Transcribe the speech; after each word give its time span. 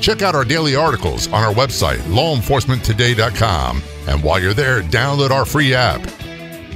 Check 0.00 0.22
out 0.22 0.34
our 0.34 0.44
daily 0.44 0.76
articles 0.76 1.26
on 1.28 1.42
our 1.42 1.52
website, 1.52 1.98
lawenforcementtoday.com. 2.08 3.82
And 4.06 4.22
while 4.22 4.40
you're 4.40 4.54
there, 4.54 4.82
download 4.82 5.30
our 5.30 5.44
free 5.44 5.74
app. 5.74 6.00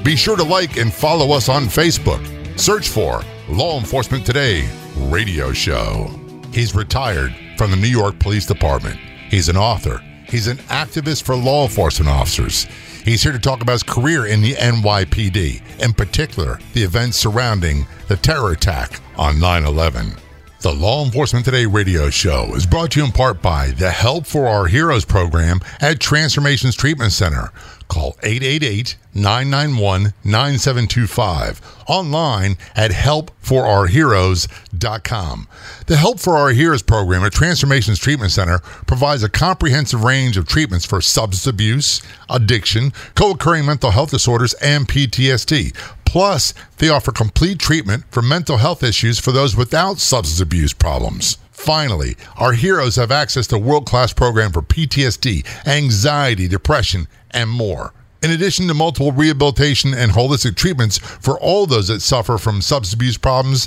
Be 0.05 0.17
sure 0.17 0.37
to 0.37 0.43
like 0.43 0.77
and 0.77 0.93
follow 0.93 1.33
us 1.33 1.49
on 1.49 1.65
Facebook. 1.65 2.21
Search 2.59 2.89
for 2.89 3.23
Law 3.49 3.79
Enforcement 3.79 4.27
Today 4.27 4.69
Radio 4.97 5.53
Show. 5.53 6.11
He's 6.53 6.75
retired 6.75 7.35
from 7.57 7.71
the 7.71 7.77
New 7.77 7.89
York 7.89 8.19
Police 8.19 8.47
Department. 8.47 8.99
He's 9.31 9.49
an 9.49 9.57
author. 9.57 10.03
He's 10.29 10.47
an 10.49 10.59
activist 10.69 11.23
for 11.23 11.37
law 11.37 11.65
enforcement 11.65 12.11
officers. 12.11 12.65
He's 13.05 13.23
here 13.23 13.33
to 13.33 13.39
talk 13.39 13.63
about 13.63 13.73
his 13.73 13.83
career 13.83 14.27
in 14.27 14.41
the 14.41 14.55
NYPD, 14.55 15.83
in 15.83 15.93
particular, 15.93 16.59
the 16.73 16.83
events 16.83 17.19
surrounding 17.19 17.87
the 18.09 18.17
terror 18.17 18.53
attack 18.53 19.01
on 19.17 19.39
9 19.39 19.65
11. 19.65 20.13
The 20.63 20.73
Law 20.73 21.05
Enforcement 21.05 21.45
Today 21.45 21.67
radio 21.67 22.09
show 22.09 22.55
is 22.55 22.67
brought 22.67 22.93
to 22.93 23.01
you 23.01 23.07
in 23.07 23.11
part 23.11 23.43
by 23.43 23.73
the 23.73 23.91
Help 23.91 24.27
for 24.27 24.47
Our 24.47 24.69
Heroes 24.69 25.05
program 25.05 25.59
at 25.81 25.99
Transformations 25.99 26.77
Treatment 26.77 27.11
Center. 27.11 27.51
Call 27.89 28.17
888 28.23 28.97
991 29.13 30.15
9725. 30.23 31.61
Online 31.89 32.57
at 32.77 32.93
helpforourheroes.com. 32.93 35.49
The 35.87 35.97
Help 35.97 36.21
for 36.21 36.37
Our 36.37 36.51
Heroes 36.51 36.83
program 36.83 37.25
at 37.25 37.33
Transformations 37.33 37.99
Treatment 37.99 38.31
Center 38.31 38.61
provides 38.87 39.25
a 39.25 39.29
comprehensive 39.29 40.05
range 40.05 40.37
of 40.37 40.47
treatments 40.47 40.87
for 40.87 41.01
substance 41.01 41.49
abuse, 41.49 42.03
addiction, 42.31 42.93
co 43.17 43.33
occurring 43.33 43.67
mental 43.67 43.91
health 43.91 44.13
disorders, 44.13 44.55
and 44.55 44.87
PTSD. 44.87 45.77
Plus, 46.13 46.53
they 46.77 46.91
offer 46.91 47.11
complete 47.11 47.59
treatment 47.59 48.05
for 48.11 48.21
mental 48.21 48.59
health 48.59 48.83
issues 48.83 49.19
for 49.19 49.33
those 49.33 49.57
without 49.57 49.97
substance 49.97 50.43
abuse 50.43 50.75
problems. 50.75 51.39
Finally, 51.53 52.17
our 52.37 52.53
heroes 52.53 52.97
have 52.97 53.11
access 53.11 53.47
to 53.47 53.57
world-class 53.57 54.13
program 54.13 54.53
for 54.53 54.61
PTSD, 54.61 55.43
anxiety, 55.67 56.47
depression, 56.47 57.09
and 57.31 57.49
more. 57.49 57.95
In 58.23 58.31
addition 58.31 58.69
to 58.69 58.75
multiple 58.75 59.11
rehabilitation 59.11 59.95
and 59.95 60.13
holistic 60.13 60.55
treatments 60.55 60.99
for 60.99 61.41
all 61.41 61.65
those 61.65 61.89
that 61.89 62.03
suffer 62.03 62.37
from 62.37 62.61
substance 62.61 62.93
abuse 62.93 63.17
problems, 63.17 63.67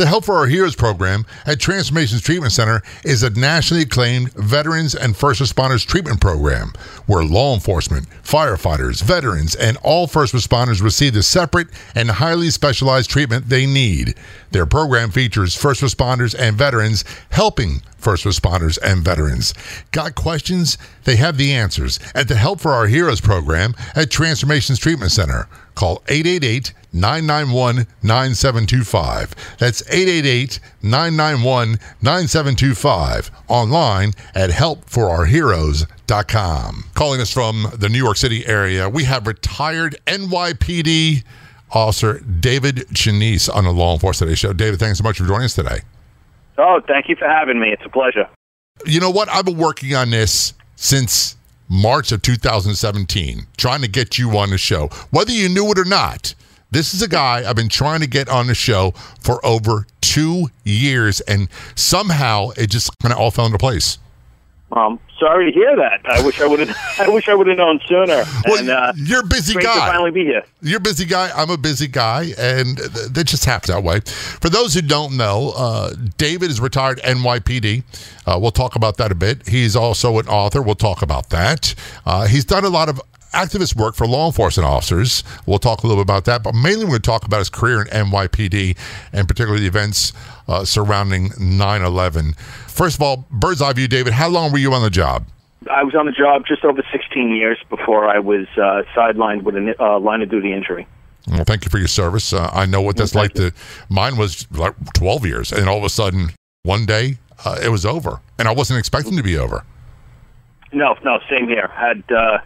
the 0.00 0.06
Help 0.06 0.24
for 0.24 0.36
Our 0.36 0.46
Heroes 0.46 0.74
program 0.74 1.26
at 1.44 1.60
Transformations 1.60 2.22
Treatment 2.22 2.54
Center 2.54 2.82
is 3.04 3.22
a 3.22 3.28
nationally 3.28 3.82
acclaimed 3.82 4.32
veterans 4.32 4.94
and 4.94 5.14
first 5.14 5.42
responders 5.42 5.86
treatment 5.86 6.22
program 6.22 6.72
where 7.04 7.22
law 7.22 7.52
enforcement, 7.52 8.08
firefighters, 8.22 9.02
veterans, 9.02 9.54
and 9.54 9.76
all 9.82 10.06
first 10.06 10.32
responders 10.32 10.82
receive 10.82 11.12
the 11.12 11.22
separate 11.22 11.68
and 11.94 12.12
highly 12.12 12.48
specialized 12.48 13.10
treatment 13.10 13.50
they 13.50 13.66
need. 13.66 14.14
Their 14.52 14.64
program 14.64 15.10
features 15.10 15.54
first 15.54 15.82
responders 15.82 16.34
and 16.38 16.56
veterans 16.56 17.04
helping 17.28 17.82
first 17.98 18.24
responders 18.24 18.78
and 18.82 19.04
veterans. 19.04 19.52
Got 19.90 20.14
questions? 20.14 20.78
They 21.04 21.16
have 21.16 21.36
the 21.36 21.52
answers 21.52 22.00
at 22.14 22.26
the 22.26 22.36
Help 22.36 22.60
for 22.60 22.70
Our 22.70 22.86
Heroes 22.86 23.20
program 23.20 23.74
at 23.94 24.10
Transformations 24.10 24.78
Treatment 24.78 25.12
Center. 25.12 25.46
Call 25.80 26.02
888 26.08 26.72
991 26.92 27.86
9725. 28.02 29.34
That's 29.56 29.80
888 29.88 30.60
991 30.82 31.78
9725. 32.02 33.30
Online 33.48 34.12
at 34.34 34.50
helpforourheroes.com. 34.50 36.84
Calling 36.92 37.22
us 37.22 37.32
from 37.32 37.68
the 37.74 37.88
New 37.88 37.96
York 37.96 38.18
City 38.18 38.46
area, 38.46 38.90
we 38.90 39.04
have 39.04 39.26
retired 39.26 39.96
NYPD 40.06 41.24
Officer 41.70 42.18
David 42.18 42.84
Chianese 42.92 43.48
on 43.48 43.64
the 43.64 43.72
Law 43.72 43.94
Enforcement 43.94 44.28
Today 44.28 44.36
show. 44.36 44.52
David, 44.52 44.80
thanks 44.80 44.98
so 44.98 45.02
much 45.02 45.16
for 45.16 45.24
joining 45.24 45.46
us 45.46 45.54
today. 45.54 45.78
Oh, 46.58 46.82
thank 46.86 47.08
you 47.08 47.16
for 47.16 47.26
having 47.26 47.58
me. 47.58 47.70
It's 47.70 47.86
a 47.86 47.88
pleasure. 47.88 48.28
You 48.84 49.00
know 49.00 49.10
what? 49.10 49.30
I've 49.30 49.46
been 49.46 49.56
working 49.56 49.94
on 49.94 50.10
this 50.10 50.52
since 50.76 51.36
March 51.72 52.10
of 52.10 52.20
2017, 52.20 53.46
trying 53.56 53.80
to 53.80 53.88
get 53.88 54.18
you 54.18 54.36
on 54.36 54.50
the 54.50 54.58
show, 54.58 54.88
whether 55.10 55.30
you 55.30 55.48
knew 55.48 55.70
it 55.70 55.78
or 55.78 55.84
not. 55.84 56.34
This 56.72 56.92
is 56.94 57.00
a 57.00 57.08
guy 57.08 57.48
I've 57.48 57.54
been 57.54 57.68
trying 57.68 58.00
to 58.00 58.08
get 58.08 58.28
on 58.28 58.48
the 58.48 58.54
show 58.54 58.90
for 59.20 59.44
over 59.46 59.86
two 60.00 60.48
years, 60.64 61.20
and 61.20 61.48
somehow 61.76 62.50
it 62.56 62.70
just 62.70 62.90
kind 62.98 63.12
of 63.12 63.20
all 63.20 63.30
fell 63.30 63.46
into 63.46 63.58
place. 63.58 63.98
Um, 64.72 65.00
sorry 65.18 65.50
to 65.50 65.58
hear 65.58 65.74
that. 65.76 66.00
I 66.04 66.24
wish 66.24 66.40
I 66.40 66.46
would 66.46 66.60
have. 66.60 66.76
I 66.98 67.08
wish 67.08 67.28
I 67.28 67.34
would 67.34 67.46
have 67.48 67.58
known 67.58 67.80
sooner. 67.86 68.24
Well, 68.46 68.58
and, 68.58 68.70
uh, 68.70 68.92
you're 68.96 69.20
a 69.20 69.26
busy 69.26 69.54
guy. 69.54 69.62
to 69.62 69.80
finally 69.80 70.10
be 70.10 70.24
here. 70.24 70.44
You're 70.62 70.78
a 70.78 70.80
busy 70.80 71.04
guy. 71.04 71.30
I'm 71.34 71.50
a 71.50 71.56
busy 71.56 71.88
guy, 71.88 72.32
and 72.38 72.76
th- 72.76 73.08
that 73.10 73.24
just 73.24 73.44
happens 73.44 73.74
that 73.74 73.82
way. 73.82 74.00
For 74.00 74.48
those 74.48 74.74
who 74.74 74.82
don't 74.82 75.16
know, 75.16 75.52
uh, 75.56 75.92
David 76.18 76.50
is 76.50 76.60
retired 76.60 77.00
NYPD. 77.00 77.82
Uh, 78.26 78.38
we'll 78.40 78.52
talk 78.52 78.76
about 78.76 78.96
that 78.98 79.10
a 79.10 79.14
bit. 79.16 79.48
He's 79.48 79.74
also 79.74 80.18
an 80.18 80.28
author. 80.28 80.62
We'll 80.62 80.74
talk 80.76 81.02
about 81.02 81.30
that. 81.30 81.74
Uh, 82.06 82.26
he's 82.26 82.44
done 82.44 82.64
a 82.64 82.68
lot 82.68 82.88
of 82.88 83.00
activist 83.32 83.76
work 83.76 83.94
for 83.94 84.06
law 84.06 84.26
enforcement 84.26 84.66
officers. 84.68 85.24
We'll 85.46 85.58
talk 85.58 85.82
a 85.82 85.86
little 85.86 86.02
bit 86.02 86.10
about 86.10 86.24
that, 86.26 86.42
but 86.42 86.54
mainly 86.54 86.84
we're 86.84 86.92
going 86.92 87.02
to 87.02 87.06
talk 87.10 87.24
about 87.24 87.38
his 87.38 87.50
career 87.50 87.82
in 87.82 87.88
NYPD 87.88 88.76
and 89.12 89.28
particularly 89.28 89.62
the 89.62 89.68
events 89.68 90.12
uh, 90.48 90.64
surrounding 90.64 91.30
9 91.38 91.82
11. 91.82 92.34
First 92.66 92.96
of 92.96 93.02
all, 93.02 93.26
bird's 93.30 93.62
eye 93.62 93.72
view, 93.72 93.88
David, 93.88 94.12
how 94.12 94.28
long 94.28 94.52
were 94.52 94.58
you 94.58 94.72
on 94.72 94.82
the 94.82 94.90
job? 94.90 95.26
I 95.70 95.84
was 95.84 95.94
on 95.94 96.06
the 96.06 96.12
job 96.12 96.44
just 96.46 96.64
over 96.64 96.82
16 96.90 97.34
years 97.34 97.58
before 97.68 98.08
I 98.08 98.18
was 98.18 98.46
uh, 98.56 98.82
sidelined 98.96 99.42
with 99.42 99.56
a 99.56 99.74
uh, 99.78 100.00
line 100.00 100.22
of 100.22 100.30
duty 100.30 100.52
injury. 100.52 100.86
Well, 101.28 101.44
thank 101.44 101.64
you 101.64 101.70
for 101.70 101.78
your 101.78 101.88
service. 101.88 102.32
Uh, 102.32 102.48
I 102.52 102.64
know 102.64 102.80
what 102.80 102.96
that's 102.96 103.14
Well, 103.14 103.24
like. 103.24 103.34
To 103.34 103.52
mine 103.90 104.16
was 104.16 104.50
like 104.52 104.74
12 104.94 105.26
years, 105.26 105.52
and 105.52 105.68
all 105.68 105.76
of 105.76 105.84
a 105.84 105.90
sudden, 105.90 106.30
one 106.62 106.86
day, 106.86 107.18
uh, 107.44 107.58
it 107.62 107.68
was 107.68 107.84
over, 107.84 108.20
and 108.38 108.48
I 108.48 108.52
wasn't 108.52 108.78
expecting 108.78 109.16
to 109.18 109.22
be 109.22 109.36
over. 109.36 109.64
No, 110.72 110.94
no, 111.04 111.18
same 111.28 111.46
here. 111.46 111.68
Had 111.74 112.02
uh, 112.10 112.38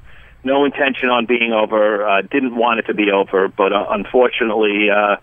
no 0.45 0.65
intention 0.65 1.09
on 1.09 1.27
being 1.27 1.53
over. 1.53 2.07
Uh, 2.07 2.23
didn't 2.23 2.57
want 2.57 2.81
it 2.81 2.87
to 2.87 2.95
be 2.95 3.11
over, 3.11 3.49
but 3.49 3.73
uh, 3.73 3.87
unfortunately, 3.91 4.91
uh, 4.91 5.17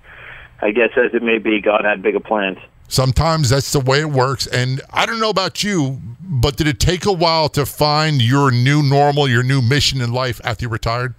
I 0.61 0.71
guess 0.71 0.91
as 0.97 1.13
it 1.13 1.23
may 1.23 1.37
be, 1.37 1.61
God 1.61 1.85
had 1.85 2.01
bigger 2.01 2.19
plans. 2.19 2.57
Sometimes 2.87 3.49
that's 3.49 3.71
the 3.71 3.79
way 3.79 4.01
it 4.01 4.09
works, 4.09 4.47
and 4.47 4.81
I 4.91 5.05
don't 5.05 5.19
know 5.19 5.29
about 5.29 5.63
you, 5.63 6.01
but 6.19 6.57
did 6.57 6.67
it 6.67 6.79
take 6.79 7.05
a 7.05 7.11
while 7.11 7.47
to 7.49 7.65
find 7.65 8.21
your 8.21 8.51
new 8.51 8.83
normal, 8.83 9.29
your 9.29 9.43
new 9.43 9.61
mission 9.61 10.01
in 10.01 10.11
life 10.11 10.41
after 10.43 10.65
you 10.65 10.69
retired? 10.69 11.13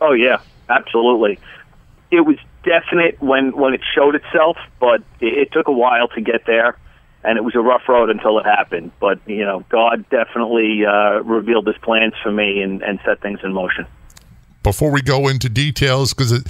Oh 0.00 0.12
yeah, 0.12 0.40
absolutely. 0.68 1.38
It 2.10 2.22
was 2.22 2.36
definite 2.64 3.20
when 3.22 3.56
when 3.56 3.74
it 3.74 3.80
showed 3.94 4.16
itself, 4.16 4.56
but 4.80 5.02
it, 5.20 5.38
it 5.38 5.52
took 5.52 5.68
a 5.68 5.72
while 5.72 6.08
to 6.08 6.20
get 6.20 6.46
there, 6.46 6.76
and 7.24 7.38
it 7.38 7.42
was 7.42 7.54
a 7.54 7.60
rough 7.60 7.82
road 7.88 8.10
until 8.10 8.38
it 8.38 8.44
happened. 8.44 8.92
But 9.00 9.18
you 9.26 9.44
know, 9.44 9.64
God 9.68 10.04
definitely 10.10 10.84
uh, 10.86 11.22
revealed 11.22 11.66
His 11.66 11.76
plans 11.78 12.14
for 12.22 12.30
me 12.30 12.60
and, 12.62 12.82
and 12.82 13.00
set 13.04 13.20
things 13.20 13.40
in 13.42 13.52
motion. 13.52 13.86
Before 14.62 14.90
we 14.90 15.02
go 15.02 15.28
into 15.28 15.48
details, 15.48 16.14
because 16.14 16.32
it, 16.32 16.46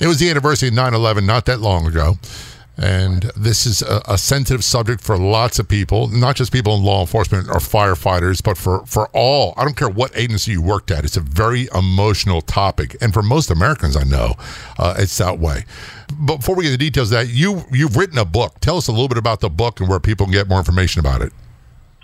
it 0.00 0.06
was 0.06 0.18
the 0.18 0.30
anniversary 0.30 0.68
of 0.68 0.74
9 0.74 0.94
11 0.94 1.26
not 1.26 1.46
that 1.46 1.60
long 1.60 1.86
ago. 1.86 2.14
And 2.80 3.24
this 3.36 3.66
is 3.66 3.82
a, 3.82 4.00
a 4.08 4.16
sensitive 4.16 4.64
subject 4.64 5.02
for 5.02 5.18
lots 5.18 5.58
of 5.58 5.68
people, 5.68 6.08
not 6.08 6.34
just 6.34 6.50
people 6.50 6.74
in 6.76 6.82
law 6.82 7.02
enforcement 7.02 7.48
or 7.48 7.56
firefighters, 7.56 8.42
but 8.42 8.56
for, 8.56 8.86
for 8.86 9.08
all. 9.12 9.52
I 9.58 9.64
don't 9.64 9.76
care 9.76 9.90
what 9.90 10.16
agency 10.16 10.52
you 10.52 10.62
worked 10.62 10.90
at. 10.90 11.04
It's 11.04 11.18
a 11.18 11.20
very 11.20 11.68
emotional 11.74 12.40
topic. 12.40 12.96
And 13.02 13.12
for 13.12 13.22
most 13.22 13.50
Americans, 13.50 13.98
I 13.98 14.04
know 14.04 14.34
uh, 14.78 14.94
it's 14.98 15.18
that 15.18 15.38
way. 15.38 15.66
But 16.18 16.38
before 16.38 16.56
we 16.56 16.64
get 16.64 16.70
the 16.70 16.78
details 16.78 17.12
of 17.12 17.18
that, 17.18 17.28
you, 17.28 17.64
you've 17.70 17.96
written 17.96 18.16
a 18.16 18.24
book. 18.24 18.58
Tell 18.60 18.78
us 18.78 18.88
a 18.88 18.92
little 18.92 19.08
bit 19.08 19.18
about 19.18 19.40
the 19.40 19.50
book 19.50 19.80
and 19.80 19.88
where 19.88 20.00
people 20.00 20.24
can 20.24 20.32
get 20.32 20.48
more 20.48 20.58
information 20.58 21.00
about 21.00 21.20
it. 21.20 21.34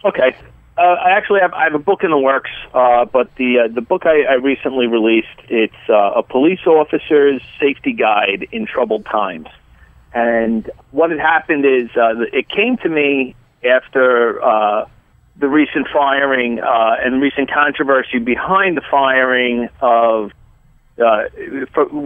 Okay. 0.05 0.37
Uh, 0.77 0.83
I 0.83 1.13
actually 1.13 1.41
have 1.41 1.55
I 1.55 1.65
have 1.65 1.75
a 1.75 1.79
book 1.79 2.05
in 2.05 2.11
the 2.11 2.19
works, 2.19 2.51
uh, 2.75 3.07
but 3.07 3.35
the 3.37 3.61
uh, 3.61 3.69
the 3.75 3.81
book 3.81 4.03
I, 4.05 4.25
I 4.25 4.35
recently 4.35 4.87
released 4.87 5.29
it's 5.49 5.73
uh, 5.89 6.13
a 6.15 6.23
police 6.23 6.67
officer's 6.67 7.41
safety 7.59 7.95
guide 7.95 8.47
in 8.53 8.67
troubled 8.67 9.07
times. 9.07 9.49
And 10.13 10.71
what 10.93 11.11
had 11.11 11.21
happened 11.21 11.65
is 11.65 11.91
uh, 11.97 12.21
it 12.33 12.49
came 12.49 12.77
to 12.79 12.89
me 12.89 13.35
after 13.65 14.43
uh, 14.43 14.87
the 15.39 15.49
recent 15.49 15.89
firing 15.93 16.61
uh, 16.61 16.97
and 17.03 17.21
recent 17.21 17.51
controversy 17.51 18.19
behind 18.19 18.77
the 18.77 18.83
firing 18.91 19.69
of 19.81 20.31
uh, 20.99 21.29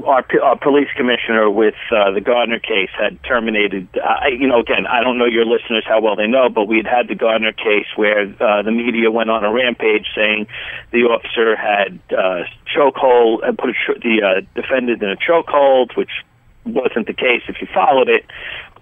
our, 0.04 0.24
our 0.42 0.58
police 0.58 0.88
commissioner 0.96 1.48
with 1.48 1.74
uh, 1.92 2.10
the 2.10 2.20
Gardner 2.20 2.58
case 2.58 2.90
had 2.98 3.22
terminated. 3.22 3.88
I, 4.02 4.28
you 4.28 4.48
know, 4.48 4.60
again, 4.60 4.86
I 4.88 5.02
don't 5.02 5.16
know 5.16 5.26
your 5.26 5.44
listeners 5.44 5.84
how 5.86 6.00
well 6.00 6.16
they 6.16 6.26
know, 6.26 6.48
but 6.48 6.66
we 6.66 6.78
had 6.78 6.86
had 6.86 7.08
the 7.08 7.14
Gardner 7.14 7.52
case 7.52 7.86
where 7.94 8.22
uh, 8.22 8.62
the 8.62 8.72
media 8.72 9.10
went 9.10 9.30
on 9.30 9.44
a 9.44 9.52
rampage 9.52 10.06
saying 10.16 10.48
the 10.90 11.02
officer 11.04 11.54
had 11.54 12.00
uh, 12.10 12.42
chokehold 12.74 13.46
and 13.46 13.56
put 13.56 13.70
a 13.70 13.74
the 14.00 14.22
uh, 14.22 14.60
defendant 14.60 15.02
in 15.02 15.10
a 15.10 15.16
chokehold, 15.16 15.96
which 15.96 16.10
wasn't 16.72 17.06
the 17.06 17.14
case 17.14 17.42
if 17.48 17.60
you 17.60 17.68
followed 17.72 18.08
it. 18.08 18.24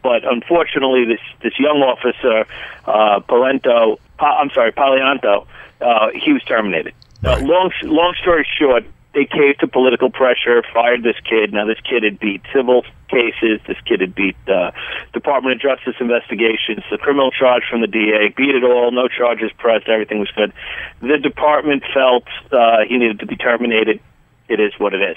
But 0.02 0.24
unfortunately, 0.24 1.04
this 1.04 1.20
this 1.42 1.58
young 1.58 1.82
officer, 1.82 2.46
uh, 2.86 3.20
Palento, 3.20 3.98
pa- 4.16 4.38
I'm 4.38 4.50
sorry, 4.50 4.72
Palianto, 4.72 5.46
uh, 5.80 6.08
he 6.14 6.32
was 6.32 6.42
terminated. 6.44 6.94
Uh, 7.24 7.30
right. 7.30 7.42
Uh, 7.42 7.46
long 7.46 7.72
long 7.82 8.14
story 8.20 8.46
short, 8.58 8.84
they 9.14 9.24
caved 9.24 9.60
to 9.60 9.66
political 9.66 10.10
pressure, 10.10 10.62
fired 10.72 11.02
this 11.02 11.16
kid. 11.28 11.52
Now 11.52 11.66
this 11.66 11.80
kid 11.80 12.04
had 12.04 12.20
beat 12.20 12.42
civil 12.54 12.84
cases. 13.08 13.60
This 13.66 13.78
kid 13.84 14.00
had 14.00 14.14
beat 14.14 14.36
uh, 14.46 14.70
Department 15.12 15.56
of 15.56 15.60
Justice 15.60 15.96
investigations, 15.98 16.84
the 16.90 16.98
criminal 16.98 17.30
charge 17.30 17.64
from 17.68 17.80
the 17.80 17.86
DA, 17.86 18.28
beat 18.36 18.54
it 18.54 18.62
all. 18.62 18.92
No 18.92 19.08
charges 19.08 19.50
pressed. 19.58 19.88
Everything 19.88 20.20
was 20.20 20.30
good. 20.36 20.52
The 21.00 21.18
department 21.18 21.82
felt 21.92 22.24
uh, 22.52 22.84
he 22.88 22.98
needed 22.98 23.18
to 23.20 23.26
be 23.26 23.36
terminated. 23.36 24.00
It 24.48 24.60
is 24.60 24.72
what 24.78 24.94
it 24.94 25.02
is. 25.02 25.16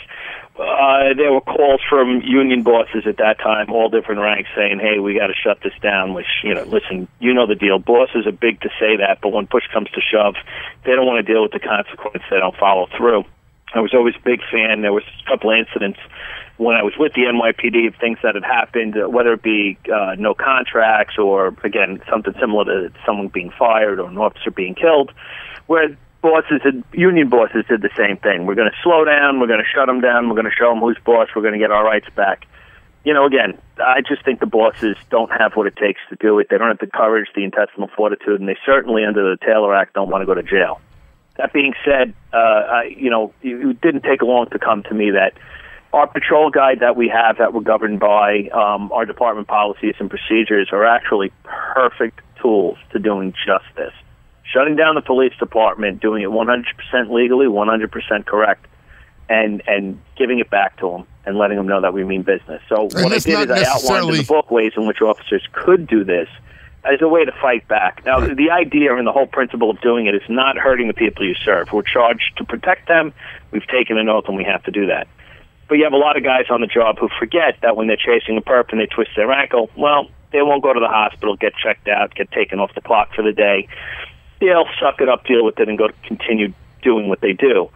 Uh, 0.59 1.13
there 1.15 1.31
were 1.31 1.41
calls 1.41 1.81
from 1.89 2.21
union 2.21 2.63
bosses 2.63 3.07
at 3.07 3.17
that 3.17 3.39
time, 3.39 3.71
all 3.71 3.89
different 3.89 4.21
ranks, 4.21 4.49
saying, 4.55 4.79
"Hey, 4.79 4.99
we 4.99 5.15
got 5.15 5.27
to 5.27 5.33
shut 5.33 5.61
this 5.61 5.73
down." 5.81 6.13
Which, 6.13 6.27
you 6.43 6.53
know, 6.53 6.63
listen, 6.63 7.07
you 7.19 7.33
know 7.33 7.47
the 7.47 7.55
deal. 7.55 7.79
Bosses 7.79 8.27
are 8.27 8.31
big 8.31 8.59
to 8.61 8.69
say 8.79 8.97
that, 8.97 9.19
but 9.21 9.29
when 9.29 9.47
push 9.47 9.63
comes 9.71 9.89
to 9.91 10.01
shove, 10.01 10.35
they 10.83 10.91
don't 10.91 11.05
want 11.05 11.25
to 11.25 11.33
deal 11.33 11.41
with 11.41 11.53
the 11.53 11.59
consequence. 11.59 12.23
They 12.29 12.39
don't 12.39 12.57
follow 12.57 12.87
through. 12.97 13.23
I 13.73 13.79
was 13.79 13.93
always 13.93 14.15
a 14.15 14.23
big 14.23 14.41
fan. 14.51 14.81
There 14.81 14.91
was 14.91 15.03
a 15.25 15.29
couple 15.29 15.49
incidents 15.51 15.99
when 16.57 16.75
I 16.75 16.83
was 16.83 16.93
with 16.97 17.13
the 17.13 17.21
NYPD 17.21 17.87
of 17.87 17.95
things 17.95 18.19
that 18.21 18.35
had 18.35 18.43
happened, 18.43 18.95
uh, 18.95 19.09
whether 19.09 19.33
it 19.33 19.41
be 19.41 19.77
uh, 19.91 20.15
no 20.17 20.33
contracts 20.33 21.17
or 21.17 21.55
again 21.63 22.01
something 22.09 22.33
similar 22.39 22.65
to 22.65 22.93
someone 23.05 23.29
being 23.29 23.51
fired 23.57 23.99
or 23.99 24.07
an 24.07 24.17
officer 24.17 24.51
being 24.51 24.75
killed, 24.75 25.11
where 25.67 25.97
bosses 26.21 26.62
and 26.63 26.83
union 26.94 27.29
bosses 27.29 27.65
did 27.68 27.81
the 27.81 27.89
same 27.97 28.18
thing. 28.18 28.45
We're 28.45 28.56
going 28.56 28.69
to 28.69 28.77
slow 28.83 29.03
down. 29.06 29.39
We're 29.39 29.47
going 29.47 29.63
to 29.63 29.69
shut 29.73 29.88
them 29.88 30.01
down. 30.01 30.29
We're 30.29 30.35
going 30.35 30.50
to 30.50 30.56
show 30.57 30.69
them 30.69 30.79
who's 30.79 30.97
boss. 31.03 31.29
We're 31.35 31.41
going 31.41 31.53
to 31.53 31.59
get 31.59 31.71
our 31.71 31.83
rights 31.83 32.07
back. 32.15 32.45
You 33.03 33.13
know, 33.13 33.25
again, 33.25 33.57
I 33.79 34.01
just 34.07 34.23
think 34.23 34.39
the 34.39 34.45
bosses 34.45 34.95
don't 35.09 35.31
have 35.31 35.53
what 35.53 35.65
it 35.65 35.75
takes 35.75 36.00
to 36.09 36.15
do 36.15 36.38
it. 36.38 36.47
They 36.50 36.57
don't 36.57 36.68
have 36.68 36.77
the 36.77 36.88
courage, 36.88 37.27
the 37.35 37.44
intestinal 37.44 37.89
fortitude, 37.95 38.39
and 38.39 38.47
they 38.47 38.57
certainly, 38.63 39.03
under 39.03 39.31
the 39.31 39.38
Taylor 39.44 39.75
Act, 39.75 39.95
don't 39.95 40.09
want 40.09 40.21
to 40.21 40.27
go 40.27 40.35
to 40.35 40.44
jail. 40.44 40.79
That 41.38 41.51
being 41.51 41.73
said, 41.83 42.13
uh, 42.31 42.38
I, 42.38 42.83
you 42.95 43.09
know, 43.09 43.33
it 43.41 43.81
didn't 43.81 44.03
take 44.03 44.21
long 44.21 44.47
to 44.51 44.59
come 44.59 44.83
to 44.83 44.94
me 44.94 45.12
that 45.12 45.33
our 45.94 46.07
patrol 46.07 46.51
guide 46.51 46.79
that 46.81 46.95
we 46.95 47.09
have 47.09 47.38
that 47.39 47.53
we're 47.53 47.62
governed 47.62 48.00
by 48.00 48.50
um, 48.53 48.91
our 48.91 49.06
department 49.06 49.47
policies 49.47 49.95
and 50.00 50.09
procedures 50.09 50.69
are 50.71 50.85
actually 50.85 51.31
perfect 51.44 52.21
tools 52.41 52.77
to 52.91 53.00
doing 53.00 53.33
just 53.45 53.65
this. 53.75 53.94
Shutting 54.51 54.75
down 54.75 54.95
the 54.95 55.01
police 55.01 55.33
department, 55.39 56.01
doing 56.01 56.24
it 56.24 56.30
100% 56.30 57.09
legally, 57.09 57.45
100% 57.45 58.25
correct, 58.25 58.65
and 59.30 59.62
and 59.65 60.00
giving 60.18 60.39
it 60.39 60.50
back 60.50 60.77
to 60.80 60.89
them 60.89 61.07
and 61.25 61.38
letting 61.38 61.57
them 61.57 61.68
know 61.68 61.80
that 61.81 61.94
we 61.94 62.03
mean 62.03 62.21
business. 62.24 62.62
So 62.68 62.89
and 62.95 63.03
what 63.03 63.13
I 63.13 63.19
did 63.19 63.50
is 63.50 63.51
I 63.51 63.63
outlined 63.63 64.09
in 64.09 64.18
the 64.18 64.25
book 64.25 64.51
ways 64.51 64.74
in 64.75 64.88
which 64.88 65.01
officers 65.01 65.48
could 65.53 65.88
do 65.88 66.03
this 66.03 66.27
as 66.83 67.01
a 67.01 67.07
way 67.07 67.24
to 67.24 67.31
fight 67.39 67.68
back. 67.68 68.03
Now, 68.06 68.19
the 68.19 68.50
idea 68.50 68.95
and 68.95 69.06
the 69.06 69.12
whole 69.12 69.27
principle 69.27 69.69
of 69.69 69.80
doing 69.81 70.07
it 70.07 70.15
is 70.15 70.24
not 70.27 70.57
hurting 70.57 70.88
the 70.88 70.94
people 70.94 71.25
you 71.25 71.36
serve. 71.36 71.71
We're 71.71 71.83
charged 71.83 72.38
to 72.38 72.44
protect 72.44 72.88
them. 72.88 73.13
We've 73.51 73.68
taken 73.68 73.98
an 73.98 74.09
oath, 74.09 74.25
and 74.27 74.36
we 74.36 74.44
have 74.44 74.63
to 74.63 74.71
do 74.71 74.88
that. 74.88 75.07
But 75.68 75.77
you 75.77 75.83
have 75.83 75.94
a 75.94 75.98
lot 75.98 76.18
of 76.18 76.24
guys 76.24 76.45
on 76.50 76.59
the 76.59 76.68
job 76.68 76.98
who 77.00 77.07
forget 77.19 77.57
that 77.62 77.77
when 77.77 77.88
they're 77.88 77.98
chasing 77.98 78.36
a 78.36 78.42
perp 78.42 78.71
and 78.71 78.81
they 78.81 78.88
twist 78.88 79.12
their 79.15 79.31
ankle, 79.31 79.69
well, 79.77 80.09
they 80.31 80.42
won't 80.42 80.63
go 80.63 80.74
to 80.74 80.80
the 80.80 80.88
hospital, 80.88 81.36
get 81.36 81.53
checked 81.56 81.88
out, 81.88 82.15
get 82.15 82.31
taken 82.31 82.59
off 82.59 82.74
the 82.74 82.81
clock 82.81 83.13
for 83.13 83.21
the 83.21 83.31
day. 83.31 83.68
They'll 84.41 84.65
suck 84.79 84.99
it 84.99 85.07
up, 85.07 85.25
deal 85.25 85.45
with 85.45 85.57
it, 85.59 85.69
and 85.69 85.77
go 85.77 85.88
to 85.88 85.93
continue 86.05 86.53
doing 86.83 87.07
what 87.07 87.21
they 87.21 87.31
do 87.31 87.69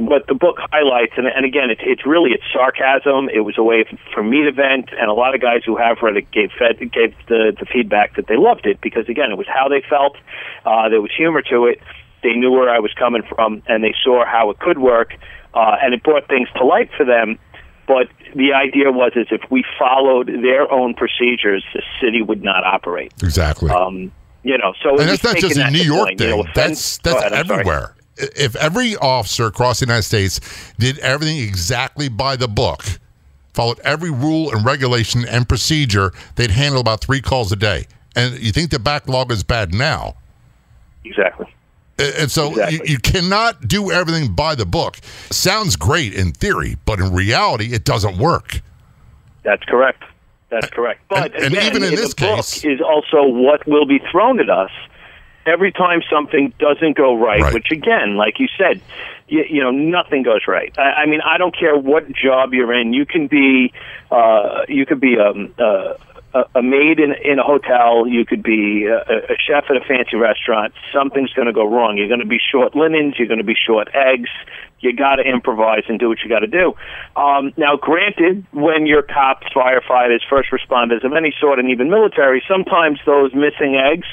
what 0.00 0.26
the 0.26 0.34
book 0.34 0.56
highlights, 0.72 1.12
and, 1.16 1.26
and 1.26 1.44
again, 1.44 1.70
it's 1.70 1.80
it's 1.84 2.06
really 2.06 2.30
it's 2.30 2.44
sarcasm. 2.52 3.28
It 3.28 3.40
was 3.40 3.58
a 3.58 3.62
way 3.62 3.84
for 4.14 4.22
me 4.22 4.44
to 4.44 4.52
vent, 4.52 4.90
and 4.92 5.10
a 5.10 5.12
lot 5.12 5.34
of 5.34 5.40
guys 5.40 5.62
who 5.64 5.76
have 5.76 5.98
read 6.02 6.16
it 6.16 6.30
gave 6.30 6.50
fed, 6.58 6.78
gave 6.78 7.14
the 7.28 7.54
the 7.58 7.66
feedback 7.66 8.16
that 8.16 8.26
they 8.26 8.36
loved 8.36 8.66
it 8.66 8.80
because 8.80 9.08
again, 9.08 9.30
it 9.30 9.38
was 9.38 9.46
how 9.46 9.68
they 9.68 9.82
felt. 9.88 10.16
Uh, 10.64 10.88
there 10.88 11.00
was 11.00 11.10
humor 11.16 11.42
to 11.42 11.66
it. 11.66 11.80
They 12.22 12.32
knew 12.32 12.50
where 12.50 12.68
I 12.68 12.78
was 12.78 12.92
coming 12.94 13.22
from, 13.22 13.62
and 13.66 13.82
they 13.84 13.94
saw 14.02 14.24
how 14.24 14.50
it 14.50 14.58
could 14.58 14.78
work, 14.78 15.14
uh, 15.54 15.76
and 15.82 15.94
it 15.94 16.02
brought 16.02 16.28
things 16.28 16.48
to 16.56 16.64
light 16.64 16.90
for 16.96 17.04
them. 17.04 17.38
But 17.86 18.08
the 18.34 18.52
idea 18.52 18.92
was 18.92 19.12
is 19.16 19.26
if 19.30 19.42
we 19.50 19.64
followed 19.78 20.28
their 20.28 20.70
own 20.70 20.94
procedures, 20.94 21.64
the 21.74 21.82
city 22.00 22.22
would 22.22 22.42
not 22.42 22.64
operate. 22.64 23.12
Exactly. 23.22 23.70
Um, 23.70 24.12
you 24.42 24.58
know, 24.58 24.72
so 24.82 24.98
and 24.98 25.08
that's 25.08 25.24
not 25.24 25.36
just 25.36 25.56
a 25.56 25.70
New 25.70 25.82
York 25.82 26.16
thing. 26.16 26.30
You 26.30 26.36
know, 26.38 26.44
that's 26.54 26.98
that's 26.98 27.20
ahead, 27.20 27.32
everywhere 27.32 27.94
if 28.20 28.56
every 28.56 28.96
officer 28.96 29.46
across 29.46 29.80
the 29.80 29.86
United 29.86 30.02
States 30.02 30.40
did 30.78 30.98
everything 30.98 31.38
exactly 31.38 32.08
by 32.08 32.36
the 32.36 32.48
book, 32.48 32.84
followed 33.54 33.80
every 33.80 34.10
rule 34.10 34.52
and 34.52 34.64
regulation 34.64 35.24
and 35.26 35.48
procedure, 35.48 36.12
they'd 36.36 36.50
handle 36.50 36.80
about 36.80 37.00
three 37.00 37.20
calls 37.20 37.50
a 37.52 37.56
day. 37.56 37.86
And 38.16 38.38
you 38.38 38.52
think 38.52 38.70
the 38.70 38.78
backlog 38.78 39.30
is 39.30 39.42
bad 39.42 39.74
now? 39.74 40.16
Exactly. 41.04 41.46
And 41.98 42.30
so 42.30 42.50
exactly. 42.50 42.78
you, 42.78 42.92
you, 42.92 42.98
cannot 42.98 43.68
do 43.68 43.90
everything 43.90 44.34
by 44.34 44.54
the 44.54 44.64
book. 44.64 44.96
Sounds 45.30 45.76
great 45.76 46.14
in 46.14 46.32
theory, 46.32 46.76
but 46.86 46.98
in 46.98 47.12
reality, 47.12 47.74
it 47.74 47.84
doesn't 47.84 48.16
work. 48.16 48.62
That's 49.42 49.62
correct. 49.64 50.02
That's 50.50 50.68
correct. 50.68 51.02
But 51.08 51.34
and, 51.34 51.44
again, 51.44 51.66
even 51.66 51.82
in, 51.82 51.90
in 51.90 51.94
this 51.94 52.14
case, 52.14 52.64
is 52.64 52.80
also 52.80 53.26
what 53.26 53.66
will 53.66 53.86
be 53.86 54.00
thrown 54.10 54.40
at 54.40 54.50
us 54.50 54.70
every 55.46 55.72
time 55.72 56.02
something 56.10 56.52
doesn't 56.58 56.96
go 56.96 57.16
right, 57.16 57.40
right. 57.40 57.54
which 57.54 57.70
again, 57.70 58.16
like 58.16 58.38
you 58.38 58.48
said, 58.58 58.80
you, 59.28 59.44
you 59.48 59.62
know, 59.62 59.70
nothing 59.70 60.22
goes 60.22 60.42
right. 60.46 60.76
I, 60.78 61.02
I 61.02 61.06
mean, 61.06 61.20
I 61.22 61.38
don't 61.38 61.56
care 61.56 61.76
what 61.76 62.10
job 62.12 62.52
you're 62.52 62.72
in. 62.72 62.92
You 62.92 63.06
can 63.06 63.26
be, 63.26 63.72
uh, 64.10 64.62
you 64.68 64.84
could 64.86 65.00
be 65.00 65.18
um, 65.18 65.54
uh, 65.58 65.94
a, 66.34 66.58
a 66.58 66.62
maid 66.62 66.98
in 67.00 67.12
in 67.24 67.38
a 67.38 67.42
hotel. 67.42 68.06
You 68.06 68.24
could 68.24 68.42
be 68.42 68.86
a, 68.86 69.32
a 69.32 69.36
chef 69.38 69.64
at 69.70 69.76
a 69.76 69.80
fancy 69.80 70.16
restaurant. 70.16 70.74
Something's 70.92 71.32
going 71.32 71.46
to 71.46 71.52
go 71.52 71.64
wrong. 71.64 71.96
You're 71.96 72.08
going 72.08 72.20
to 72.20 72.26
be 72.26 72.38
short 72.40 72.74
linens. 72.76 73.14
You're 73.18 73.28
going 73.28 73.38
to 73.38 73.44
be 73.44 73.56
short 73.56 73.88
eggs. 73.94 74.30
You 74.80 74.96
got 74.96 75.16
to 75.16 75.22
improvise 75.22 75.84
and 75.88 75.98
do 75.98 76.08
what 76.08 76.18
you 76.24 76.30
got 76.30 76.40
to 76.40 76.46
do. 76.46 76.72
Um, 77.14 77.52
now, 77.56 77.76
granted, 77.76 78.46
when 78.52 78.86
you're 78.86 79.02
cops, 79.02 79.46
firefighters, 79.54 80.20
first 80.28 80.48
responders 80.50 81.04
of 81.04 81.12
any 81.12 81.34
sort, 81.38 81.58
and 81.58 81.68
even 81.70 81.90
military, 81.90 82.42
sometimes 82.48 82.98
those 83.04 83.34
missing 83.34 83.76
eggs 83.76 84.08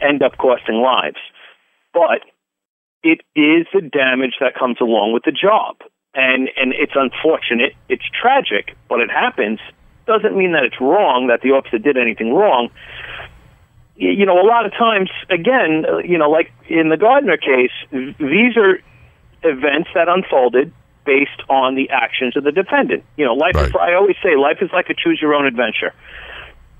end 0.00 0.22
up 0.22 0.36
costing 0.38 0.76
lives. 0.76 1.20
But 1.94 2.26
it 3.02 3.20
is 3.34 3.66
the 3.72 3.82
damage 3.82 4.34
that 4.40 4.54
comes 4.58 4.78
along 4.80 5.12
with 5.12 5.24
the 5.24 5.32
job. 5.32 5.76
And 6.14 6.50
and 6.56 6.74
it's 6.74 6.92
unfortunate, 6.94 7.72
it's 7.88 8.04
tragic, 8.10 8.76
but 8.88 9.00
it 9.00 9.10
happens. 9.10 9.60
Doesn't 10.12 10.36
mean 10.36 10.52
that 10.52 10.64
it's 10.64 10.80
wrong, 10.80 11.28
that 11.28 11.40
the 11.42 11.50
officer 11.50 11.78
did 11.78 11.96
anything 11.96 12.34
wrong. 12.34 12.70
You 13.96 14.26
know, 14.26 14.40
a 14.40 14.46
lot 14.46 14.66
of 14.66 14.72
times, 14.72 15.10
again, 15.30 15.84
you 16.04 16.18
know, 16.18 16.30
like 16.30 16.52
in 16.68 16.88
the 16.88 16.96
Gardner 16.96 17.36
case, 17.36 17.72
these 17.90 18.56
are 18.56 18.80
events 19.44 19.90
that 19.94 20.08
unfolded 20.08 20.72
based 21.04 21.42
on 21.48 21.74
the 21.74 21.90
actions 21.90 22.36
of 22.36 22.44
the 22.44 22.52
defendant. 22.52 23.04
You 23.16 23.24
know, 23.24 23.34
life 23.34 23.54
right. 23.54 23.68
is, 23.68 23.74
I 23.78 23.94
always 23.94 24.16
say 24.22 24.36
life 24.36 24.58
is 24.60 24.70
like 24.72 24.88
a 24.90 24.94
choose 24.94 25.18
your 25.20 25.34
own 25.34 25.46
adventure 25.46 25.92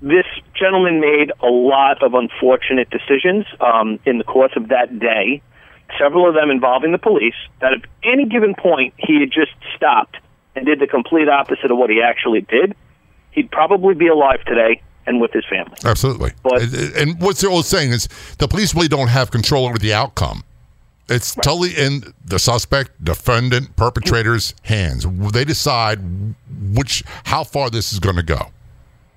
this 0.02 0.26
gentleman 0.58 1.00
made 1.00 1.30
a 1.40 1.46
lot 1.46 2.02
of 2.02 2.14
unfortunate 2.14 2.90
decisions 2.90 3.46
um, 3.60 4.00
in 4.04 4.18
the 4.18 4.24
course 4.24 4.52
of 4.56 4.68
that 4.68 4.98
day, 4.98 5.40
several 5.98 6.28
of 6.28 6.34
them 6.34 6.50
involving 6.50 6.90
the 6.90 6.98
police, 6.98 7.38
that 7.60 7.72
at 7.72 7.82
any 8.02 8.26
given 8.26 8.54
point 8.54 8.94
he 8.98 9.20
had 9.20 9.30
just 9.30 9.52
stopped 9.76 10.16
and 10.56 10.66
did 10.66 10.80
the 10.80 10.88
complete 10.88 11.28
opposite 11.28 11.70
of 11.70 11.78
what 11.78 11.88
he 11.88 12.02
actually 12.02 12.40
did, 12.40 12.74
he'd 13.32 13.50
probably 13.50 13.94
be 13.94 14.08
alive 14.08 14.44
today 14.46 14.82
and 15.06 15.20
with 15.20 15.32
his 15.32 15.44
family. 15.50 15.76
Absolutely. 15.84 16.30
But, 16.42 16.62
and 16.96 17.20
what's 17.20 17.40
the 17.40 17.48
old 17.48 17.66
saying 17.66 17.90
is 17.90 18.08
the 18.38 18.46
police 18.46 18.74
really 18.74 18.88
don't 18.88 19.08
have 19.08 19.30
control 19.30 19.66
over 19.66 19.78
the 19.78 19.92
outcome. 19.92 20.44
It's 21.08 21.36
right. 21.36 21.42
totally 21.42 21.76
in 21.76 22.14
the 22.24 22.38
suspect, 22.38 23.04
defendant, 23.04 23.74
perpetrator's 23.76 24.54
hands. 24.62 25.04
They 25.32 25.44
decide 25.44 25.98
which 26.72 27.02
how 27.24 27.44
far 27.44 27.70
this 27.70 27.92
is 27.92 27.98
going 27.98 28.16
to 28.16 28.22
go. 28.22 28.50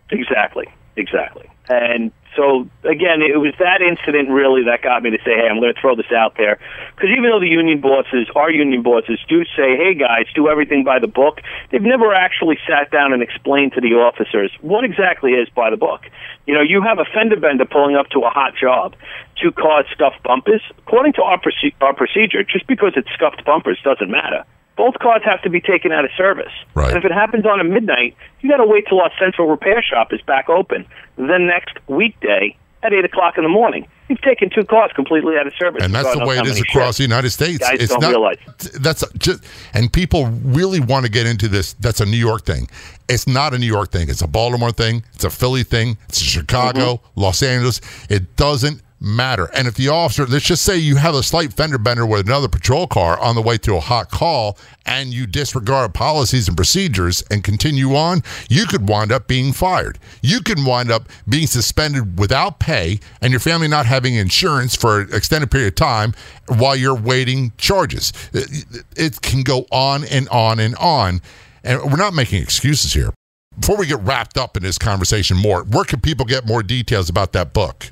Exactly, 0.09 0.67
exactly. 0.95 1.49
And 1.69 2.11
so 2.35 2.67
again, 2.83 3.21
it 3.21 3.39
was 3.39 3.53
that 3.59 3.81
incident 3.81 4.29
really 4.29 4.63
that 4.65 4.81
got 4.81 5.01
me 5.01 5.09
to 5.09 5.17
say, 5.23 5.33
"Hey, 5.33 5.47
I'm 5.49 5.59
going 5.59 5.73
to 5.73 5.79
throw 5.79 5.95
this 5.95 6.11
out 6.11 6.35
there," 6.37 6.59
because 6.95 7.09
even 7.09 7.29
though 7.29 7.39
the 7.39 7.47
union 7.47 7.79
bosses, 7.79 8.27
our 8.35 8.51
union 8.51 8.81
bosses, 8.81 9.19
do 9.27 9.45
say, 9.55 9.75
"Hey, 9.75 9.93
guys, 9.95 10.25
do 10.35 10.49
everything 10.49 10.83
by 10.83 10.99
the 10.99 11.07
book," 11.07 11.41
they've 11.71 11.81
never 11.81 12.13
actually 12.13 12.59
sat 12.67 12.91
down 12.91 13.13
and 13.13 13.23
explained 13.23 13.73
to 13.73 13.81
the 13.81 13.95
officers 13.95 14.51
what 14.61 14.83
exactly 14.83 15.31
is 15.31 15.47
by 15.49 15.69
the 15.69 15.77
book. 15.77 16.01
You 16.45 16.53
know, 16.53 16.61
you 16.61 16.81
have 16.81 16.99
a 16.99 17.05
fender 17.05 17.39
bender 17.39 17.65
pulling 17.65 17.95
up 17.95 18.09
to 18.09 18.19
a 18.19 18.29
hot 18.29 18.53
job 18.55 18.95
to 19.41 19.51
cause 19.51 19.85
scuffed 19.91 20.21
bumpers. 20.23 20.61
According 20.79 21.13
to 21.13 21.23
our, 21.23 21.39
proce- 21.39 21.73
our 21.81 21.93
procedure, 21.93 22.43
just 22.43 22.67
because 22.67 22.93
it's 22.95 23.09
scuffed 23.13 23.43
bumpers 23.45 23.79
doesn't 23.83 24.11
matter. 24.11 24.43
Both 24.77 24.95
cars 24.99 25.21
have 25.25 25.41
to 25.43 25.49
be 25.49 25.61
taken 25.61 25.91
out 25.91 26.05
of 26.05 26.11
service. 26.17 26.51
Right. 26.73 26.89
And 26.89 26.97
if 26.97 27.05
it 27.05 27.11
happens 27.13 27.45
on 27.45 27.59
a 27.59 27.63
midnight, 27.63 28.15
you 28.41 28.49
got 28.49 28.57
to 28.57 28.65
wait 28.65 28.85
till 28.87 28.99
our 29.01 29.11
central 29.19 29.47
repair 29.47 29.81
shop 29.81 30.11
is 30.13 30.21
back 30.21 30.49
open. 30.49 30.85
the 31.17 31.37
next 31.39 31.77
weekday 31.87 32.55
at 32.83 32.93
eight 32.93 33.05
o'clock 33.05 33.35
in 33.37 33.43
the 33.43 33.49
morning, 33.49 33.87
you've 34.09 34.21
taken 34.21 34.47
two 34.49 34.63
cars 34.63 34.91
completely 34.93 35.37
out 35.37 35.47
of 35.47 35.53
service. 35.57 35.81
And 35.83 35.95
that's 35.95 36.13
the 36.13 36.23
way 36.25 36.37
it 36.37 36.45
is 36.45 36.59
across 36.59 36.87
shifts. 36.87 36.97
the 36.97 37.03
United 37.03 37.31
States. 37.31 37.57
Guys 37.57 37.79
it's 37.79 37.87
don't 37.91 38.01
not 38.01 38.09
realize. 38.09 38.37
that's 38.79 39.03
just 39.17 39.43
and 39.73 39.91
people 39.91 40.27
really 40.43 40.79
want 40.81 41.03
to 41.05 41.11
get 41.11 41.25
into 41.25 41.47
this. 41.47 41.73
That's 41.73 41.99
a 42.01 42.05
New 42.05 42.17
York 42.17 42.45
thing. 42.45 42.67
It's 43.09 43.25
not 43.27 43.53
a 43.55 43.57
New 43.57 43.65
York 43.65 43.91
thing. 43.91 44.09
It's 44.09 44.21
a 44.21 44.27
Baltimore 44.27 44.71
thing. 44.71 45.03
It's 45.15 45.23
a 45.23 45.29
Philly 45.31 45.63
thing. 45.63 45.97
It's 46.09 46.21
a 46.21 46.25
Chicago, 46.25 46.97
Mm-hmm. 46.97 47.21
Los 47.21 47.41
Angeles. 47.41 47.81
It 48.09 48.35
doesn't 48.35 48.81
matter. 48.99 49.49
And 49.53 49.67
if 49.67 49.75
the 49.75 49.89
officer, 49.89 50.25
let's 50.25 50.45
just 50.45 50.63
say 50.63 50.77
you 50.77 50.95
have 50.95 51.15
a 51.15 51.23
slight 51.23 51.53
fender 51.53 51.77
bender 51.77 52.05
with 52.05 52.25
another 52.25 52.47
patrol 52.47 52.87
car 52.87 53.19
on 53.19 53.35
the 53.35 53.41
way 53.41 53.57
to 53.59 53.75
a 53.75 53.79
hot 53.79 54.09
call, 54.09 54.57
and 54.85 55.13
you 55.13 55.27
disregard 55.27 55.93
policies 55.93 56.47
and 56.47 56.55
procedures 56.55 57.23
and 57.29 57.43
continue 57.43 57.95
on, 57.95 58.21
you 58.49 58.65
could 58.65 58.87
wind 58.87 59.11
up 59.11 59.27
being 59.27 59.51
fired. 59.51 59.99
You 60.21 60.41
could 60.41 60.63
wind 60.65 60.91
up 60.91 61.09
being 61.27 61.47
suspended 61.47 62.19
without 62.19 62.59
pay, 62.59 62.99
and 63.21 63.31
your 63.31 63.39
family 63.39 63.67
not 63.67 63.85
having 63.85 64.15
insurance 64.15 64.75
for 64.75 65.01
an 65.01 65.13
extended 65.13 65.51
period 65.51 65.67
of 65.69 65.75
time 65.75 66.13
while 66.47 66.75
you're 66.75 66.95
waiting 66.95 67.51
charges. 67.57 68.13
It 68.33 69.21
can 69.21 69.41
go 69.43 69.65
on 69.71 70.03
and 70.05 70.29
on 70.29 70.59
and 70.59 70.75
on. 70.75 71.21
And 71.63 71.81
we're 71.83 71.97
not 71.97 72.13
making 72.13 72.41
excuses 72.41 72.93
here. 72.93 73.11
Before 73.59 73.77
we 73.77 73.87
get 73.87 73.99
wrapped 74.01 74.37
up 74.37 74.57
in 74.57 74.63
this 74.63 74.77
conversation 74.77 75.37
more, 75.37 75.63
where 75.63 75.85
can 75.85 76.01
people 76.01 76.25
get 76.25 76.45
more 76.45 76.61
details 76.61 77.09
about 77.09 77.31
that 77.33 77.53
book? 77.53 77.91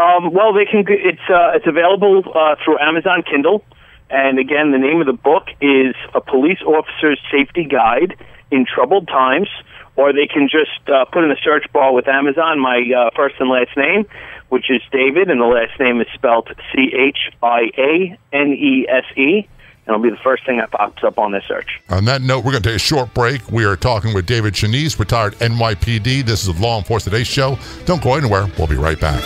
Um, 0.00 0.32
well, 0.32 0.54
they 0.54 0.64
can. 0.64 0.84
It's 0.88 1.28
uh, 1.28 1.52
it's 1.54 1.66
available 1.66 2.22
uh, 2.34 2.56
through 2.64 2.78
Amazon 2.80 3.22
Kindle, 3.22 3.62
and 4.08 4.38
again, 4.38 4.72
the 4.72 4.78
name 4.78 5.00
of 5.00 5.06
the 5.06 5.12
book 5.12 5.48
is 5.60 5.94
A 6.14 6.20
Police 6.20 6.62
Officer's 6.62 7.20
Safety 7.30 7.64
Guide 7.64 8.16
in 8.50 8.64
Troubled 8.64 9.08
Times. 9.08 9.48
Or 9.96 10.14
they 10.14 10.26
can 10.26 10.48
just 10.48 10.88
uh, 10.88 11.04
put 11.12 11.24
in 11.24 11.28
the 11.28 11.36
search 11.44 11.66
bar 11.74 11.92
with 11.92 12.08
Amazon 12.08 12.58
my 12.58 12.80
uh, 12.96 13.10
first 13.14 13.34
and 13.38 13.50
last 13.50 13.76
name, 13.76 14.06
which 14.48 14.70
is 14.70 14.80
David, 14.90 15.28
and 15.28 15.40
the 15.40 15.44
last 15.44 15.78
name 15.78 16.00
is 16.00 16.06
spelled 16.14 16.48
C 16.72 16.90
H 16.96 17.18
I 17.42 17.70
A 17.76 18.18
N 18.32 18.54
E 18.54 18.86
S 18.88 19.04
E, 19.18 19.46
it'll 19.90 20.02
be 20.02 20.10
the 20.10 20.16
first 20.22 20.46
thing 20.46 20.58
that 20.58 20.70
pops 20.70 21.02
up 21.02 21.18
on 21.18 21.32
the 21.32 21.42
search. 21.46 21.80
On 21.88 22.04
that 22.04 22.22
note, 22.22 22.44
we're 22.44 22.52
going 22.52 22.62
to 22.62 22.68
take 22.68 22.76
a 22.76 22.78
short 22.78 23.12
break. 23.12 23.50
We 23.50 23.64
are 23.64 23.76
talking 23.76 24.14
with 24.14 24.26
David 24.26 24.54
Chianese, 24.54 24.98
retired 24.98 25.34
NYPD. 25.34 26.24
This 26.24 26.46
is 26.46 26.54
the 26.54 26.62
Law 26.62 26.78
Enforcement 26.78 27.12
Today 27.12 27.24
show. 27.24 27.58
Don't 27.86 28.02
go 28.02 28.14
anywhere. 28.14 28.46
We'll 28.56 28.68
be 28.68 28.76
right 28.76 29.00
back. 29.00 29.22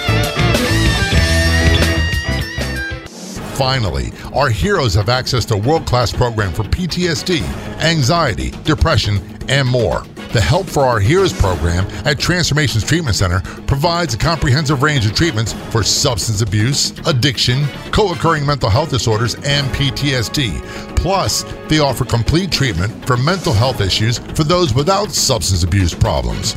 Finally, 3.57 4.11
our 4.33 4.49
heroes 4.49 4.95
have 4.95 5.09
access 5.09 5.45
to 5.45 5.55
a 5.55 5.59
world 5.59 5.87
class 5.87 6.13
program 6.13 6.53
for 6.53 6.65
PTSD, 6.65 7.41
anxiety, 7.81 8.51
depression, 8.65 9.21
and 9.49 9.69
more. 9.69 10.03
The 10.35 10.41
Help 10.41 10.67
for 10.67 10.83
Our 10.83 10.99
Heroes 10.99 11.33
program 11.33 11.87
at 12.05 12.19
Transformations 12.19 12.83
Treatment 12.83 13.15
Center 13.15 13.39
provides 13.69 14.15
a 14.15 14.19
comprehensive 14.19 14.83
range 14.83 15.07
of 15.07 15.15
treatments 15.15 15.53
for 15.71 15.85
substance 15.85 16.41
abuse, 16.41 16.91
addiction, 17.07 17.69
co 17.93 18.11
occurring 18.11 18.45
mental 18.45 18.69
health 18.69 18.91
disorders, 18.91 19.37
and 19.45 19.69
PTSD. 19.69 20.97
Plus, 20.97 21.45
they 21.69 21.79
offer 21.79 22.05
complete 22.05 22.51
treatment 22.51 23.07
for 23.07 23.17
mental 23.17 23.53
health 23.53 23.81
issues 23.81 24.19
for 24.19 24.43
those 24.43 24.75
without 24.75 25.13
substance 25.13 25.63
abuse 25.63 25.95
problems. 25.95 26.57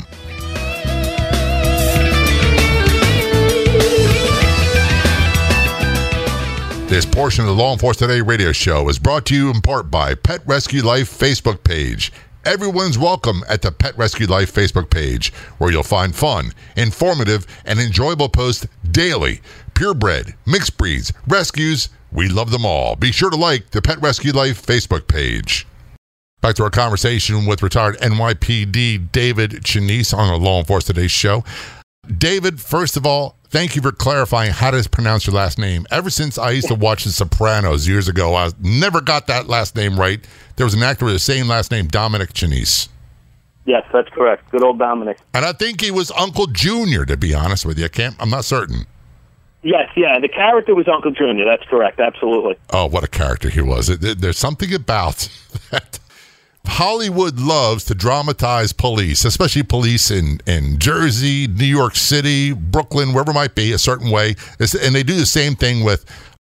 This 6.91 7.05
portion 7.05 7.45
of 7.45 7.47
the 7.47 7.55
Law 7.55 7.71
Enforcement 7.71 8.11
Today 8.11 8.19
radio 8.19 8.51
show 8.51 8.89
is 8.89 8.99
brought 8.99 9.25
to 9.27 9.33
you 9.33 9.49
in 9.49 9.61
part 9.61 9.89
by 9.89 10.13
Pet 10.13 10.41
Rescue 10.45 10.81
Life 10.81 11.09
Facebook 11.09 11.63
page. 11.63 12.11
Everyone's 12.43 12.97
welcome 12.97 13.45
at 13.47 13.61
the 13.61 13.71
Pet 13.71 13.97
Rescue 13.97 14.27
Life 14.27 14.53
Facebook 14.53 14.89
page, 14.89 15.31
where 15.57 15.71
you'll 15.71 15.83
find 15.83 16.13
fun, 16.13 16.51
informative, 16.75 17.47
and 17.63 17.79
enjoyable 17.79 18.27
posts 18.27 18.67
daily. 18.91 19.39
Purebred, 19.73 20.35
mixed 20.45 20.77
breeds, 20.77 21.13
rescues, 21.29 21.87
we 22.11 22.27
love 22.27 22.51
them 22.51 22.65
all. 22.65 22.97
Be 22.97 23.13
sure 23.13 23.29
to 23.29 23.37
like 23.37 23.69
the 23.69 23.81
Pet 23.81 24.01
Rescue 24.01 24.33
Life 24.33 24.61
Facebook 24.61 25.07
page. 25.07 25.65
Back 26.41 26.55
to 26.55 26.63
our 26.63 26.69
conversation 26.69 27.45
with 27.45 27.63
retired 27.63 27.99
NYPD 27.99 29.13
David 29.13 29.51
Chianese 29.63 30.13
on 30.13 30.27
the 30.27 30.45
Law 30.45 30.59
Enforcement 30.59 30.97
Today 30.97 31.07
show. 31.07 31.45
David, 32.17 32.59
first 32.59 32.97
of 32.97 33.05
all, 33.05 33.37
thank 33.51 33.75
you 33.75 33.81
for 33.81 33.91
clarifying 33.91 34.51
how 34.51 34.71
to 34.71 34.89
pronounce 34.89 35.27
your 35.27 35.35
last 35.35 35.59
name. 35.59 35.85
Ever 35.91 36.09
since 36.09 36.37
I 36.37 36.51
used 36.51 36.69
to 36.69 36.75
watch 36.75 37.03
The 37.03 37.11
Sopranos 37.11 37.87
years 37.87 38.07
ago, 38.07 38.35
I 38.35 38.49
never 38.59 39.01
got 39.01 39.27
that 39.27 39.47
last 39.47 39.75
name 39.75 39.99
right. 39.99 40.19
There 40.55 40.65
was 40.65 40.73
an 40.73 40.81
actor 40.81 41.05
with 41.05 41.13
the 41.13 41.19
same 41.19 41.47
last 41.47 41.69
name, 41.69 41.87
Dominic 41.87 42.33
Chianese. 42.33 42.87
Yes, 43.65 43.83
that's 43.93 44.09
correct. 44.09 44.49
Good 44.49 44.63
old 44.63 44.79
Dominic. 44.79 45.19
And 45.33 45.45
I 45.45 45.53
think 45.53 45.81
he 45.81 45.91
was 45.91 46.11
Uncle 46.11 46.47
Junior, 46.47 47.05
to 47.05 47.15
be 47.15 47.33
honest 47.33 47.65
with 47.65 47.77
you. 47.77 47.85
I 47.85 47.89
can't, 47.89 48.15
I'm 48.19 48.29
not 48.29 48.43
certain. 48.43 48.85
Yes, 49.63 49.89
yeah, 49.95 50.19
the 50.19 50.27
character 50.27 50.73
was 50.73 50.87
Uncle 50.87 51.11
Junior. 51.11 51.45
That's 51.45 51.63
correct. 51.65 51.99
Absolutely. 51.99 52.55
Oh, 52.71 52.87
what 52.87 53.03
a 53.03 53.07
character 53.07 53.49
he 53.49 53.61
was. 53.61 53.87
There's 53.99 54.37
something 54.37 54.73
about 54.73 55.29
that. 55.71 55.99
Hollywood 56.65 57.39
loves 57.39 57.85
to 57.85 57.95
dramatize 57.95 58.71
police, 58.73 59.25
especially 59.25 59.63
police 59.63 60.11
in, 60.11 60.39
in 60.45 60.77
Jersey, 60.79 61.47
New 61.47 61.65
York 61.65 61.95
City, 61.95 62.53
Brooklyn, 62.53 63.13
wherever 63.13 63.31
it 63.31 63.35
might 63.35 63.55
be, 63.55 63.71
a 63.71 63.77
certain 63.77 64.11
way. 64.11 64.35
And 64.59 64.95
they 64.95 65.03
do 65.03 65.15
the 65.15 65.25
same 65.25 65.55
thing 65.55 65.83
with 65.83 66.05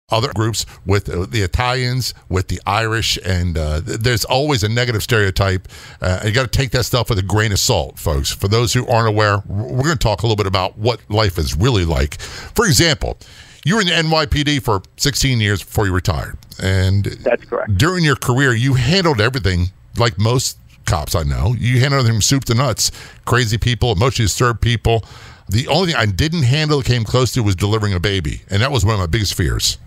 other 0.10 0.32
groups, 0.34 0.66
with 0.86 1.10
uh, 1.10 1.26
the 1.26 1.42
Italians, 1.42 2.14
with 2.30 2.48
the 2.48 2.62
Irish, 2.68 3.18
and 3.26 3.58
uh, 3.58 3.82
there's 3.84 4.24
always 4.26 4.64
a 4.64 4.70
negative 4.70 5.02
stereotype. 5.02 5.68
Uh, 6.02 6.22
you 6.26 6.32
got 6.32 6.44
to 6.52 6.58
take 6.60 6.72
that 6.72 6.84
stuff 6.84 7.10
with 7.10 7.18
a 7.18 7.24
grain 7.24 7.52
of 7.52 7.60
salt, 7.60 7.98
folks. 7.98 8.30
For 8.32 8.48
those 8.48 8.74
who 8.74 8.86
aren't 8.88 9.08
aware, 9.08 9.42
we're 9.48 9.84
going 9.84 9.94
to 9.94 9.96
talk 9.98 10.22
a 10.22 10.28
little 10.28 10.36
bit 10.36 10.46
about 10.46 10.78
what 10.78 11.00
life 11.10 11.38
is 11.40 11.56
really 11.56 11.86
like. 11.86 12.22
For 12.22 12.66
example, 12.66 13.18
you 13.66 13.76
were 13.76 13.82
in 13.82 13.88
the 13.88 13.94
NYPD 13.94 14.62
for 14.62 14.84
16 14.98 15.40
years 15.42 15.64
before 15.64 15.88
you 15.88 15.94
retired. 15.94 16.38
And 16.62 17.06
That's 17.06 17.44
correct. 17.46 17.78
during 17.78 18.04
your 18.04 18.18
career, 18.18 18.54
you 18.54 18.76
handled 18.76 19.20
everything 19.20 19.72
like 19.98 20.18
most 20.18 20.58
cops 20.86 21.16
I 21.16 21.24
know. 21.24 21.56
You 21.58 21.80
handle 21.80 22.04
from 22.06 22.22
soup 22.22 22.46
to 22.46 22.54
nuts. 22.54 22.92
Crazy 23.26 23.58
people, 23.58 23.92
emotionally 23.92 24.26
disturbed 24.26 24.62
people. 24.62 25.04
The 25.50 25.68
only 25.68 25.92
thing 25.92 26.02
I 26.02 26.06
didn't 26.06 26.44
handle 26.44 26.82
came 26.82 27.04
close 27.04 27.32
to 27.34 27.44
was 27.44 27.56
delivering 27.56 27.94
a 27.94 28.00
baby. 28.00 28.42
And 28.50 28.62
that 28.62 28.72
was 28.72 28.86
one 28.86 28.96
of 28.96 29.00
my 29.00 29.08
biggest 29.08 29.34
fears. 29.34 29.78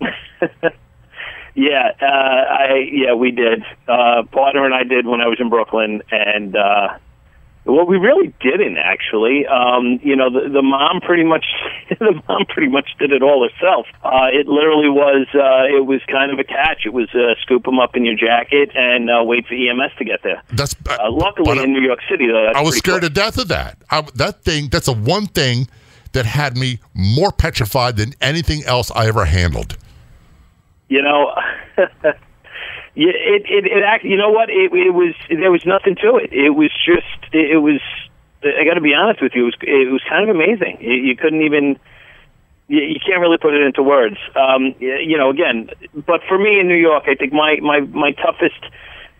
Yeah, 1.56 1.92
uh, 2.02 2.04
I 2.04 2.86
yeah 2.92 3.14
we 3.14 3.30
did. 3.30 3.64
Uh, 3.88 4.24
partner 4.24 4.66
and 4.66 4.74
I 4.74 4.84
did 4.84 5.06
when 5.06 5.22
I 5.22 5.26
was 5.26 5.40
in 5.40 5.48
Brooklyn, 5.48 6.02
and 6.10 6.54
uh, 6.54 6.98
well, 7.66 7.84
we 7.84 7.96
really 7.96 8.32
didn't 8.40 8.78
actually. 8.78 9.46
Um, 9.46 9.98
you 10.02 10.14
know, 10.14 10.30
the, 10.30 10.48
the 10.48 10.62
mom 10.62 11.00
pretty 11.00 11.24
much 11.24 11.44
the 11.90 12.22
mom 12.28 12.46
pretty 12.48 12.70
much 12.70 12.88
did 12.98 13.12
it 13.12 13.22
all 13.22 13.48
herself. 13.48 13.86
Uh, 14.04 14.28
it 14.32 14.46
literally 14.46 14.88
was 14.88 15.26
uh, 15.34 15.76
it 15.76 15.84
was 15.84 16.00
kind 16.10 16.32
of 16.32 16.38
a 16.38 16.44
catch. 16.44 16.86
It 16.86 16.92
was 16.92 17.08
uh, 17.14 17.34
scoop 17.42 17.64
them 17.64 17.78
up 17.78 17.96
in 17.96 18.04
your 18.04 18.14
jacket 18.14 18.70
and 18.74 19.10
uh, 19.10 19.22
wait 19.24 19.46
for 19.46 19.54
EMS 19.54 19.92
to 19.98 20.04
get 20.04 20.22
there. 20.22 20.42
That's 20.52 20.76
Uh, 20.88 21.10
luckily, 21.10 21.44
but 21.44 21.58
in 21.58 21.72
New 21.72 21.82
York 21.82 22.00
City, 22.08 22.28
though, 22.28 22.52
I 22.54 22.62
was 22.62 22.76
scared 22.76 23.02
to 23.02 23.10
death 23.10 23.38
of 23.38 23.48
that. 23.48 23.78
I, 23.90 24.02
that 24.14 24.44
thing, 24.44 24.68
that's 24.68 24.86
the 24.86 24.94
one 24.94 25.26
thing 25.26 25.68
that 26.12 26.24
had 26.24 26.56
me 26.56 26.78
more 26.94 27.32
petrified 27.32 27.96
than 27.96 28.14
anything 28.20 28.64
else 28.64 28.90
I 28.94 29.08
ever 29.08 29.24
handled. 29.24 29.76
You 30.88 31.02
know, 31.02 31.34
yeah, 32.96 33.12
it 33.12 33.44
it 33.46 33.66
it 33.66 33.84
act. 33.84 34.04
You 34.04 34.16
know 34.16 34.30
what? 34.30 34.50
It 34.50 34.72
it 34.72 34.94
was 34.94 35.14
there 35.28 35.52
was 35.52 35.64
nothing 35.66 35.96
to 35.96 36.16
it. 36.16 36.32
It 36.32 36.50
was 36.50 36.70
just 36.84 37.32
it, 37.32 37.52
it 37.52 37.58
was. 37.58 37.80
I 38.42 38.64
got 38.64 38.74
to 38.74 38.80
be 38.80 38.94
honest 38.94 39.20
with 39.20 39.32
you. 39.34 39.42
It 39.42 39.44
was 39.44 39.56
it 39.60 39.92
was 39.92 40.02
kind 40.08 40.28
of 40.28 40.34
amazing. 40.34 40.78
You, 40.80 40.94
you 40.94 41.16
couldn't 41.16 41.42
even. 41.42 41.78
You, 42.68 42.82
you 42.82 42.98
can't 42.98 43.20
really 43.20 43.38
put 43.38 43.54
it 43.54 43.62
into 43.62 43.82
words. 43.82 44.16
Um, 44.34 44.74
you 44.80 45.16
know, 45.16 45.30
again, 45.30 45.70
but 45.94 46.22
for 46.26 46.38
me 46.38 46.58
in 46.58 46.66
New 46.66 46.80
York, 46.80 47.04
I 47.06 47.14
think 47.14 47.32
my 47.32 47.58
my 47.60 47.80
my 47.80 48.12
toughest 48.12 48.64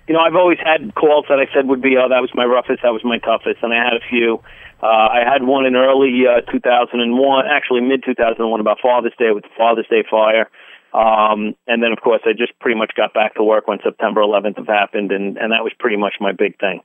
you 0.09 0.15
know, 0.15 0.21
I've 0.21 0.37
always 0.37 0.59
had 0.59 0.95
calls 0.95 1.27
that 1.29 1.39
I 1.39 1.53
said 1.53 1.67
would 1.67 1.83
be, 1.83 1.97
oh, 1.99 2.09
that 2.09 2.21
was 2.21 2.31
my 2.35 2.45
roughest, 2.45 2.83
that 2.83 2.93
was 2.93 3.05
my 3.05 3.19
toughest, 3.19 3.63
and 3.63 3.75
I 3.75 3.83
had 3.83 3.95
a 3.95 4.05
few. 4.09 4.41
Uh, 4.83 4.87
I 4.87 5.25
had 5.27 5.43
one 5.43 5.67
in 5.67 5.75
early 5.75 6.23
uh, 6.29 6.43
2001, 6.53 7.47
actually 7.47 7.81
mid 7.81 8.05
2001, 8.05 8.61
about 8.61 8.79
Father's 8.81 9.15
Day 9.19 9.33
with 9.33 9.43
the 9.43 9.51
Father's 9.57 9.87
Day 9.89 10.05
fire. 10.09 10.49
Um, 10.93 11.55
and 11.67 11.83
then, 11.83 11.93
of 11.93 12.01
course, 12.01 12.23
I 12.25 12.33
just 12.33 12.59
pretty 12.59 12.79
much 12.79 12.93
got 12.97 13.13
back 13.13 13.35
to 13.35 13.43
work 13.43 13.69
when 13.69 13.79
September 13.83 14.21
11th 14.21 14.57
have 14.57 14.67
happened, 14.67 15.13
and, 15.13 15.37
and 15.37 15.53
that 15.53 15.63
was 15.63 15.73
pretty 15.79 15.97
much 15.97 16.15
my 16.21 16.33
big 16.33 16.59
thing. 16.59 16.81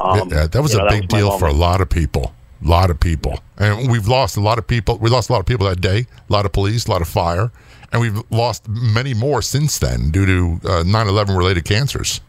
Um, 0.00 0.30
yeah, 0.30 0.46
that 0.46 0.62
was 0.62 0.74
a 0.74 0.78
know, 0.78 0.88
big 0.88 1.02
was 1.02 1.20
deal 1.20 1.38
for 1.38 1.46
a 1.46 1.52
lot 1.52 1.80
of 1.80 1.88
people. 1.88 2.34
A 2.64 2.68
lot 2.68 2.90
of 2.90 3.00
people. 3.00 3.40
And 3.58 3.90
we've 3.90 4.06
lost 4.06 4.36
a 4.36 4.40
lot 4.40 4.58
of 4.58 4.66
people. 4.66 4.96
We 4.98 5.10
lost 5.10 5.30
a 5.30 5.32
lot 5.32 5.40
of 5.40 5.46
people 5.46 5.66
that 5.66 5.80
day, 5.80 6.06
a 6.28 6.32
lot 6.32 6.46
of 6.46 6.52
police, 6.52 6.86
a 6.86 6.90
lot 6.90 7.02
of 7.02 7.08
fire. 7.08 7.50
And 7.92 8.00
we've 8.00 8.22
lost 8.30 8.68
many 8.68 9.14
more 9.14 9.42
since 9.42 9.78
then 9.78 10.10
due 10.10 10.26
to 10.26 10.68
uh, 10.68 10.82
9 10.84 11.06
uh, 11.06 11.10
11 11.10 11.36
related 11.36 11.64
cancers. 11.64 12.20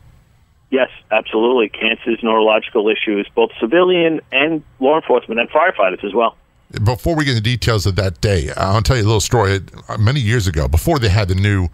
Yes, 0.72 0.90
absolutely. 1.12 1.70
Cancers, 1.70 2.20
neurological 2.24 2.90
issues, 2.90 3.30
both 3.36 3.52
civilian 3.60 4.22
and 4.32 4.64
law 4.80 4.96
enforcement 4.96 5.40
and 5.40 5.50
firefighters 5.50 6.04
as 6.04 6.14
well. 6.16 6.36
Before 6.84 7.16
we 7.16 7.26
get 7.26 7.32
into 7.32 7.44
details 7.44 7.86
of 7.86 7.96
that 7.98 8.22
day, 8.22 8.50
I'll 8.58 8.82
tell 8.82 8.98
you 8.98 9.04
a 9.04 9.06
little 9.06 9.20
story. 9.20 9.60
Many 10.00 10.20
years 10.20 10.48
ago, 10.48 10.68
before 10.68 11.00
they 11.00 11.10
had 11.10 11.28
the 11.28 11.36
new 11.36 11.70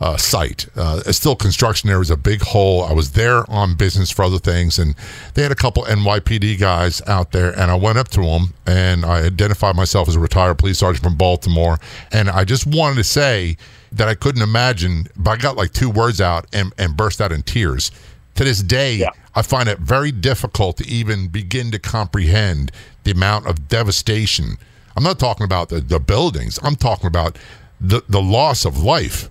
uh, 0.00 0.16
site. 0.16 0.66
Uh, 0.76 1.02
it's 1.06 1.18
still 1.18 1.36
construction. 1.36 1.88
There 1.88 1.98
was 1.98 2.10
a 2.10 2.16
big 2.16 2.40
hole. 2.40 2.84
I 2.84 2.92
was 2.92 3.12
there 3.12 3.48
on 3.50 3.74
business 3.74 4.10
for 4.10 4.24
other 4.24 4.38
things, 4.38 4.78
and 4.78 4.94
they 5.34 5.42
had 5.42 5.52
a 5.52 5.56
couple 5.56 5.84
NYPD 5.84 6.58
guys 6.58 7.02
out 7.06 7.32
there. 7.32 7.50
And 7.50 7.70
I 7.70 7.74
went 7.74 7.98
up 7.98 8.08
to 8.08 8.22
them 8.22 8.54
and 8.66 9.04
I 9.04 9.22
identified 9.22 9.76
myself 9.76 10.08
as 10.08 10.16
a 10.16 10.20
retired 10.20 10.58
police 10.58 10.78
sergeant 10.78 11.04
from 11.04 11.16
Baltimore. 11.16 11.78
And 12.12 12.30
I 12.30 12.44
just 12.44 12.66
wanted 12.66 12.96
to 12.96 13.04
say 13.04 13.56
that 13.92 14.08
I 14.08 14.14
couldn't 14.14 14.42
imagine, 14.42 15.08
but 15.16 15.32
I 15.32 15.36
got 15.36 15.56
like 15.56 15.72
two 15.72 15.90
words 15.90 16.20
out 16.20 16.46
and, 16.52 16.72
and 16.78 16.96
burst 16.96 17.20
out 17.20 17.32
in 17.32 17.42
tears. 17.42 17.90
To 18.36 18.44
this 18.44 18.62
day, 18.62 18.94
yeah. 18.94 19.10
I 19.34 19.42
find 19.42 19.68
it 19.68 19.78
very 19.78 20.12
difficult 20.12 20.76
to 20.78 20.86
even 20.88 21.28
begin 21.28 21.70
to 21.70 21.78
comprehend 21.78 22.72
the 23.04 23.12
amount 23.12 23.46
of 23.46 23.68
devastation. 23.68 24.56
I'm 24.96 25.04
not 25.04 25.18
talking 25.18 25.44
about 25.44 25.68
the, 25.68 25.80
the 25.80 26.00
buildings. 26.00 26.58
I'm 26.62 26.76
talking 26.76 27.06
about 27.06 27.38
the, 27.80 28.02
the 28.08 28.20
loss 28.20 28.64
of 28.64 28.82
life 28.82 29.30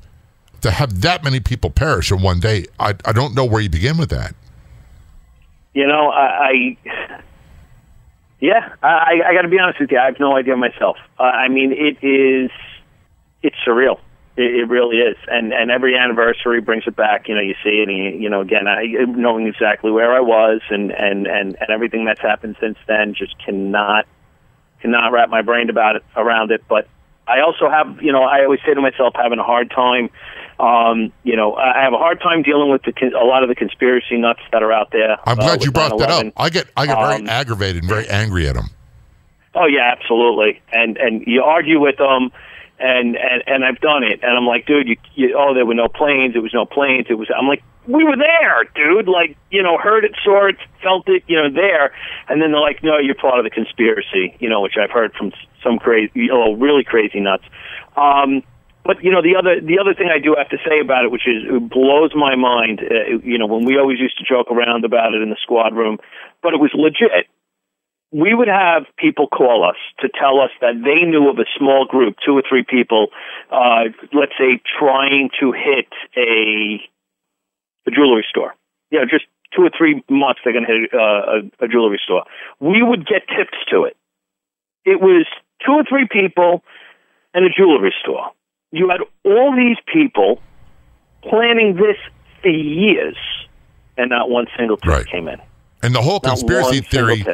to 0.62 0.72
have 0.72 1.02
that 1.02 1.24
many 1.24 1.40
people 1.40 1.70
perish 1.70 2.12
in 2.12 2.22
one 2.22 2.40
day, 2.40 2.66
I, 2.80 2.94
I 3.06 3.12
don't 3.12 3.36
know 3.36 3.46
where 3.46 3.62
you 3.62 3.70
begin 3.70 3.98
with 3.98 4.10
that. 4.10 4.36
You 5.74 5.88
know, 5.88 6.10
I, 6.10 6.50
I 6.50 6.78
yeah, 8.40 8.74
I, 8.82 9.22
I 9.26 9.34
got 9.34 9.44
to 9.44 9.48
be 9.48 9.60
honest 9.60 9.80
with 9.80 9.92
you. 9.92 10.00
I 10.00 10.06
have 10.06 10.20
no 10.20 10.36
idea 10.36 10.56
myself. 10.56 10.98
Uh, 11.18 11.24
I 11.24 11.48
mean, 11.48 11.72
it 11.72 12.04
is, 12.06 12.52
it's 13.44 13.56
surreal. 13.66 14.00
It, 14.40 14.56
it 14.56 14.70
really 14.70 14.98
is, 14.98 15.18
and 15.28 15.54
and 15.54 15.70
every 15.70 15.98
anniversary 15.98 16.62
brings 16.62 16.86
it 16.88 16.96
back. 16.96 17.28
You 17.28 17.36
know, 17.36 17.42
you 17.42 17.56
see 17.64 17.82
it, 17.82 17.90
and 17.90 17.98
you, 17.98 18.10
you 18.24 18.30
know, 18.30 18.42
again, 18.42 18.68
I 18.68 18.86
knowing 19.06 19.48
exactly 19.48 19.92
where 19.92 20.14
I 20.14 20.22
was, 20.22 20.62
and 20.70 20.92
and 20.92 21.28
and 21.28 21.58
and 21.60 21.70
everything 21.70 22.06
that's 22.06 22.22
happened 22.22 22.56
since 22.60 22.78
then, 22.88 23.14
just 23.14 23.38
cannot 23.44 24.06
cannot 24.82 25.12
wrap 25.12 25.30
my 25.30 25.42
brain 25.42 25.70
about 25.70 25.98
it 25.98 26.04
around 26.16 26.52
it. 26.52 26.64
But 26.68 26.88
I 27.28 27.42
also 27.42 27.70
have, 27.70 28.02
you 28.02 28.12
know, 28.12 28.24
I 28.24 28.44
always 28.44 28.62
say 28.66 28.74
to 28.74 28.82
myself, 28.82 29.14
having 29.16 29.40
a 29.40 29.44
hard 29.44 29.70
time 29.72 30.10
um, 30.60 31.14
you 31.24 31.38
know, 31.38 31.56
I 31.56 31.82
have 31.82 31.94
a 31.94 31.98
hard 31.98 32.20
time 32.20 32.42
dealing 32.44 32.70
with 32.70 32.84
the, 32.84 32.94
a 33.18 33.24
lot 33.24 33.44
of 33.44 33.50
the 33.50 33.56
conspiracy 33.56 34.18
nuts 34.18 34.42
that 34.52 34.62
are 34.62 34.74
out 34.74 34.92
there. 34.92 35.18
I'm 35.26 35.38
glad 35.38 35.62
uh, 35.62 35.64
you 35.64 35.72
brought 35.72 35.94
9/11. 35.94 36.00
that 36.00 36.10
up. 36.10 36.34
I 36.36 36.50
get 36.50 36.68
I 36.76 36.86
get 36.86 37.00
very 37.00 37.16
um, 37.16 37.30
aggravated 37.30 37.84
and 37.84 37.90
very 37.90 38.08
angry 38.10 38.48
at 38.48 38.56
them. 38.56 38.70
Oh 39.56 39.66
yeah, 39.66 39.90
absolutely. 39.98 40.62
And 40.74 40.98
and 40.98 41.24
you 41.26 41.44
argue 41.44 41.80
with 41.80 41.98
them, 41.98 42.32
and 42.80 43.16
and 43.18 43.44
and 43.46 43.66
I've 43.66 43.80
done 43.80 44.04
it. 44.04 44.20
And 44.24 44.38
I'm 44.38 44.46
like, 44.46 44.66
dude, 44.66 44.88
you, 44.88 44.98
you 45.16 45.36
oh, 45.38 45.54
there 45.54 45.66
were 45.66 45.76
no 45.76 45.88
planes. 45.88 46.36
It 46.36 46.40
was 46.40 46.54
no 46.54 46.66
planes. 46.66 47.08
It 47.10 47.16
was. 47.16 47.30
I'm 47.36 47.48
like, 47.48 47.64
we 47.88 48.04
were 48.04 48.18
there, 48.18 48.64
dude. 48.76 49.08
Like, 49.08 49.38
you 49.52 49.64
know, 49.64 49.78
heard 49.78 50.06
it, 50.06 50.12
saw 50.24 50.48
it, 50.48 50.58
felt 50.82 51.10
it, 51.10 51.24
you 51.28 51.36
know, 51.36 51.50
there. 51.50 51.92
And 52.28 52.42
then 52.42 52.52
they're 52.52 52.62
like, 52.62 52.84
no, 52.84 52.98
you're 52.98 53.16
part 53.16 53.40
of 53.40 53.44
the 53.44 53.50
conspiracy. 53.50 54.36
You 54.40 54.50
know, 54.50 54.62
which 54.62 54.78
I've 54.82 54.92
heard 54.92 55.14
from 55.14 55.32
some 55.64 55.80
crazy, 55.80 56.12
you 56.14 56.28
know, 56.28 56.54
really 56.54 56.84
crazy 56.84 57.20
nuts. 57.20 57.44
Um, 57.98 58.44
but 58.86 59.04
you 59.04 59.12
know 59.12 59.22
the 59.22 59.36
other 59.36 59.62
the 59.62 59.78
other 59.78 59.94
thing 59.94 60.10
I 60.10 60.18
do 60.18 60.34
have 60.38 60.50
to 60.50 60.58
say 60.68 60.80
about 60.80 61.06
it, 61.06 61.12
which 61.12 61.28
is 61.28 61.44
it 61.46 61.70
blows 61.70 62.16
my 62.16 62.36
mind. 62.36 62.82
Uh, 62.82 63.20
you 63.22 63.38
know 63.38 63.46
when 63.46 63.66
we 63.66 63.78
always 63.78 64.00
used 64.00 64.18
to 64.18 64.24
joke 64.24 64.50
around 64.50 64.86
about 64.86 65.14
it 65.14 65.22
in 65.22 65.30
the 65.30 65.38
squad 65.42 65.76
room, 65.76 66.00
but 66.42 66.54
it 66.54 66.60
was 66.60 66.72
legit. 66.74 67.28
We 68.12 68.34
would 68.34 68.48
have 68.48 68.86
people 68.98 69.28
call 69.28 69.64
us 69.64 69.76
to 70.00 70.10
tell 70.10 70.40
us 70.40 70.50
that 70.62 70.82
they 70.84 71.06
knew 71.06 71.30
of 71.30 71.38
a 71.38 71.46
small 71.58 71.86
group, 71.86 72.16
two 72.26 72.38
or 72.38 72.44
three 72.48 72.64
people, 72.68 73.08
uh, 73.52 73.86
let's 74.14 74.34
say, 74.38 74.62
trying 74.80 75.30
to 75.40 75.52
hit 75.52 75.88
a 76.18 76.82
a 77.88 77.92
jewelry 77.92 78.26
store. 78.28 78.56
You 78.90 79.00
know, 79.00 79.06
just 79.06 79.26
two 79.56 79.62
or 79.64 79.72
three 79.76 80.04
months 80.10 80.42
they're 80.44 80.54
going 80.54 80.66
to 80.66 80.74
hit 80.74 80.94
uh, 80.94 80.98
a, 81.62 81.66
a 81.66 81.68
jewelry 81.68 82.00
store. 82.04 82.24
We 82.60 82.82
would 82.82 83.06
get 83.06 83.28
tips 83.28 83.58
to 83.72 83.84
it. 83.84 83.96
It 84.86 85.02
was 85.02 85.26
two 85.66 85.74
or 85.74 85.84
three 85.88 86.08
people 86.12 86.64
and 87.34 87.46
a 87.46 87.50
jewelry 87.50 87.94
store 88.02 88.32
you 88.72 88.90
had 88.90 89.02
all 89.26 89.56
these 89.56 89.78
people 89.92 90.40
planning 91.24 91.76
this 91.76 91.98
for 92.42 92.50
years, 92.50 93.18
and 93.98 94.10
not 94.10 94.30
one 94.30 94.48
single 94.58 94.78
tip 94.78 94.90
right. 94.90 95.08
came 95.08 95.28
in. 95.28 95.42
And 95.82 95.94
the 95.94 96.02
whole 96.02 96.20
conspiracy 96.20 96.82
theory, 96.82 97.26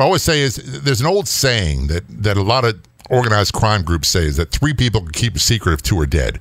I 0.00 0.04
always 0.04 0.22
say 0.22 0.40
is 0.40 0.56
there's 0.56 1.00
an 1.00 1.06
old 1.06 1.28
saying 1.28 1.86
that, 1.88 2.04
that 2.08 2.36
a 2.36 2.42
lot 2.42 2.64
of 2.64 2.80
organized 3.10 3.52
crime 3.52 3.82
groups 3.82 4.08
say 4.08 4.24
is 4.24 4.36
that 4.36 4.50
three 4.50 4.74
people 4.74 5.00
can 5.02 5.12
keep 5.12 5.36
a 5.36 5.38
secret 5.38 5.72
if 5.72 5.82
two 5.82 5.98
are 6.00 6.06
dead. 6.06 6.40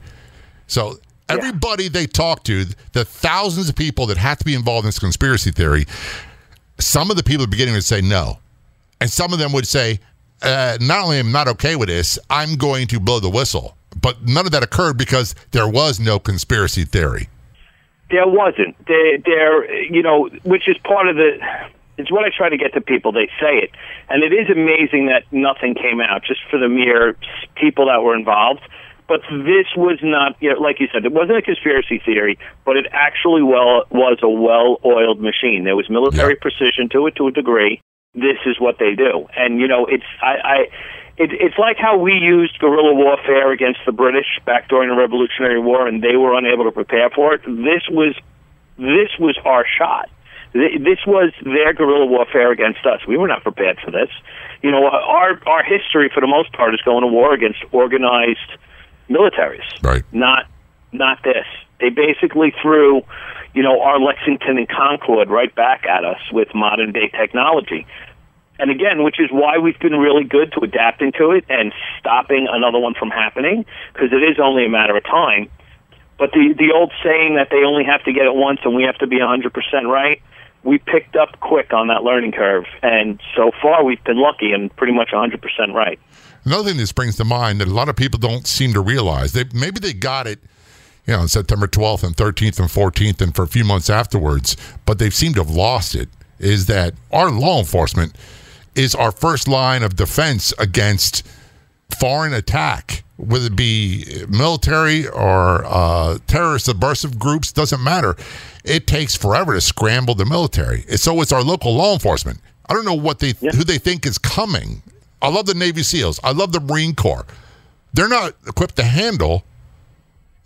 So 0.67 0.95
everybody 1.29 1.83
yeah. 1.83 1.89
they 1.89 2.05
talk 2.07 2.43
to, 2.45 2.65
the 2.93 3.05
thousands 3.05 3.69
of 3.69 3.75
people 3.75 4.07
that 4.07 4.17
have 4.17 4.39
to 4.39 4.45
be 4.45 4.55
involved 4.55 4.85
in 4.85 4.87
this 4.87 4.99
conspiracy 4.99 5.51
theory, 5.51 5.85
some 6.79 7.11
of 7.11 7.17
the 7.17 7.23
people 7.23 7.43
at 7.43 7.49
the 7.49 7.51
beginning 7.51 7.75
would 7.75 7.83
say 7.83 8.01
no. 8.01 8.39
And 8.99 9.09
some 9.09 9.33
of 9.33 9.39
them 9.39 9.51
would 9.51 9.67
say, 9.67 9.99
uh, 10.41 10.77
not 10.81 11.03
only 11.03 11.17
am 11.17 11.27
I 11.29 11.31
not 11.31 11.47
okay 11.49 11.75
with 11.75 11.89
this, 11.89 12.17
I'm 12.29 12.55
going 12.55 12.87
to 12.87 12.99
blow 12.99 13.19
the 13.19 13.29
whistle. 13.29 13.77
But 14.01 14.27
none 14.27 14.45
of 14.45 14.51
that 14.53 14.63
occurred 14.63 14.97
because 14.97 15.35
there 15.51 15.67
was 15.67 15.99
no 15.99 16.19
conspiracy 16.19 16.85
theory. 16.85 17.29
There 18.09 18.27
wasn't. 18.27 18.75
There, 18.87 19.17
there, 19.19 19.83
you 19.83 20.01
know, 20.01 20.29
which 20.43 20.67
is 20.67 20.77
part 20.79 21.07
of 21.07 21.15
the. 21.15 21.39
It's 21.97 22.11
what 22.11 22.23
I 22.25 22.29
try 22.35 22.49
to 22.49 22.57
get 22.57 22.73
to 22.73 22.81
people. 22.81 23.11
They 23.11 23.29
say 23.39 23.57
it, 23.61 23.71
and 24.09 24.23
it 24.23 24.33
is 24.33 24.49
amazing 24.49 25.07
that 25.07 25.23
nothing 25.31 25.75
came 25.75 26.01
out 26.01 26.23
just 26.23 26.41
for 26.49 26.57
the 26.57 26.69
mere 26.69 27.15
people 27.55 27.85
that 27.87 28.01
were 28.01 28.15
involved. 28.15 28.61
But 29.07 29.21
this 29.29 29.67
was 29.75 29.99
not, 30.01 30.37
you 30.39 30.53
know, 30.53 30.59
like 30.59 30.79
you 30.79 30.87
said, 30.91 31.05
it 31.05 31.11
wasn't 31.11 31.37
a 31.37 31.41
conspiracy 31.41 32.01
theory, 32.03 32.39
but 32.65 32.77
it 32.77 32.87
actually 32.91 33.43
well 33.43 33.83
was 33.91 34.17
a 34.23 34.29
well-oiled 34.29 35.19
machine. 35.19 35.65
There 35.65 35.75
was 35.75 35.89
military 35.89 36.33
yeah. 36.33 36.41
precision 36.41 36.89
to 36.93 37.05
it 37.07 37.15
to 37.17 37.27
a 37.27 37.31
degree. 37.31 37.81
This 38.15 38.37
is 38.45 38.59
what 38.59 38.79
they 38.79 38.95
do, 38.95 39.27
and 39.35 39.59
you 39.59 39.67
know, 39.67 39.85
it's 39.85 40.05
I. 40.21 40.35
I 40.43 40.57
it, 41.15 41.29
it's 41.31 41.57
like 41.59 41.77
how 41.77 41.97
we 41.97 42.13
used 42.13 42.57
guerrilla 42.57 42.93
warfare 42.95 43.51
against 43.51 43.79
the 43.85 43.91
British 43.91 44.25
back 44.45 44.67
during 44.67 44.89
the 44.89 44.95
Revolutionary 44.95 45.59
War, 45.59 45.87
and 45.87 46.01
they 46.01 46.15
were 46.15 46.35
unable 46.35 46.63
to 46.63 46.71
prepare 46.71 47.11
for 47.11 47.35
it. 47.35 47.41
This 47.45 47.83
was 47.89 48.15
this 48.77 49.09
was 49.19 49.37
our 49.45 49.63
shot. 49.77 50.09
This 50.53 50.99
was 51.07 51.33
their 51.43 51.73
guerrilla 51.73 52.05
warfare 52.05 52.51
against 52.51 52.85
us. 52.85 53.01
We 53.07 53.17
were 53.17 53.27
not 53.27 53.43
prepared 53.43 53.79
for 53.83 53.91
this. 53.91 54.09
You 54.61 54.71
know, 54.71 54.85
our 54.85 55.41
our 55.47 55.63
history, 55.63 56.11
for 56.13 56.21
the 56.21 56.27
most 56.27 56.53
part, 56.53 56.73
is 56.73 56.81
going 56.81 57.01
to 57.01 57.07
war 57.07 57.33
against 57.33 57.59
organized 57.71 58.51
militaries. 59.09 59.65
Right. 59.81 60.03
Not 60.11 60.45
not 60.91 61.23
this. 61.23 61.45
They 61.79 61.89
basically 61.89 62.53
threw, 62.61 63.01
you 63.53 63.63
know, 63.63 63.81
our 63.81 63.99
Lexington 63.99 64.57
and 64.57 64.69
Concord 64.69 65.29
right 65.29 65.53
back 65.53 65.85
at 65.85 66.05
us 66.05 66.21
with 66.31 66.53
modern 66.53 66.91
day 66.91 67.09
technology 67.09 67.87
and 68.59 68.69
again, 68.69 69.03
which 69.03 69.19
is 69.19 69.29
why 69.31 69.57
we've 69.57 69.79
been 69.79 69.93
really 69.93 70.23
good 70.23 70.53
to 70.53 70.61
adapting 70.61 71.11
to 71.13 71.31
it 71.31 71.45
and 71.49 71.73
stopping 71.99 72.47
another 72.49 72.79
one 72.79 72.93
from 72.93 73.09
happening, 73.09 73.65
because 73.93 74.09
it 74.11 74.23
is 74.23 74.39
only 74.41 74.65
a 74.65 74.69
matter 74.69 74.95
of 74.95 75.03
time. 75.03 75.49
But 76.19 76.31
the 76.31 76.53
the 76.57 76.71
old 76.73 76.93
saying 77.03 77.35
that 77.35 77.49
they 77.49 77.63
only 77.65 77.83
have 77.83 78.03
to 78.03 78.13
get 78.13 78.25
it 78.25 78.35
once 78.35 78.59
and 78.63 78.75
we 78.75 78.83
have 78.83 78.97
to 78.99 79.07
be 79.07 79.17
100% 79.17 79.51
right, 79.83 80.21
we 80.63 80.77
picked 80.77 81.15
up 81.15 81.39
quick 81.39 81.73
on 81.73 81.87
that 81.87 82.03
learning 82.03 82.31
curve, 82.31 82.65
and 82.81 83.19
so 83.35 83.51
far 83.61 83.83
we've 83.83 84.03
been 84.03 84.19
lucky 84.19 84.51
and 84.51 84.75
pretty 84.75 84.93
much 84.93 85.09
100% 85.09 85.41
right. 85.73 85.99
Another 86.45 86.69
thing 86.69 86.77
that 86.77 86.87
springs 86.87 87.15
to 87.17 87.25
mind 87.25 87.61
that 87.61 87.67
a 87.67 87.73
lot 87.73 87.89
of 87.89 87.95
people 87.95 88.19
don't 88.19 88.47
seem 88.47 88.73
to 88.73 88.81
realize, 88.81 89.33
they 89.33 89.45
maybe 89.53 89.79
they 89.79 89.93
got 89.93 90.27
it 90.27 90.39
you 91.05 91.13
know, 91.13 91.19
on 91.19 91.27
September 91.27 91.67
12th 91.67 92.03
and 92.03 92.15
13th 92.15 92.59
and 92.59 92.69
14th 92.69 93.21
and 93.21 93.35
for 93.35 93.43
a 93.43 93.47
few 93.47 93.65
months 93.65 93.89
afterwards, 93.89 94.55
but 94.85 94.99
they 94.99 95.09
seem 95.09 95.33
to 95.33 95.41
have 95.41 95.49
lost 95.49 95.95
it, 95.95 96.09
is 96.39 96.65
that 96.67 96.93
our 97.11 97.29
law 97.29 97.59
enforcement– 97.59 98.15
is 98.75 98.95
our 98.95 99.11
first 99.11 99.47
line 99.47 99.83
of 99.83 99.95
defense 99.95 100.53
against 100.57 101.25
foreign 101.99 102.33
attack, 102.33 103.02
whether 103.23 103.47
it 103.47 103.55
be 103.55 104.05
military 104.29 105.07
or 105.07 105.65
uh, 105.65 106.17
terrorist 106.27 106.65
subversive 106.65 107.19
groups, 107.19 107.51
doesn't 107.51 107.83
matter. 107.83 108.15
It 108.63 108.87
takes 108.87 109.15
forever 109.15 109.53
to 109.53 109.61
scramble 109.61 110.15
the 110.15 110.25
military. 110.25 110.81
So 110.97 111.21
it's 111.21 111.31
our 111.31 111.43
local 111.43 111.75
law 111.75 111.93
enforcement. 111.93 112.39
I 112.69 112.73
don't 112.73 112.85
know 112.85 112.93
what 112.93 113.19
they 113.19 113.33
yeah. 113.39 113.51
who 113.51 113.63
they 113.63 113.77
think 113.77 114.05
is 114.05 114.17
coming. 114.17 114.81
I 115.21 115.29
love 115.29 115.45
the 115.45 115.53
Navy 115.53 115.83
SEALs. 115.83 116.19
I 116.23 116.31
love 116.31 116.51
the 116.51 116.59
Marine 116.59 116.95
Corps. 116.95 117.25
They're 117.93 118.09
not 118.09 118.35
equipped 118.47 118.75
to 118.77 118.83
handle 118.83 119.43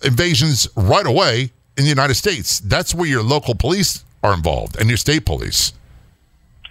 invasions 0.04 0.68
right 0.76 1.06
away 1.06 1.52
in 1.78 1.84
the 1.84 1.90
United 1.90 2.16
States. 2.16 2.60
That's 2.60 2.94
where 2.94 3.08
your 3.08 3.24
local 3.24 3.56
police 3.56 4.04
are 4.24 4.34
involved 4.34 4.80
and 4.80 4.90
your 4.90 4.98
state 4.98 5.26
police. 5.26 5.74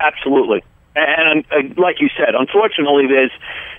Absolutely. 0.00 0.62
And 0.94 1.44
uh, 1.50 1.80
like 1.80 2.00
you 2.00 2.08
said, 2.16 2.34
unfortunately, 2.34 3.06
there's 3.06 3.30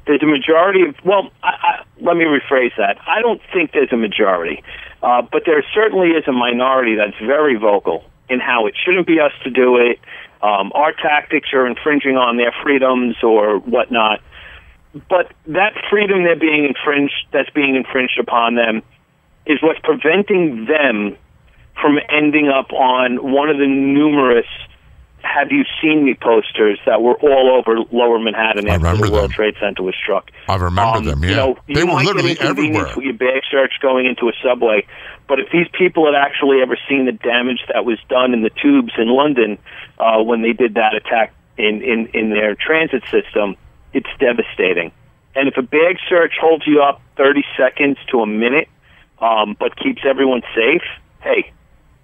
there's 0.08 0.24
a 0.24 0.28
majority 0.28 0.84
of. 0.84 0.96
Well, 1.06 1.30
I, 1.43 1.50
I, 1.50 1.84
let 2.02 2.17
me 2.17 2.26
rephrase 2.26 2.76
that. 2.78 2.98
I 3.08 3.22
don't 3.22 3.41
think 3.54 3.74
there's 3.74 3.91
a 3.91 3.98
majority, 3.98 4.63
uh, 5.04 5.22
but 5.22 5.43
there 5.46 5.63
certainly 5.74 6.10
is 6.10 6.24
a 6.28 6.32
minority 6.32 6.96
that's 6.96 7.17
very 7.20 7.58
vocal 7.58 8.04
in 8.30 8.39
how 8.39 8.65
it 8.65 8.76
shouldn't 8.84 9.08
be 9.08 9.20
us 9.20 9.32
to 9.43 9.50
do 9.50 9.78
it. 9.78 10.00
Um, 10.41 10.72
our 10.74 10.93
tactics 10.93 11.50
are 11.54 11.67
infringing 11.67 12.15
on 12.15 12.38
their 12.38 12.54
freedoms 12.63 13.15
or 13.24 13.60
whatnot. 13.60 14.22
But 15.10 15.32
that 15.48 15.74
freedom 15.89 16.24
they're 16.24 16.39
being 16.39 16.65
infringed, 16.65 17.28
that's 17.32 17.50
being 17.52 17.76
infringed 17.76 18.20
upon 18.20 18.56
them, 18.56 18.82
is 19.46 19.60
what's 19.62 19.80
preventing 19.80 20.65
them 20.65 21.15
from 21.82 22.00
ending 22.10 22.50
up 22.50 22.72
on 22.72 23.32
one 23.32 23.50
of 23.50 23.58
the 23.58 23.67
numerous 23.67 24.48
have 25.38 25.52
you 25.52 25.63
seen 25.82 26.04
me 26.04 26.15
posters 26.15 26.80
that 26.88 27.02
were 27.02 27.13
all 27.15 27.52
over 27.52 27.80
Lower 27.91 28.17
Manhattan 28.17 28.67
after 28.67 29.06
the 29.06 29.12
World 29.12 29.26
them. 29.26 29.32
Trade 29.32 29.56
Center 29.60 29.84
was 29.84 29.93
struck. 30.02 30.32
I 30.50 30.56
remember 30.56 30.97
um, 30.97 31.06
them. 31.06 31.23
Yeah, 31.23 31.30
you 31.30 31.36
know, 31.36 31.58
they 31.67 31.84
were 31.84 32.02
literally 32.02 32.39
everywhere. 32.39 32.93
With 32.95 33.06
your 33.06 33.13
bag 33.13 33.43
search 33.52 33.73
going 33.80 34.08
into 34.08 34.30
a 34.30 34.34
subway, 34.43 34.88
but 35.28 35.39
if 35.39 35.52
these 35.52 35.67
people 35.78 36.06
had 36.06 36.15
actually 36.15 36.62
ever 36.62 36.76
seen 36.89 37.06
the 37.06 37.12
damage 37.12 37.62
that 37.71 37.86
was 37.86 38.00
done 38.10 38.34
in 38.34 38.41
the 38.41 38.50
tubes 38.50 38.93
in 38.97 39.10
London 39.10 39.60
uh, 40.00 40.23
when 40.23 40.41
they 40.41 40.54
did 40.54 40.73
that 40.73 40.95
attack 40.95 41.34
in, 41.58 41.84
in 41.84 42.08
in 42.13 42.30
their 42.30 42.56
transit 42.56 43.04
system, 43.12 43.56
it's 43.93 44.10
devastating. 44.19 44.91
And 45.36 45.47
if 45.47 45.56
a 45.58 45.62
bag 45.62 45.97
search 46.10 46.34
holds 46.41 46.65
you 46.65 46.82
up 46.82 47.00
30 47.17 47.43
seconds 47.56 47.97
to 48.10 48.21
a 48.21 48.28
minute, 48.28 48.69
um, 49.19 49.56
but 49.60 49.76
keeps 49.78 50.02
everyone 50.04 50.41
safe, 50.56 50.82
hey, 51.21 51.52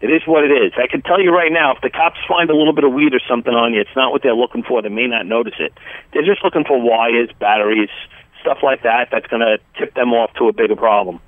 it 0.03 0.11
is 0.11 0.21
what 0.27 0.43
it 0.43 0.51
is. 0.51 0.73
I 0.75 0.87
can 0.91 1.01
tell 1.01 1.21
you 1.21 1.31
right 1.31 1.49
now, 1.49 1.71
if 1.71 1.81
the 1.81 1.89
cops 1.89 2.19
find 2.27 2.49
a 2.49 2.55
little 2.55 2.73
bit 2.73 2.83
of 2.83 2.91
weed 2.91 3.15
or 3.15 3.21
something 3.23 3.53
on 3.53 3.73
you, 3.73 3.79
it's 3.79 3.95
not 3.95 4.11
what 4.11 4.21
they're 4.21 4.35
looking 4.35 4.61
for. 4.61 4.81
They 4.81 4.89
may 4.89 5.07
not 5.07 5.25
notice 5.25 5.55
it. 5.59 5.71
They're 6.11 6.27
just 6.27 6.43
looking 6.43 6.65
for 6.67 6.75
wires, 6.75 7.29
batteries, 7.39 7.87
stuff 8.41 8.57
like 8.61 8.83
that. 8.83 9.07
That's 9.13 9.27
going 9.27 9.39
to 9.39 9.59
tip 9.79 9.95
them 9.95 10.11
off 10.11 10.33
to 10.39 10.49
a 10.49 10.53
bigger 10.53 10.75
problem. 10.75 11.21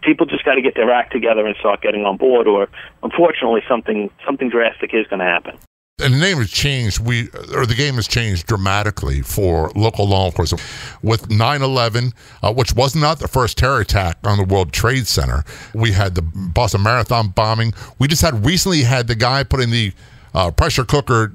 People 0.00 0.24
just 0.24 0.46
got 0.46 0.54
to 0.54 0.62
get 0.62 0.74
their 0.74 0.90
act 0.90 1.12
together 1.12 1.46
and 1.46 1.54
start 1.60 1.82
getting 1.82 2.06
on 2.06 2.16
board, 2.16 2.48
or 2.48 2.68
unfortunately, 3.02 3.60
something 3.68 4.10
something 4.24 4.48
drastic 4.48 4.94
is 4.94 5.06
going 5.08 5.20
to 5.20 5.26
happen 5.26 5.58
and 5.98 6.12
the 6.12 6.18
name 6.18 6.36
has 6.36 6.50
changed 6.50 6.98
we 6.98 7.30
or 7.54 7.64
the 7.64 7.74
game 7.74 7.94
has 7.94 8.06
changed 8.06 8.46
dramatically 8.46 9.22
for 9.22 9.70
local 9.74 10.06
law 10.06 10.26
enforcement 10.26 10.62
with 11.02 11.30
9-11 11.30 12.12
uh, 12.42 12.52
which 12.52 12.74
was 12.74 12.94
not 12.94 13.18
the 13.18 13.26
first 13.26 13.56
terror 13.56 13.80
attack 13.80 14.18
on 14.24 14.36
the 14.36 14.44
world 14.44 14.74
trade 14.74 15.06
center 15.06 15.42
we 15.72 15.92
had 15.92 16.14
the 16.14 16.20
boston 16.20 16.82
marathon 16.82 17.28
bombing 17.28 17.72
we 17.98 18.06
just 18.06 18.20
had 18.20 18.44
recently 18.44 18.82
had 18.82 19.06
the 19.06 19.14
guy 19.14 19.42
putting 19.42 19.70
the 19.70 19.90
uh, 20.34 20.50
pressure 20.50 20.84
cooker 20.84 21.32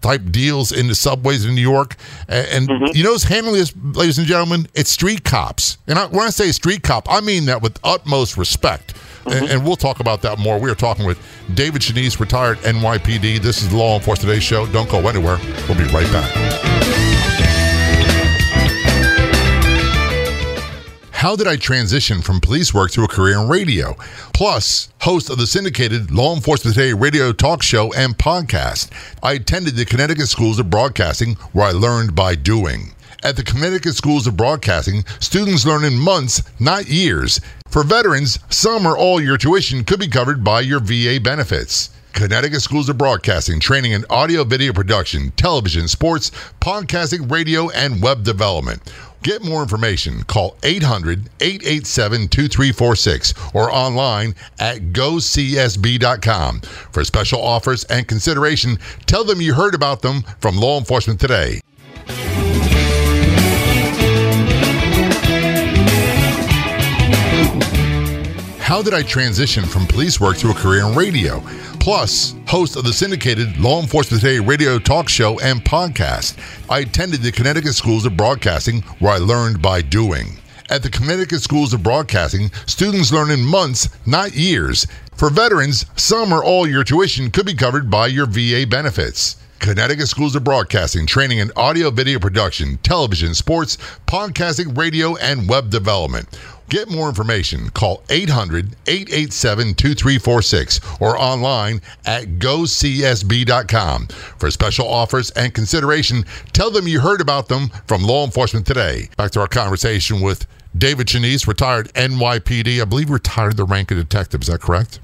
type 0.00 0.22
deals 0.30 0.72
in 0.72 0.88
the 0.88 0.94
subways 0.94 1.44
in 1.44 1.54
New 1.54 1.60
York. 1.60 1.96
And, 2.28 2.46
and 2.46 2.68
mm-hmm. 2.68 2.96
you 2.96 3.04
know 3.04 3.12
who's 3.12 3.24
handling 3.24 3.56
this, 3.56 3.74
ladies 3.76 4.16
and 4.16 4.26
gentlemen? 4.26 4.66
It's 4.72 4.88
street 4.88 5.22
cops. 5.22 5.76
And 5.86 5.98
I, 5.98 6.06
when 6.06 6.22
I 6.22 6.30
say 6.30 6.50
street 6.52 6.82
cop, 6.82 7.12
I 7.12 7.20
mean 7.20 7.44
that 7.44 7.60
with 7.60 7.78
utmost 7.84 8.38
respect. 8.38 8.94
Mm-hmm. 9.28 9.44
And, 9.44 9.52
and, 9.52 9.64
we'll 9.64 9.76
talk 9.76 10.00
about 10.00 10.22
that 10.22 10.38
more. 10.38 10.58
We 10.58 10.70
are 10.70 10.74
talking 10.74 11.04
with 11.04 11.18
David 11.54 11.82
Chianese, 11.82 12.18
retired 12.18 12.58
NYPD. 12.58 13.40
This 13.40 13.62
is 13.62 13.68
the 13.68 13.76
Law 13.76 13.96
Enforcement 13.96 14.30
Today 14.30 14.40
show. 14.40 14.66
Don't 14.66 14.90
go 14.90 15.06
anywhere. 15.06 15.38
We'll 15.68 15.76
be 15.76 15.84
right 15.92 16.10
back. 16.12 16.88
How 21.12 21.34
did 21.34 21.48
I 21.48 21.56
transition 21.56 22.22
from 22.22 22.40
police 22.40 22.72
work 22.72 22.92
to 22.92 23.02
a 23.02 23.08
career 23.08 23.40
in 23.40 23.48
radio? 23.48 23.96
Plus, 24.32 24.88
host 25.00 25.30
of 25.30 25.38
the 25.38 25.48
syndicated 25.48 26.12
Law 26.12 26.34
Enforcement 26.34 26.76
Today 26.76 26.92
radio 26.92 27.32
talk 27.32 27.62
show 27.62 27.92
and 27.92 28.16
podcast. 28.16 28.90
I 29.20 29.32
attended 29.32 29.74
the 29.74 29.84
Connecticut 29.84 30.28
Schools 30.28 30.60
of 30.60 30.70
Broadcasting, 30.70 31.34
where 31.52 31.66
I 31.66 31.72
learned 31.72 32.14
by 32.14 32.36
doing. 32.36 32.94
At 33.24 33.34
the 33.34 33.42
Connecticut 33.42 33.96
Schools 33.96 34.28
of 34.28 34.36
Broadcasting, 34.36 35.04
students 35.18 35.66
learn 35.66 35.82
in 35.82 35.98
months, 35.98 36.40
not 36.60 36.86
years. 36.86 37.40
For 37.68 37.82
veterans, 37.82 38.38
some 38.48 38.86
or 38.86 38.96
all 38.96 39.20
your 39.20 39.36
tuition 39.36 39.84
could 39.84 40.00
be 40.00 40.08
covered 40.08 40.42
by 40.42 40.62
your 40.62 40.80
VA 40.80 41.20
benefits. 41.22 41.90
Connecticut 42.14 42.62
Schools 42.62 42.88
of 42.88 42.96
Broadcasting, 42.96 43.60
training 43.60 43.92
in 43.92 44.06
audio, 44.08 44.42
video 44.42 44.72
production, 44.72 45.32
television, 45.32 45.86
sports, 45.86 46.30
podcasting, 46.60 47.30
radio, 47.30 47.68
and 47.70 48.02
web 48.02 48.24
development. 48.24 48.80
Get 49.22 49.44
more 49.44 49.62
information. 49.62 50.22
Call 50.22 50.56
800 50.62 51.28
887 51.40 52.28
2346 52.28 53.34
or 53.52 53.70
online 53.70 54.34
at 54.58 54.78
gocsb.com. 54.92 56.60
For 56.60 57.04
special 57.04 57.42
offers 57.42 57.84
and 57.84 58.08
consideration, 58.08 58.78
tell 59.04 59.24
them 59.24 59.42
you 59.42 59.52
heard 59.52 59.74
about 59.74 60.00
them 60.00 60.22
from 60.40 60.56
Law 60.56 60.78
Enforcement 60.78 61.20
Today. 61.20 61.60
How 68.68 68.82
did 68.82 68.92
I 68.92 69.02
transition 69.02 69.64
from 69.64 69.86
police 69.86 70.20
work 70.20 70.36
to 70.36 70.50
a 70.50 70.54
career 70.54 70.86
in 70.86 70.94
radio? 70.94 71.40
Plus, 71.80 72.34
host 72.46 72.76
of 72.76 72.84
the 72.84 72.92
syndicated 72.92 73.56
Law 73.56 73.80
Enforcement 73.80 74.22
Today 74.22 74.40
radio 74.40 74.78
talk 74.78 75.08
show 75.08 75.40
and 75.40 75.64
podcast. 75.64 76.36
I 76.68 76.80
attended 76.80 77.22
the 77.22 77.32
Connecticut 77.32 77.72
Schools 77.72 78.04
of 78.04 78.14
Broadcasting, 78.14 78.82
where 78.98 79.14
I 79.14 79.16
learned 79.16 79.62
by 79.62 79.80
doing. 79.80 80.36
At 80.68 80.82
the 80.82 80.90
Connecticut 80.90 81.40
Schools 81.40 81.72
of 81.72 81.82
Broadcasting, 81.82 82.50
students 82.66 83.10
learn 83.10 83.30
in 83.30 83.42
months, 83.42 83.88
not 84.04 84.34
years. 84.34 84.86
For 85.16 85.30
veterans, 85.30 85.86
some 85.96 86.30
or 86.30 86.44
all 86.44 86.68
your 86.68 86.84
tuition 86.84 87.30
could 87.30 87.46
be 87.46 87.54
covered 87.54 87.90
by 87.90 88.08
your 88.08 88.26
VA 88.26 88.66
benefits. 88.68 89.36
Connecticut 89.60 90.08
Schools 90.08 90.36
of 90.36 90.44
Broadcasting, 90.44 91.06
training 91.06 91.38
in 91.38 91.50
audio, 91.56 91.90
video 91.90 92.18
production, 92.18 92.76
television, 92.82 93.34
sports, 93.34 93.78
podcasting, 94.06 94.76
radio, 94.76 95.16
and 95.16 95.48
web 95.48 95.70
development. 95.70 96.28
Get 96.68 96.90
more 96.90 97.08
information. 97.08 97.70
Call 97.70 98.02
800 98.10 98.76
887 98.86 99.74
2346 99.74 100.80
or 101.00 101.18
online 101.18 101.80
at 102.04 102.24
gocsb.com. 102.38 104.06
For 104.06 104.50
special 104.50 104.86
offers 104.86 105.30
and 105.30 105.54
consideration, 105.54 106.24
tell 106.52 106.70
them 106.70 106.86
you 106.86 107.00
heard 107.00 107.20
about 107.20 107.48
them 107.48 107.70
from 107.86 108.02
Law 108.02 108.24
Enforcement 108.24 108.66
Today. 108.66 109.08
Back 109.16 109.30
to 109.32 109.40
our 109.40 109.48
conversation 109.48 110.20
with 110.20 110.46
David 110.76 111.06
Chianese, 111.06 111.46
retired 111.46 111.92
NYPD. 111.94 112.82
I 112.82 112.84
believe 112.84 113.08
retired 113.08 113.56
the 113.56 113.64
rank 113.64 113.90
of 113.90 113.96
detective. 113.96 114.42
Is 114.42 114.48
that 114.48 114.60
correct? 114.60 115.00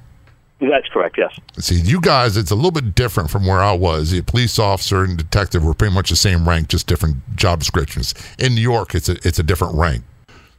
That's 0.60 0.88
correct, 0.88 1.18
yes. 1.18 1.36
See, 1.58 1.80
you 1.80 2.00
guys, 2.00 2.36
it's 2.36 2.50
a 2.50 2.54
little 2.54 2.70
bit 2.70 2.94
different 2.94 3.30
from 3.30 3.46
where 3.46 3.60
I 3.60 3.72
was. 3.72 4.10
The 4.10 4.22
police 4.22 4.58
officer 4.58 5.02
and 5.02 5.16
detective 5.16 5.64
were 5.64 5.74
pretty 5.74 5.94
much 5.94 6.10
the 6.10 6.16
same 6.16 6.48
rank, 6.48 6.68
just 6.68 6.86
different 6.86 7.36
job 7.36 7.58
descriptions. 7.58 8.14
In 8.38 8.54
New 8.54 8.60
York, 8.60 8.94
it's 8.94 9.08
a, 9.08 9.16
it's 9.26 9.38
a 9.38 9.42
different 9.42 9.74
rank. 9.74 10.04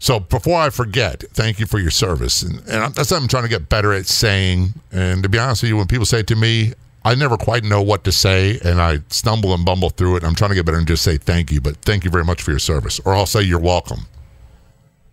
So 0.06 0.20
before 0.20 0.60
I 0.60 0.70
forget, 0.70 1.24
thank 1.34 1.60
you 1.60 1.66
for 1.66 1.80
your 1.80 1.90
service. 1.90 2.44
And, 2.44 2.60
and 2.70 2.94
that's 2.94 3.10
what 3.10 3.20
I'm 3.20 3.28
trying 3.28 3.42
to 3.42 3.50
get 3.50 3.70
better 3.70 3.92
at 3.92 4.06
saying. 4.06 4.76
And 4.92 5.24
to 5.24 5.30
be 5.30 5.40
honest 5.40 5.64
with 5.64 5.70
you, 5.70 5.78
when 5.78 5.88
people 5.88 6.06
say 6.06 6.20
it 6.20 6.28
to 6.28 6.36
me, 6.36 6.74
I 7.04 7.16
never 7.16 7.38
quite 7.38 7.64
know 7.64 7.82
what 7.82 8.04
to 8.04 8.12
say 8.12 8.60
and 8.64 8.80
I 8.80 9.00
stumble 9.10 9.52
and 9.56 9.66
bumble 9.66 9.90
through 9.90 10.18
it. 10.18 10.24
I'm 10.24 10.36
trying 10.36 10.52
to 10.52 10.56
get 10.56 10.64
better 10.64 10.78
and 10.78 10.86
just 10.86 11.02
say 11.02 11.18
thank 11.18 11.52
you, 11.52 11.60
but 11.60 11.78
thank 11.78 12.04
you 12.04 12.12
very 12.12 12.24
much 12.24 12.44
for 12.44 12.52
your 12.52 12.60
service. 12.60 13.00
Or 13.04 13.16
I'll 13.16 13.26
say 13.26 13.42
you're 13.42 13.60
welcome. 13.60 14.02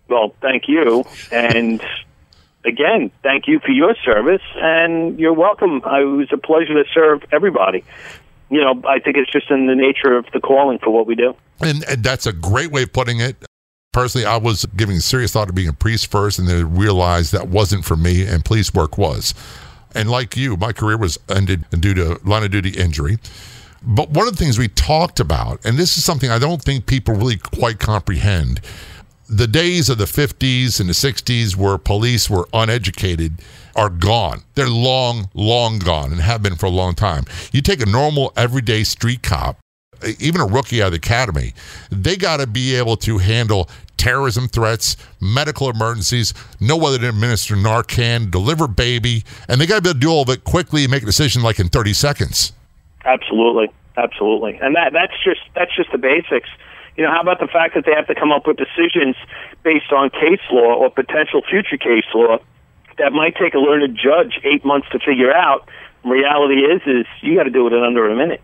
Well, 0.09 0.35
thank 0.41 0.67
you. 0.67 1.05
And 1.31 1.83
again, 2.63 3.09
thank 3.23 3.47
you 3.47 3.61
for 3.61 3.71
your 3.71 3.95
service 4.05 4.43
and 4.57 5.19
you're 5.19 5.33
welcome. 5.33 5.77
It 5.77 6.05
was 6.05 6.27
a 6.31 6.37
pleasure 6.37 6.75
to 6.75 6.83
serve 6.93 7.23
everybody. 7.31 7.83
You 8.51 8.61
know, 8.61 8.79
I 8.87 8.99
think 8.99 9.17
it's 9.17 9.31
just 9.31 9.49
in 9.49 9.65
the 9.65 9.73
nature 9.73 10.15
of 10.15 10.27
the 10.33 10.39
calling 10.39 10.77
for 10.77 10.91
what 10.91 11.07
we 11.07 11.15
do. 11.15 11.35
And, 11.61 11.83
and 11.85 12.03
that's 12.03 12.27
a 12.27 12.33
great 12.33 12.69
way 12.69 12.83
of 12.83 12.93
putting 12.93 13.21
it 13.21 13.43
personally, 13.93 14.25
I 14.25 14.35
was 14.35 14.65
giving 14.75 14.99
serious 14.99 15.31
thought 15.31 15.45
to 15.45 15.53
being 15.53 15.69
a 15.69 15.73
priest 15.73 16.11
first, 16.11 16.37
and 16.37 16.47
then 16.47 16.75
realized 16.75 17.31
that 17.31 17.47
wasn't 17.47 17.85
for 17.85 17.95
me, 17.95 18.25
and 18.25 18.43
police 18.43 18.73
work 18.73 18.97
was. 18.97 19.33
And 19.95 20.09
like 20.09 20.35
you, 20.35 20.57
my 20.57 20.73
career 20.73 20.97
was 20.97 21.17
ended 21.29 21.65
due 21.71 21.93
to 21.93 22.19
line 22.25 22.43
of 22.43 22.51
duty 22.51 22.71
injury. 22.71 23.19
But 23.85 24.09
one 24.09 24.27
of 24.27 24.35
the 24.35 24.43
things 24.43 24.57
we 24.57 24.69
talked 24.69 25.19
about, 25.19 25.63
and 25.65 25.77
this 25.77 25.97
is 25.97 26.03
something 26.03 26.29
I 26.29 26.39
don't 26.39 26.61
think 26.61 26.85
people 26.85 27.15
really 27.15 27.37
quite 27.37 27.79
comprehend, 27.79 28.61
the 29.29 29.47
days 29.47 29.89
of 29.89 29.97
the 29.97 30.05
50s 30.05 30.79
and 30.79 30.89
the 30.89 30.93
60s 30.93 31.55
where 31.55 31.77
police 31.77 32.29
were 32.29 32.47
uneducated 32.53 33.41
are 33.75 33.89
gone. 33.89 34.43
They're 34.55 34.69
long, 34.69 35.29
long 35.33 35.79
gone 35.79 36.11
and 36.11 36.21
have 36.21 36.43
been 36.43 36.55
for 36.55 36.67
a 36.67 36.71
long 36.71 36.93
time. 36.93 37.25
You 37.51 37.61
take 37.61 37.81
a 37.81 37.85
normal, 37.85 38.33
everyday 38.35 38.83
street 38.83 39.23
cop 39.23 39.57
even 40.19 40.41
a 40.41 40.45
rookie 40.45 40.81
out 40.81 40.87
of 40.87 40.91
the 40.91 40.97
academy, 40.97 41.53
they 41.91 42.15
got 42.15 42.37
to 42.37 42.47
be 42.47 42.75
able 42.75 42.97
to 42.97 43.17
handle 43.17 43.69
terrorism 43.97 44.47
threats, 44.47 44.97
medical 45.21 45.69
emergencies, 45.69 46.33
know 46.59 46.75
whether 46.75 46.97
to 46.97 47.09
administer 47.09 47.55
Narcan, 47.55 48.29
deliver 48.29 48.67
baby, 48.67 49.23
and 49.47 49.61
they 49.61 49.65
got 49.65 49.77
to 49.77 49.81
be 49.81 49.89
able 49.89 49.93
to 49.93 49.99
do 49.99 50.09
all 50.09 50.21
of 50.23 50.29
it 50.29 50.43
quickly 50.43 50.83
and 50.83 50.91
make 50.91 51.03
a 51.03 51.05
decision 51.05 51.41
like 51.41 51.59
in 51.59 51.69
30 51.69 51.93
seconds. 51.93 52.53
Absolutely, 53.05 53.71
absolutely, 53.97 54.57
and 54.61 54.75
that 54.75 54.93
that's 54.93 55.13
just 55.23 55.41
that's 55.55 55.75
just 55.75 55.91
the 55.91 55.97
basics. 55.97 56.49
You 56.95 57.03
know, 57.03 57.11
how 57.11 57.21
about 57.21 57.39
the 57.39 57.47
fact 57.47 57.73
that 57.75 57.85
they 57.85 57.93
have 57.93 58.07
to 58.07 58.15
come 58.15 58.31
up 58.31 58.45
with 58.45 58.57
decisions 58.57 59.15
based 59.63 59.91
on 59.91 60.09
case 60.09 60.43
law 60.51 60.75
or 60.75 60.89
potential 60.89 61.41
future 61.49 61.77
case 61.77 62.05
law 62.13 62.37
that 62.97 63.11
might 63.11 63.35
take 63.35 63.53
a 63.53 63.57
learned 63.57 63.97
judge 63.97 64.39
eight 64.43 64.63
months 64.63 64.87
to 64.91 64.99
figure 64.99 65.33
out. 65.33 65.67
Reality 66.03 66.61
is, 66.61 66.81
is 66.85 67.05
you 67.21 67.35
got 67.35 67.43
to 67.43 67.49
do 67.49 67.65
it 67.67 67.73
in 67.73 67.81
under 67.81 68.09
a 68.09 68.15
minute. 68.15 68.41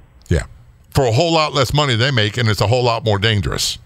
For 0.99 1.05
a 1.05 1.13
whole 1.13 1.31
lot 1.31 1.53
less 1.53 1.73
money 1.73 1.95
they 1.95 2.11
make, 2.11 2.35
and 2.35 2.49
it's 2.49 2.59
a 2.59 2.67
whole 2.67 2.83
lot 2.83 3.05
more 3.05 3.17
dangerous. 3.17 3.77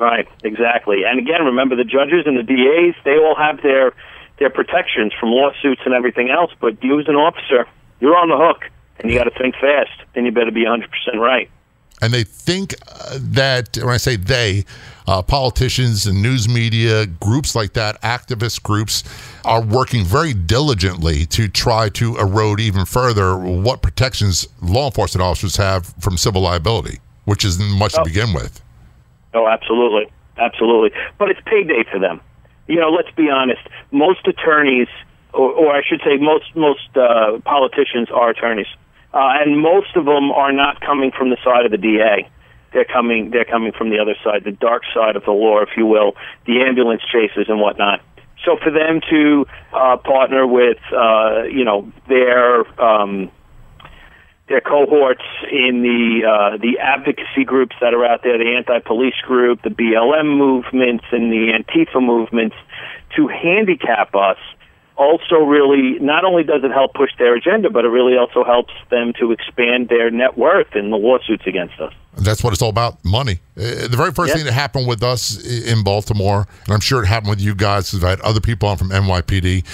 Right, 0.00 0.26
exactly. 0.42 1.04
And 1.06 1.20
again, 1.20 1.44
remember 1.44 1.76
the 1.76 1.84
judges 1.84 2.26
and 2.26 2.36
the 2.36 2.42
DAs, 2.42 3.00
they 3.04 3.16
all 3.18 3.36
have 3.36 3.62
their 3.62 3.92
their 4.40 4.50
protections 4.50 5.12
from 5.20 5.28
lawsuits 5.28 5.82
and 5.84 5.94
everything 5.94 6.28
else, 6.28 6.50
but 6.60 6.82
you 6.82 6.98
as 6.98 7.06
an 7.06 7.14
officer, 7.14 7.68
you're 8.00 8.16
on 8.16 8.30
the 8.30 8.36
hook 8.36 8.68
and 8.98 9.12
you 9.12 9.16
got 9.16 9.30
to 9.30 9.38
think 9.38 9.54
fast 9.60 9.92
and 10.16 10.26
you 10.26 10.32
better 10.32 10.50
be 10.50 10.64
100% 10.64 10.88
right. 11.20 11.48
And 12.02 12.12
they 12.12 12.24
think 12.24 12.74
uh, 12.88 13.18
that 13.20 13.76
when 13.76 13.90
I 13.90 13.98
say 13.98 14.16
they, 14.16 14.64
uh, 15.06 15.22
politicians 15.22 16.04
and 16.04 16.20
news 16.20 16.48
media, 16.48 17.06
groups 17.06 17.54
like 17.54 17.74
that, 17.74 18.02
activist 18.02 18.64
groups, 18.64 19.04
are 19.44 19.62
working 19.62 20.04
very 20.04 20.34
diligently 20.34 21.26
to 21.26 21.48
try 21.48 21.88
to 21.90 22.16
erode 22.16 22.60
even 22.60 22.84
further 22.84 23.36
what 23.36 23.82
protections 23.82 24.48
law 24.62 24.86
enforcement 24.86 25.22
officers 25.22 25.56
have 25.56 25.86
from 26.00 26.16
civil 26.16 26.42
liability, 26.42 26.98
which 27.24 27.44
isn't 27.44 27.70
much 27.78 27.94
oh. 27.96 28.02
to 28.02 28.08
begin 28.08 28.32
with. 28.32 28.62
Oh, 29.34 29.46
absolutely, 29.46 30.10
absolutely. 30.38 30.90
But 31.18 31.30
it's 31.30 31.40
payday 31.46 31.84
for 31.90 31.98
them. 31.98 32.20
You 32.66 32.76
know, 32.76 32.90
let's 32.90 33.10
be 33.16 33.30
honest. 33.30 33.62
Most 33.90 34.26
attorneys, 34.26 34.88
or, 35.32 35.50
or 35.52 35.74
I 35.74 35.82
should 35.86 36.00
say, 36.04 36.16
most 36.18 36.54
most 36.54 36.96
uh, 36.96 37.38
politicians 37.44 38.08
are 38.12 38.30
attorneys, 38.30 38.68
uh, 39.12 39.40
and 39.40 39.58
most 39.58 39.96
of 39.96 40.04
them 40.04 40.30
are 40.30 40.52
not 40.52 40.80
coming 40.80 41.10
from 41.10 41.30
the 41.30 41.36
side 41.44 41.64
of 41.64 41.70
the 41.70 41.78
DA. 41.78 42.28
They're 42.72 42.84
coming. 42.84 43.30
They're 43.30 43.44
coming 43.44 43.72
from 43.72 43.90
the 43.90 43.98
other 43.98 44.14
side, 44.22 44.44
the 44.44 44.52
dark 44.52 44.82
side 44.94 45.16
of 45.16 45.24
the 45.24 45.32
law, 45.32 45.60
if 45.60 45.70
you 45.76 45.86
will, 45.86 46.14
the 46.46 46.60
ambulance 46.60 47.02
chasers 47.10 47.48
and 47.48 47.60
whatnot. 47.60 48.00
So 48.44 48.56
for 48.62 48.70
them 48.70 49.00
to 49.10 49.46
uh, 49.72 49.96
partner 49.98 50.46
with, 50.46 50.78
uh, 50.96 51.42
you 51.44 51.64
know, 51.64 51.92
their 52.08 52.64
um, 52.80 53.30
their 54.48 54.60
cohorts 54.60 55.24
in 55.50 55.82
the 55.82 56.26
uh, 56.26 56.56
the 56.56 56.78
advocacy 56.80 57.44
groups 57.44 57.76
that 57.80 57.94
are 57.94 58.04
out 58.04 58.22
there, 58.22 58.36
the 58.36 58.56
anti-police 58.56 59.20
group, 59.26 59.62
the 59.62 59.70
BLM 59.70 60.36
movements, 60.36 61.04
and 61.12 61.32
the 61.32 61.52
Antifa 61.52 62.02
movements, 62.02 62.56
to 63.16 63.28
handicap 63.28 64.14
us. 64.14 64.38
Also, 65.00 65.36
really, 65.36 65.98
not 65.98 66.26
only 66.26 66.44
does 66.44 66.62
it 66.62 66.70
help 66.70 66.92
push 66.92 67.08
their 67.18 67.34
agenda, 67.34 67.70
but 67.70 67.86
it 67.86 67.88
really 67.88 68.18
also 68.18 68.44
helps 68.44 68.74
them 68.90 69.14
to 69.18 69.32
expand 69.32 69.88
their 69.88 70.10
net 70.10 70.36
worth 70.36 70.76
in 70.76 70.90
the 70.90 70.98
lawsuits 70.98 71.46
against 71.46 71.80
us. 71.80 71.94
That's 72.18 72.44
what 72.44 72.52
it's 72.52 72.60
all 72.60 72.68
about 72.68 73.02
money. 73.02 73.40
Uh, 73.56 73.88
the 73.88 73.96
very 73.96 74.12
first 74.12 74.34
thing 74.34 74.44
that 74.44 74.52
happened 74.52 74.86
with 74.86 75.02
us 75.02 75.42
in 75.42 75.82
Baltimore, 75.84 76.46
and 76.66 76.74
I'm 76.74 76.80
sure 76.80 77.02
it 77.02 77.06
happened 77.06 77.30
with 77.30 77.40
you 77.40 77.54
guys, 77.54 77.90
because 77.90 78.04
I 78.04 78.10
had 78.10 78.20
other 78.20 78.40
people 78.40 78.68
on 78.68 78.76
from 78.76 78.90
NYPD 78.90 79.64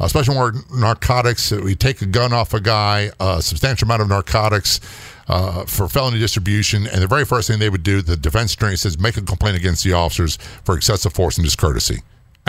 uh, 0.00 0.08
special 0.08 0.34
war 0.34 0.54
narcotics. 0.74 1.52
We 1.52 1.74
take 1.74 2.00
a 2.00 2.06
gun 2.06 2.32
off 2.32 2.54
a 2.54 2.60
guy, 2.60 3.10
a 3.20 3.42
substantial 3.42 3.86
amount 3.86 4.00
of 4.00 4.08
narcotics 4.08 4.80
uh, 5.28 5.66
for 5.66 5.88
felony 5.88 6.18
distribution, 6.18 6.86
and 6.86 7.02
the 7.02 7.06
very 7.06 7.26
first 7.26 7.48
thing 7.48 7.58
they 7.58 7.68
would 7.68 7.82
do, 7.82 8.00
the 8.00 8.16
defense 8.16 8.54
attorney 8.54 8.76
says, 8.76 8.98
make 8.98 9.18
a 9.18 9.22
complaint 9.22 9.58
against 9.58 9.84
the 9.84 9.92
officers 9.92 10.36
for 10.64 10.74
excessive 10.74 11.12
force 11.12 11.36
and 11.36 11.44
discourtesy. 11.44 11.98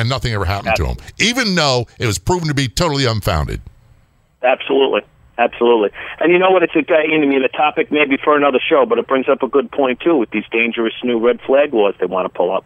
And 0.02 0.10
nothing 0.10 0.34
ever 0.34 0.46
happened 0.46 0.70
Absolutely. 0.70 1.06
to 1.06 1.18
them, 1.18 1.28
even 1.28 1.54
though 1.56 1.86
it 2.00 2.08
was 2.08 2.18
proven 2.18 2.48
to 2.48 2.56
be 2.56 2.68
totally 2.68 3.06
unfounded. 3.06 3.62
Absolutely. 4.42 5.02
Absolutely. 5.38 5.92
And 6.20 6.32
you 6.32 6.40
know 6.40 6.50
what? 6.50 6.64
It's 6.64 6.76
a, 6.76 6.84
I 6.92 7.18
mean, 7.20 7.44
a 7.44 7.48
topic 7.50 7.92
maybe 7.92 8.18
for 8.18 8.36
another 8.36 8.60
show, 8.60 8.86
but 8.88 8.98
it 8.98 9.08
brings 9.08 9.30
up 9.30 9.44
a 9.44 9.48
good 9.48 9.72
point, 9.72 10.00
too, 10.00 10.18
with 10.18 10.32
these 10.32 10.46
dangerous 10.52 10.94
new 11.04 11.20
red 11.20 11.40
flag 11.42 11.74
laws 11.74 11.94
they 12.00 12.08
want 12.08 12.26
to 12.26 12.36
pull 12.36 12.52
up 12.52 12.66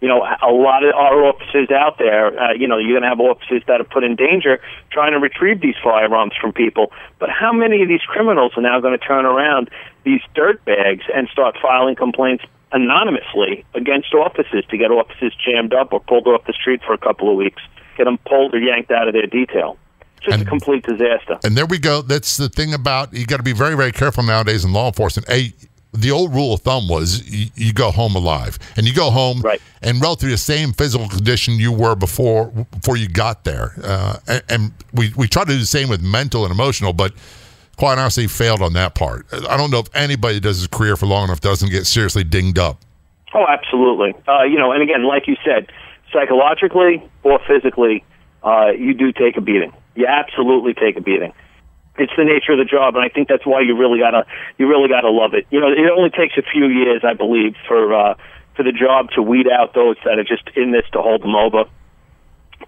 you 0.00 0.08
know, 0.08 0.22
a 0.22 0.50
lot 0.50 0.82
of 0.82 0.94
our 0.94 1.24
officers 1.24 1.70
out 1.70 1.98
there, 1.98 2.38
uh, 2.40 2.52
you 2.54 2.66
know, 2.66 2.78
you're 2.78 2.98
going 2.98 3.02
to 3.02 3.08
have 3.08 3.20
officers 3.20 3.62
that 3.66 3.80
are 3.80 3.84
put 3.84 4.02
in 4.02 4.16
danger 4.16 4.58
trying 4.90 5.12
to 5.12 5.18
retrieve 5.18 5.60
these 5.60 5.74
firearms 5.84 6.32
from 6.40 6.52
people. 6.52 6.90
But 7.18 7.28
how 7.28 7.52
many 7.52 7.82
of 7.82 7.88
these 7.88 8.00
criminals 8.00 8.52
are 8.56 8.62
now 8.62 8.80
going 8.80 8.98
to 8.98 9.04
turn 9.04 9.26
around 9.26 9.68
these 10.04 10.22
dirt 10.34 10.64
bags 10.64 11.04
and 11.14 11.28
start 11.28 11.56
filing 11.60 11.96
complaints 11.96 12.44
anonymously 12.72 13.64
against 13.74 14.14
offices 14.14 14.64
to 14.70 14.76
get 14.76 14.90
offices 14.90 15.32
jammed 15.44 15.74
up 15.74 15.92
or 15.92 16.00
pulled 16.00 16.26
off 16.26 16.44
the 16.46 16.52
street 16.52 16.80
for 16.86 16.92
a 16.92 16.98
couple 16.98 17.30
of 17.30 17.36
weeks, 17.36 17.62
get 17.96 18.04
them 18.04 18.18
pulled 18.26 18.54
or 18.54 18.58
yanked 18.58 18.90
out 18.90 19.08
of 19.08 19.14
their 19.14 19.26
detail? 19.26 19.76
just 20.20 20.38
and, 20.38 20.42
a 20.42 20.44
complete 20.44 20.84
disaster. 20.84 21.38
And 21.42 21.56
there 21.56 21.66
we 21.66 21.78
go. 21.78 22.02
That's 22.02 22.36
the 22.36 22.48
thing 22.48 22.74
about 22.74 23.12
you 23.12 23.26
got 23.26 23.38
to 23.38 23.42
be 23.42 23.52
very, 23.52 23.74
very 23.74 23.92
careful 23.92 24.22
nowadays 24.22 24.64
in 24.64 24.72
law 24.72 24.88
enforcement. 24.88 25.28
A, 25.30 25.52
the 25.92 26.10
old 26.10 26.32
rule 26.32 26.54
of 26.54 26.60
thumb 26.60 26.88
was 26.88 27.28
you, 27.28 27.46
you, 27.54 27.72
go 27.72 27.90
home 27.90 28.14
alive, 28.14 28.58
and 28.76 28.86
you 28.86 28.94
go 28.94 29.10
home 29.10 29.40
right. 29.40 29.60
in 29.82 29.98
relatively 29.98 30.30
the 30.30 30.38
same 30.38 30.72
physical 30.72 31.08
condition 31.08 31.54
you 31.54 31.72
were 31.72 31.96
before 31.96 32.46
before 32.46 32.96
you 32.96 33.08
got 33.08 33.44
there. 33.44 33.72
Uh, 33.82 34.18
and, 34.28 34.42
and, 34.48 34.72
we 34.92 35.12
we 35.16 35.28
try 35.28 35.44
to 35.44 35.52
do 35.52 35.58
the 35.58 35.66
same 35.66 35.88
with 35.88 36.02
mental 36.02 36.44
and 36.44 36.52
emotional, 36.52 36.92
but 36.92 37.12
quite 37.80 37.98
honestly, 37.98 38.26
failed 38.26 38.60
on 38.60 38.74
that 38.74 38.94
part. 38.94 39.26
I 39.32 39.56
don't 39.56 39.70
know 39.70 39.78
if 39.78 39.88
anybody 39.94 40.38
does 40.38 40.58
his 40.58 40.66
career 40.66 40.96
for 40.96 41.06
long 41.06 41.24
enough 41.24 41.40
doesn't 41.40 41.70
get 41.70 41.86
seriously 41.86 42.22
dinged 42.22 42.58
up. 42.58 42.78
Oh, 43.32 43.46
absolutely. 43.48 44.14
Uh, 44.28 44.42
you 44.42 44.58
know, 44.58 44.70
and 44.70 44.82
again, 44.82 45.04
like 45.04 45.26
you 45.26 45.36
said, 45.42 45.72
psychologically 46.12 47.02
or 47.22 47.40
physically, 47.48 48.04
uh, 48.42 48.72
you 48.76 48.92
do 48.92 49.12
take 49.12 49.38
a 49.38 49.40
beating. 49.40 49.72
You 49.94 50.06
absolutely 50.06 50.74
take 50.74 50.98
a 50.98 51.00
beating 51.00 51.32
it's 51.98 52.12
the 52.16 52.24
nature 52.24 52.52
of 52.52 52.58
the 52.58 52.64
job, 52.64 52.96
and 52.96 53.04
I 53.04 53.08
think 53.08 53.28
that's 53.28 53.44
why 53.44 53.60
you 53.60 53.76
really 53.76 53.98
gotta 53.98 54.24
you 54.58 54.66
really 54.66 54.88
gotta 54.88 55.10
love 55.10 55.34
it. 55.34 55.46
You 55.50 55.60
know, 55.60 55.68
it 55.68 55.90
only 55.90 56.08
takes 56.08 56.36
a 56.38 56.42
few 56.42 56.66
years, 56.66 57.02
I 57.04 57.12
believe, 57.14 57.54
for 57.68 57.92
uh, 57.92 58.14
for 58.56 58.62
the 58.62 58.72
job 58.72 59.10
to 59.16 59.22
weed 59.22 59.46
out 59.48 59.74
those 59.74 59.96
that 60.04 60.18
are 60.18 60.24
just 60.24 60.48
in 60.56 60.70
this 60.70 60.84
to 60.92 61.02
hold 61.02 61.22
them 61.22 61.34
over. 61.34 61.64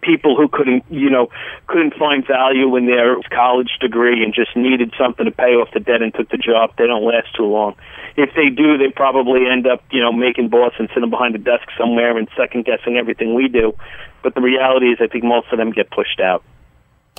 People 0.03 0.37
who 0.37 0.49
couldn't, 0.49 0.85
you 0.91 1.09
know, 1.09 1.29
couldn't 1.69 1.95
find 1.95 2.27
value 2.27 2.75
in 2.77 2.87
their 2.87 3.17
college 3.31 3.79
degree 3.81 4.25
and 4.25 4.35
just 4.35 4.57
needed 4.57 4.93
something 4.99 5.25
to 5.25 5.31
pay 5.31 5.55
off 5.55 5.69
the 5.73 5.81
debt 5.81 6.03
and 6.03 6.13
took 6.13 6.29
the 6.29 6.37
job. 6.37 6.73
They 6.77 6.87
don't 6.87 7.05
last 7.05 7.35
too 7.37 7.47
long. 7.47 7.77
If 8.17 8.31
they 8.35 8.49
do, 8.49 8.77
they 8.77 8.91
probably 8.91 9.47
end 9.47 9.67
up, 9.67 9.83
you 9.93 10.01
know, 10.01 10.13
making 10.13 10.49
boss 10.49 10.73
and 10.79 10.89
sitting 10.93 11.09
behind 11.09 11.37
a 11.37 11.39
desk 11.39 11.69
somewhere 11.79 12.19
and 12.19 12.29
second 12.37 12.65
guessing 12.65 12.97
everything 12.97 13.35
we 13.35 13.49
do. 13.49 13.75
But 14.23 14.35
the 14.35 14.41
reality 14.41 14.87
is, 14.87 14.99
I 15.01 15.07
think 15.07 15.25
most 15.25 15.47
of 15.53 15.59
them 15.59 15.71
get 15.71 15.91
pushed 15.91 16.21
out. 16.21 16.43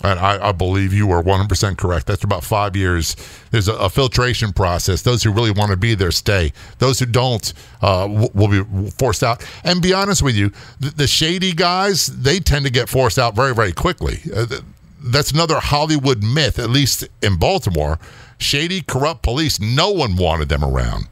And 0.02 0.20
I, 0.20 0.50
I, 0.50 0.52
believe 0.52 0.92
you 0.92 1.12
are 1.12 1.22
100% 1.22 1.78
correct. 1.78 2.08
That's 2.08 2.24
about 2.24 2.44
five 2.44 2.76
years. 2.76 3.16
There's 3.52 3.68
a, 3.68 3.76
a, 3.76 3.90
filtration 3.90 4.52
process. 4.52 5.04
Those 5.04 5.22
who 5.22 5.32
really 5.32 5.52
want 5.52 5.70
to 5.70 5.78
be 5.78 5.94
there 5.94 6.10
stay. 6.10 6.52
Those 6.80 6.98
who 6.98 7.06
don't 7.06 7.54
uh, 7.82 8.08
w- 8.08 8.30
will 8.34 8.48
be 8.48 8.90
forced 8.90 9.22
out. 9.22 9.48
And 9.64 9.84
be 9.84 9.94
honest 9.94 10.24
with 10.24 10.36
you, 10.36 10.52
the, 10.80 10.90
the, 10.90 11.08
shady 11.08 11.54
guys, 11.54 12.08
they 12.08 12.40
tend 12.40 12.66
to 12.66 12.72
get 12.72 12.90
forced 12.90 13.20
out 13.20 13.36
very, 13.36 13.54
very 13.54 13.72
quickly. 13.72 14.20
Uh, 14.36 14.48
that's 15.00 15.32
another 15.32 15.60
Hollywood 15.60 16.24
myth, 16.24 16.58
at 16.58 16.72
least 16.72 17.08
in 17.22 17.38
Baltimore. 17.38 18.00
Shady, 18.40 18.82
corrupt 18.82 19.22
police, 19.22 19.60
no 19.60 19.92
one 19.92 20.16
wanted 20.16 20.50
them 20.50 20.64
around. 20.64 21.08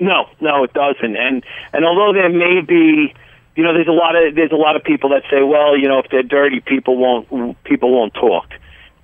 No, 0.00 0.28
no, 0.40 0.64
it 0.64 0.72
doesn't. 0.72 1.16
And 1.16 1.44
and 1.72 1.84
although 1.84 2.12
there 2.12 2.28
may 2.28 2.60
be 2.60 3.14
you 3.56 3.62
know, 3.62 3.72
there's 3.72 3.88
a 3.88 3.92
lot 3.92 4.16
of 4.16 4.34
there's 4.34 4.52
a 4.52 4.56
lot 4.56 4.76
of 4.76 4.82
people 4.82 5.10
that 5.10 5.22
say, 5.30 5.42
well, 5.42 5.78
you 5.78 5.88
know, 5.88 6.00
if 6.00 6.10
they're 6.10 6.22
dirty, 6.22 6.60
people 6.60 6.96
won't 6.96 7.62
people 7.64 7.92
won't 7.92 8.14
talk. 8.14 8.50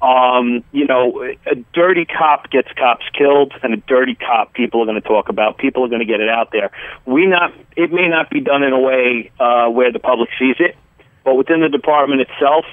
Um, 0.02 0.64
you 0.72 0.86
know, 0.86 1.22
a 1.46 1.54
dirty 1.74 2.06
cop 2.06 2.50
gets 2.50 2.68
cops 2.72 3.04
killed, 3.16 3.52
and 3.62 3.74
a 3.74 3.76
dirty 3.76 4.14
cop 4.14 4.54
people 4.54 4.82
are 4.82 4.86
going 4.86 5.00
to 5.00 5.06
talk 5.06 5.28
about. 5.28 5.58
People 5.58 5.84
are 5.84 5.88
going 5.88 6.00
to 6.00 6.06
get 6.06 6.20
it 6.20 6.28
out 6.28 6.50
there. 6.52 6.70
We 7.06 7.26
not 7.26 7.52
it 7.76 7.92
may 7.92 8.08
not 8.08 8.30
be 8.30 8.40
done 8.40 8.62
in 8.62 8.72
a 8.72 8.80
way 8.80 9.30
uh, 9.38 9.68
where 9.68 9.92
the 9.92 10.00
public 10.00 10.30
sees 10.38 10.56
it, 10.58 10.76
but 11.24 11.34
within 11.34 11.60
the 11.60 11.68
department 11.68 12.22
itself, 12.22 12.64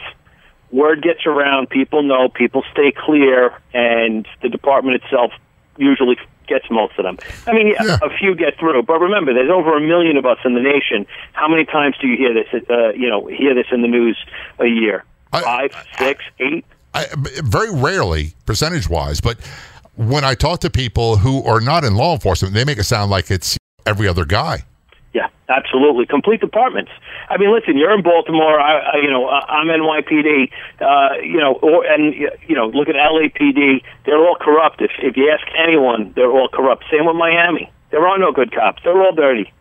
word 0.72 1.04
gets 1.04 1.26
around. 1.28 1.70
People 1.70 2.02
know. 2.02 2.30
People 2.30 2.64
stay 2.72 2.92
clear, 2.92 3.54
and 3.74 4.28
the 4.42 4.50
department 4.50 5.04
itself 5.04 5.32
usually 5.78 6.18
gets 6.48 6.66
most 6.72 6.98
of 6.98 7.04
them. 7.04 7.18
I 7.46 7.54
mean, 7.54 7.68
yeah. 7.68 8.00
a 8.02 8.10
few 8.18 8.36
get 8.36 8.58
through, 8.58 8.82
but 8.84 9.00
remember, 9.00 9.34
there's 9.34 9.52
over 9.52 9.78
a 9.78 9.82
million 9.82 10.18
of 10.18 10.26
us 10.26 10.38
in 10.46 10.54
the 10.54 10.62
nation. 10.62 11.06
How 11.34 11.48
many 11.48 11.66
times 11.66 11.96
do 12.02 12.08
you 12.08 12.18
hear 12.18 12.34
this? 12.34 12.48
Uh, 12.70 12.90
you 12.94 13.10
know, 13.10 13.28
hear 13.28 13.54
this 13.54 13.68
in 13.72 13.82
the 13.82 13.88
news 13.88 14.18
a 14.60 14.68
year? 14.68 15.04
I, 15.34 15.42
Five, 15.42 15.88
six, 15.98 16.24
eight. 16.40 16.66
I, 16.94 17.06
very 17.44 17.74
rarely, 17.74 18.34
percentage 18.46 18.90
wise, 18.90 19.22
but 19.22 19.38
when 19.96 20.24
I 20.24 20.36
talk 20.36 20.62
to 20.62 20.70
people 20.70 21.18
who 21.18 21.44
are 21.44 21.60
not 21.60 21.84
in 21.84 21.96
law 21.96 22.14
enforcement, 22.14 22.54
they 22.54 22.64
make 22.64 22.78
it 22.78 22.86
sound 22.86 23.12
like 23.12 23.30
it's 23.30 23.58
every 23.86 24.08
other 24.08 24.26
guy. 24.26 24.64
Absolutely. 25.50 26.06
Complete 26.06 26.42
departments. 26.42 26.92
I 27.30 27.38
mean, 27.38 27.54
listen, 27.54 27.78
you're 27.78 27.94
in 27.96 28.04
Baltimore. 28.04 28.60
I, 28.60 28.80
I 28.80 28.98
you 29.02 29.10
know, 29.10 29.30
I'm 29.30 29.68
NYPD. 29.68 30.52
Uh, 30.82 31.22
you 31.24 31.40
know, 31.40 31.54
or 31.62 31.86
and 31.86 32.14
you 32.14 32.56
know, 32.56 32.68
look 32.68 32.90
at 32.90 32.96
LAPD. 32.96 33.82
They're 34.06 34.20
all 34.20 34.36
corrupt. 34.40 34.82
If 34.82 34.92
if 35.02 35.16
you 35.16 35.32
ask 35.32 35.48
anyone, 35.58 36.12
they're 36.16 36.32
all 36.32 36.50
corrupt. 36.50 36.84
Same 36.92 37.06
with 37.06 37.16
Miami. 37.16 37.72
There 37.92 38.06
are 38.06 38.18
no 38.18 38.34
good 38.34 38.52
cops. 38.52 38.82
They're 38.84 39.02
all 39.02 39.16
dirty. 39.16 39.52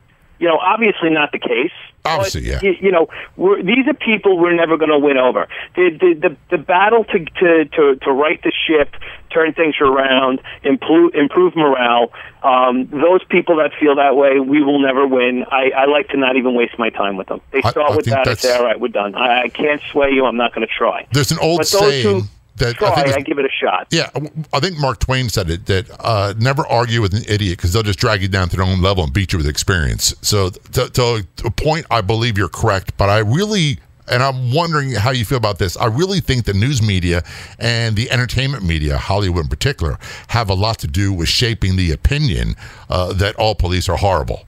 You 0.41 0.49
know, 0.49 0.59
obviously 0.59 1.11
not 1.11 1.31
the 1.31 1.39
case. 1.39 1.73
Obviously, 2.07 2.51
but, 2.51 2.63
yeah. 2.63 2.71
You, 2.71 2.77
you 2.81 2.93
know, 2.93 3.09
we're, 3.37 3.63
these 3.63 3.87
are 3.87 3.95
people 3.95 4.39
we're 4.39 4.55
never 4.55 4.77
going 4.77 4.91
to 4.91 4.99
win 4.99 5.19
over. 5.19 5.49
The 5.75 5.91
the 5.91 6.29
the, 6.29 6.37
the 6.57 6.59
battle 6.59 7.05
to, 7.05 7.19
to 7.19 7.65
to 7.65 7.97
to 7.97 8.13
right 8.13 8.41
the 8.43 8.53
ship, 8.67 8.95
turn 9.31 9.53
things 9.53 9.77
around, 9.81 10.41
improve 10.63 11.15
improve 11.15 11.55
morale. 11.57 12.13
Um, 12.43 12.87
those 12.87 13.25
people 13.25 13.57
that 13.57 13.73
feel 13.81 13.97
that 13.97 14.17
way, 14.17 14.39
we 14.39 14.63
will 14.63 14.79
never 14.79 15.07
win. 15.07 15.45
I, 15.51 15.71
I 15.77 15.85
like 15.87 16.09
to 16.11 16.17
not 16.17 16.37
even 16.37 16.55
waste 16.55 16.79
my 16.79 16.91
time 16.91 17.17
with 17.17 17.27
them. 17.27 17.41
They 17.51 17.61
start 17.61 17.93
I 17.93 17.97
with 17.97 18.07
that 18.07 18.29
and 18.29 18.39
say, 18.39 18.57
"All 18.57 18.65
right, 18.65 18.79
we're 18.79 18.89
done. 18.89 19.15
I, 19.15 19.43
I 19.43 19.49
can't 19.49 19.83
sway 19.91 20.11
you. 20.11 20.25
I'm 20.25 20.37
not 20.37 20.55
going 20.55 20.67
to 20.67 20.73
try." 20.73 21.07
There's 21.13 21.33
an 21.33 21.39
old 21.41 21.61
those 21.61 21.73
who 21.73 21.79
saying 21.79 22.29
that 22.57 22.77
try, 22.77 22.89
I 22.91 22.95
think 22.95 23.07
I, 23.07 23.11
it's- 23.11 23.25
give 23.25 23.39
it 23.39 23.45
a 23.45 23.51
shot. 23.51 23.87
Yeah, 23.91 24.11
I 24.53 24.61
think 24.61 24.79
Mark 24.79 24.99
Twain 25.01 25.29
said 25.29 25.51
it 25.51 25.67
that 25.67 25.87
uh, 26.01 26.35
never 26.39 26.67
argue 26.67 27.01
with 27.03 27.15
an 27.15 27.23
idiot 27.29 27.59
because 27.59 27.73
they'll 27.73 27.83
just 27.83 27.99
drag 27.99 28.23
you 28.23 28.29
down 28.29 28.49
to 28.49 28.57
their 28.57 28.65
own 28.65 28.81
level 28.83 29.05
and 29.05 29.13
beat 29.13 29.33
you 29.33 29.39
with 29.39 29.47
experience. 29.47 30.15
So, 30.23 30.51
to, 30.51 30.89
to 30.91 31.27
a 31.45 31.51
point, 31.51 31.87
I 31.91 32.01
believe 32.01 32.37
you're 32.39 32.49
correct, 32.49 32.97
but 32.97 33.09
I 33.09 33.19
really, 33.19 33.79
and 34.09 34.23
I'm 34.23 34.53
wondering 34.53 34.93
how 34.93 35.11
you 35.11 35.25
feel 35.25 35.39
about 35.39 35.59
this. 35.59 35.77
I 35.77 35.87
really 35.87 36.21
think 36.21 36.45
the 36.45 36.55
news 36.55 36.81
media 36.83 37.23
and 37.59 37.97
the 37.97 38.11
entertainment 38.11 38.63
media, 38.65 38.99
Hollywood 38.99 39.45
in 39.45 39.49
particular, 39.49 39.99
have 40.29 40.49
a 40.49 40.55
lot 40.55 40.79
to 40.81 40.87
do 40.87 41.13
with 41.13 41.29
shaping 41.29 41.77
the 41.77 41.93
opinion 41.93 42.55
uh, 42.89 43.13
that 43.15 43.35
all 43.37 43.55
police 43.55 43.89
are 43.89 43.97
horrible. 43.97 44.47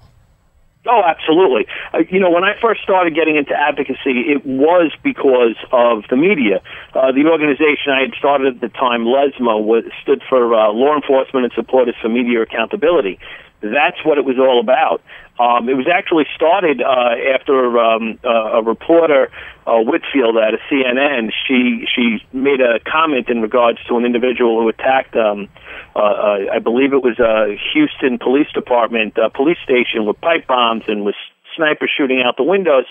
Oh, 0.89 1.03
absolutely. 1.05 1.67
Uh, 1.93 1.99
you 2.09 2.19
know, 2.19 2.31
when 2.31 2.45
I 2.45 2.55
first 2.61 2.81
started 2.83 3.15
getting 3.15 3.37
into 3.37 3.53
advocacy, 3.53 4.25
it 4.33 4.45
was 4.47 4.91
because 5.05 5.57
of 5.71 6.05
the 6.09 6.17
media. 6.17 6.63
Uh, 6.95 7.13
the 7.13 7.29
organization 7.29 7.93
I 7.93 8.01
had 8.09 8.15
started 8.19 8.57
at 8.57 8.61
the 8.63 8.69
time, 8.71 9.05
LESMA, 9.05 9.63
was, 9.63 9.85
stood 10.03 10.23
for 10.29 10.55
uh, 10.55 10.73
Law 10.73 10.97
Enforcement 10.97 11.45
and 11.45 11.53
Supporters 11.53 11.95
for 12.01 12.09
Media 12.09 12.41
Accountability. 12.41 13.19
That's 13.61 14.03
what 14.05 14.17
it 14.17 14.25
was 14.25 14.39
all 14.39 14.61
about. 14.61 15.03
Um, 15.39 15.69
it 15.69 15.77
was 15.77 15.87
actually 15.93 16.25
started 16.35 16.81
uh, 16.81 17.15
after 17.35 17.79
um, 17.79 18.19
uh, 18.25 18.59
a 18.59 18.63
reporter, 18.63 19.31
uh, 19.67 19.79
Whitfield, 19.79 20.37
at 20.37 20.55
a 20.55 20.59
CNN. 20.71 21.31
She 21.47 21.87
she 21.95 22.25
made 22.33 22.61
a 22.61 22.81
comment 22.81 23.29
in 23.29 23.43
regards 23.43 23.79
to 23.89 23.97
an 23.97 24.05
individual 24.05 24.63
who 24.63 24.69
attacked. 24.69 25.15
Um, 25.17 25.49
uh, 25.49 25.68
uh, 25.97 26.53
I 26.53 26.59
believe 26.59 26.93
it 26.93 27.03
was 27.03 27.19
a 27.19 27.57
Houston 27.73 28.19
Police 28.19 28.51
Department 28.55 29.19
uh, 29.19 29.29
police 29.29 29.59
station 29.65 30.07
with 30.07 30.21
pipe 30.21 30.47
bombs 30.47 30.85
and 30.89 31.05
with 31.05 31.15
snipers 31.57 31.91
shooting 31.97 32.23
out 32.25 32.37
the 32.37 32.45
windows. 32.45 32.85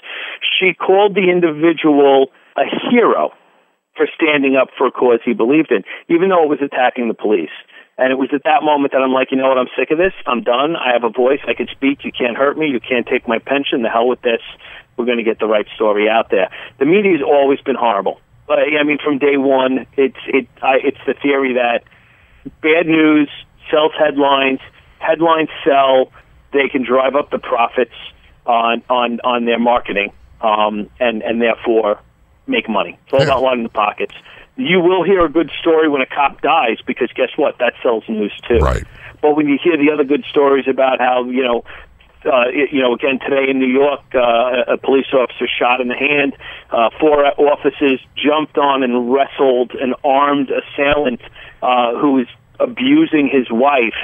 She 0.60 0.74
called 0.74 1.16
the 1.16 1.30
individual 1.32 2.28
a 2.58 2.66
hero 2.90 3.32
for 3.96 4.08
standing 4.14 4.56
up 4.56 4.70
for 4.78 4.88
a 4.88 4.92
cause 4.92 5.20
he 5.26 5.34
believed 5.34 5.72
in, 5.72 5.84
even 6.10 6.30
though 6.30 6.44
it 6.44 6.50
was 6.50 6.62
attacking 6.62 7.08
the 7.08 7.14
police. 7.14 7.54
And 7.98 8.14
it 8.14 8.16
was 8.16 8.30
at 8.32 8.44
that 8.46 8.62
moment 8.62 8.94
that 8.94 9.02
I'm 9.02 9.12
like, 9.12 9.32
you 9.32 9.38
know 9.38 9.50
what, 9.50 9.58
I'm 9.58 9.74
sick 9.74 9.90
of 9.90 9.98
this. 9.98 10.14
I'm 10.28 10.44
done. 10.44 10.76
I 10.76 10.94
have 10.94 11.04
a 11.04 11.10
voice. 11.10 11.42
I 11.48 11.56
can 11.56 11.66
speak. 11.66 12.06
You 12.06 12.12
can't 12.12 12.38
hurt 12.38 12.56
me. 12.56 12.68
You 12.68 12.80
can't 12.80 13.08
take 13.08 13.28
my 13.28 13.40
pension. 13.40 13.82
The 13.82 13.90
hell 13.90 14.08
with 14.08 14.22
this. 14.22 14.42
We're 14.98 15.06
going 15.06 15.18
to 15.18 15.26
get 15.26 15.40
the 15.40 15.48
right 15.48 15.66
story 15.74 16.08
out 16.08 16.30
there. 16.30 16.50
The 16.78 16.86
media's 16.86 17.26
always 17.26 17.60
been 17.62 17.76
horrible. 17.76 18.22
But, 18.46 18.60
I 18.60 18.84
mean, 18.86 19.00
from 19.04 19.18
day 19.18 19.38
one, 19.38 19.88
it's 19.98 20.18
it 20.28 20.48
I, 20.62 20.78
it's 20.84 21.02
the 21.06 21.16
theory 21.22 21.54
that 21.58 21.84
bad 22.62 22.88
news 22.88 23.30
sells 23.72 23.92
headlines. 23.98 24.60
Headlines 25.00 25.50
sell. 25.66 26.12
They 26.54 26.70
can 26.70 26.84
drive 26.84 27.16
up 27.16 27.30
the 27.30 27.40
profits 27.40 27.96
on 28.46 28.84
on 28.90 29.20
on 29.22 29.46
their 29.46 29.60
marketing, 29.60 30.14
um, 30.42 30.90
and 31.00 31.22
and 31.22 31.42
therefore 31.42 32.00
make 32.48 32.70
money. 32.70 32.98
It's 33.06 33.14
all 33.14 33.22
about 33.22 33.42
lining 33.44 33.64
the 33.64 33.70
pockets. 33.70 34.14
You 34.56 34.80
will 34.80 35.04
hear 35.04 35.24
a 35.24 35.30
good 35.30 35.52
story 35.60 35.88
when 35.88 36.02
a 36.02 36.06
cop 36.06 36.42
dies 36.42 36.78
because 36.88 37.10
guess 37.14 37.30
what? 37.36 37.60
That 37.60 37.74
sells 37.84 38.04
news 38.08 38.34
too. 38.48 38.58
Right. 38.58 38.84
But 39.22 39.36
when 39.36 39.48
you 39.48 39.60
hear 39.62 39.78
the 39.78 39.92
other 39.92 40.04
good 40.04 40.24
stories 40.30 40.66
about 40.68 41.00
how 41.00 41.26
you 41.26 41.44
know, 41.44 41.64
uh, 42.26 42.48
you 42.50 42.82
know, 42.82 42.94
again 42.94 43.20
today 43.20 43.50
in 43.52 43.60
New 43.60 43.72
York, 43.72 44.02
uh, 44.16 44.74
a 44.74 44.78
police 44.78 45.08
officer 45.14 45.48
shot 45.48 45.82
in 45.82 45.90
the 45.90 45.96
hand. 45.96 46.36
Uh, 46.72 46.90
four 47.00 47.26
officers 47.40 48.00
jumped 48.16 48.58
on 48.58 48.84
and 48.84 49.12
wrestled 49.14 49.72
an 49.72 49.94
armed 50.04 50.50
assailant 50.50 51.22
uh, 51.62 51.96
who 51.96 52.14
was 52.14 52.28
abusing 52.60 53.28
his 53.28 53.50
wife. 53.50 53.96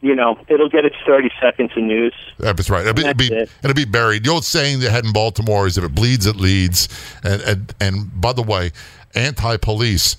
You 0.00 0.14
know, 0.14 0.38
it'll 0.48 0.68
get 0.68 0.84
its 0.84 0.96
thirty 1.06 1.30
seconds 1.40 1.70
of 1.76 1.82
news. 1.82 2.12
That's 2.38 2.68
right. 2.68 2.82
It'll 2.82 2.92
be, 2.92 3.02
it'll, 3.02 3.14
be, 3.14 3.32
it. 3.32 3.50
it'll 3.62 3.74
be 3.74 3.86
buried. 3.86 4.24
The 4.24 4.30
old 4.30 4.44
saying 4.44 4.80
they 4.80 4.90
had 4.90 5.06
in 5.06 5.12
Baltimore 5.14 5.66
is 5.66 5.78
if 5.78 5.84
it 5.84 5.94
bleeds, 5.94 6.26
it 6.26 6.36
leads. 6.36 6.88
And 7.22 7.40
and, 7.42 7.74
and 7.80 8.20
by 8.20 8.34
the 8.34 8.42
way, 8.42 8.72
anti-police, 9.14 10.18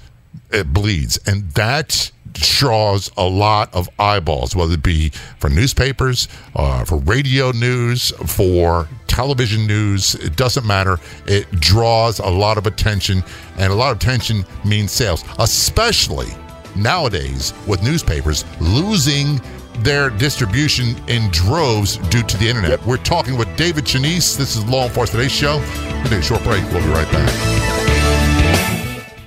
it 0.52 0.74
bleeds, 0.74 1.20
and 1.28 1.52
that 1.52 2.12
draws 2.34 3.12
a 3.15 3.24
lot 3.24 3.74
of 3.74 3.88
eyeballs, 4.00 4.56
whether 4.56 4.74
it 4.74 4.84
be 4.84 5.10
for 5.39 5.50
newspapers, 5.50 6.28
uh, 6.56 6.84
for 6.84 6.98
radio 6.98 7.52
news, 7.52 8.10
for 8.26 8.89
television 9.08 9.68
news. 9.68 10.15
It 10.15 10.36
doesn't 10.36 10.65
matter. 10.65 11.00
It 11.28 11.50
draws 11.52 12.20
a 12.20 12.28
lot 12.28 12.58
of 12.58 12.65
attention, 12.65 13.24
and 13.58 13.72
a 13.72 13.76
lot 13.76 13.91
of 13.91 13.98
attention 13.98 14.46
means 14.65 14.91
sales, 14.91 15.24
especially 15.38 16.30
nowadays 16.75 17.53
with 17.67 17.83
newspapers 17.83 18.45
losing 18.59 19.39
their 19.79 20.09
distribution 20.09 20.95
in 21.07 21.29
droves 21.31 21.97
due 22.09 22.23
to 22.23 22.38
the 22.38 22.47
internet. 22.47 22.83
We're 22.85 22.97
talking 22.97 23.38
with 23.38 23.53
David 23.57 23.85
Chianese. 23.85 24.38
This 24.38 24.55
is 24.55 24.65
Law 24.65 24.85
Enforcement 24.85 25.29
Today's 25.29 25.31
show. 25.31 25.57
We'll 25.57 26.03
take 26.03 26.19
a 26.19 26.21
short 26.21 26.43
break. 26.43 26.63
We'll 26.71 26.83
be 26.83 26.89
right 26.89 27.11
back. 27.11 27.65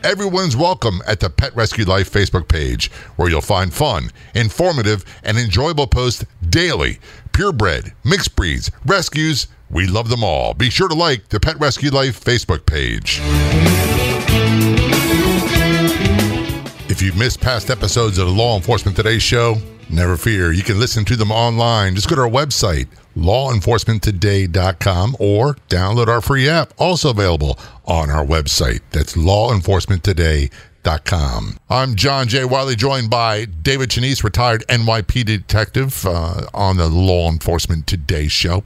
Everyone's 0.05 0.57
welcome 0.57 1.03
at 1.07 1.21
the 1.21 1.29
Pet 1.29 1.55
Rescue 1.55 1.85
Life 1.85 2.11
Facebook 2.11 2.49
page, 2.49 2.91
where 3.17 3.29
you'll 3.29 3.41
find 3.41 3.75
fun, 3.75 4.11
informative, 4.35 5.05
and 5.23 5.37
enjoyable 5.37 5.87
posts 5.87 6.25
daily. 6.49 6.99
Purebred, 7.33 7.93
mixed 8.05 8.35
breeds, 8.37 8.71
rescues, 8.87 9.49
we 9.71 9.87
love 9.87 10.09
them 10.09 10.25
all. 10.25 10.55
Be 10.55 10.71
sure 10.71 10.89
to 10.89 10.95
like 10.95 11.29
the 11.29 11.41
Pet 11.41 11.59
Rescue 11.61 11.91
Life 11.91 12.25
Facebook 12.25 12.65
page. 12.65 13.21
If 16.99 17.05
you've 17.05 17.17
missed 17.17 17.41
past 17.41 17.71
episodes 17.71 18.19
of 18.19 18.27
the 18.27 18.33
Law 18.33 18.57
Enforcement 18.57 18.97
Today 18.97 19.21
show, 19.21 19.59
never 19.89 20.17
fear. 20.17 20.51
You 20.51 20.65
can 20.65 20.81
listen 20.81 21.05
to 21.05 21.15
them 21.15 21.31
online. 21.31 21.95
Just 21.95 22.09
go 22.09 22.17
to 22.17 22.23
our 22.23 22.29
website, 22.29 22.89
lawenforcementtoday.com, 23.17 25.17
or 25.21 25.55
download 25.69 26.09
our 26.09 26.21
free 26.21 26.49
app, 26.49 26.75
also 26.77 27.11
available 27.11 27.57
on 27.85 28.11
our 28.11 28.27
website. 28.27 28.81
That's 28.91 29.15
lawenforcementtoday.com. 29.15 31.59
I'm 31.71 31.95
John 31.95 32.27
J. 32.27 32.45
Wiley, 32.45 32.75
joined 32.75 33.11
by 33.11 33.45
David 33.45 33.91
Chianese, 33.91 34.25
retired 34.25 34.67
NYP 34.67 35.25
detective 35.25 36.05
uh, 36.05 36.47
on 36.53 36.79
the 36.79 36.89
Law 36.89 37.31
Enforcement 37.31 37.87
Today 37.87 38.27
show. 38.27 38.65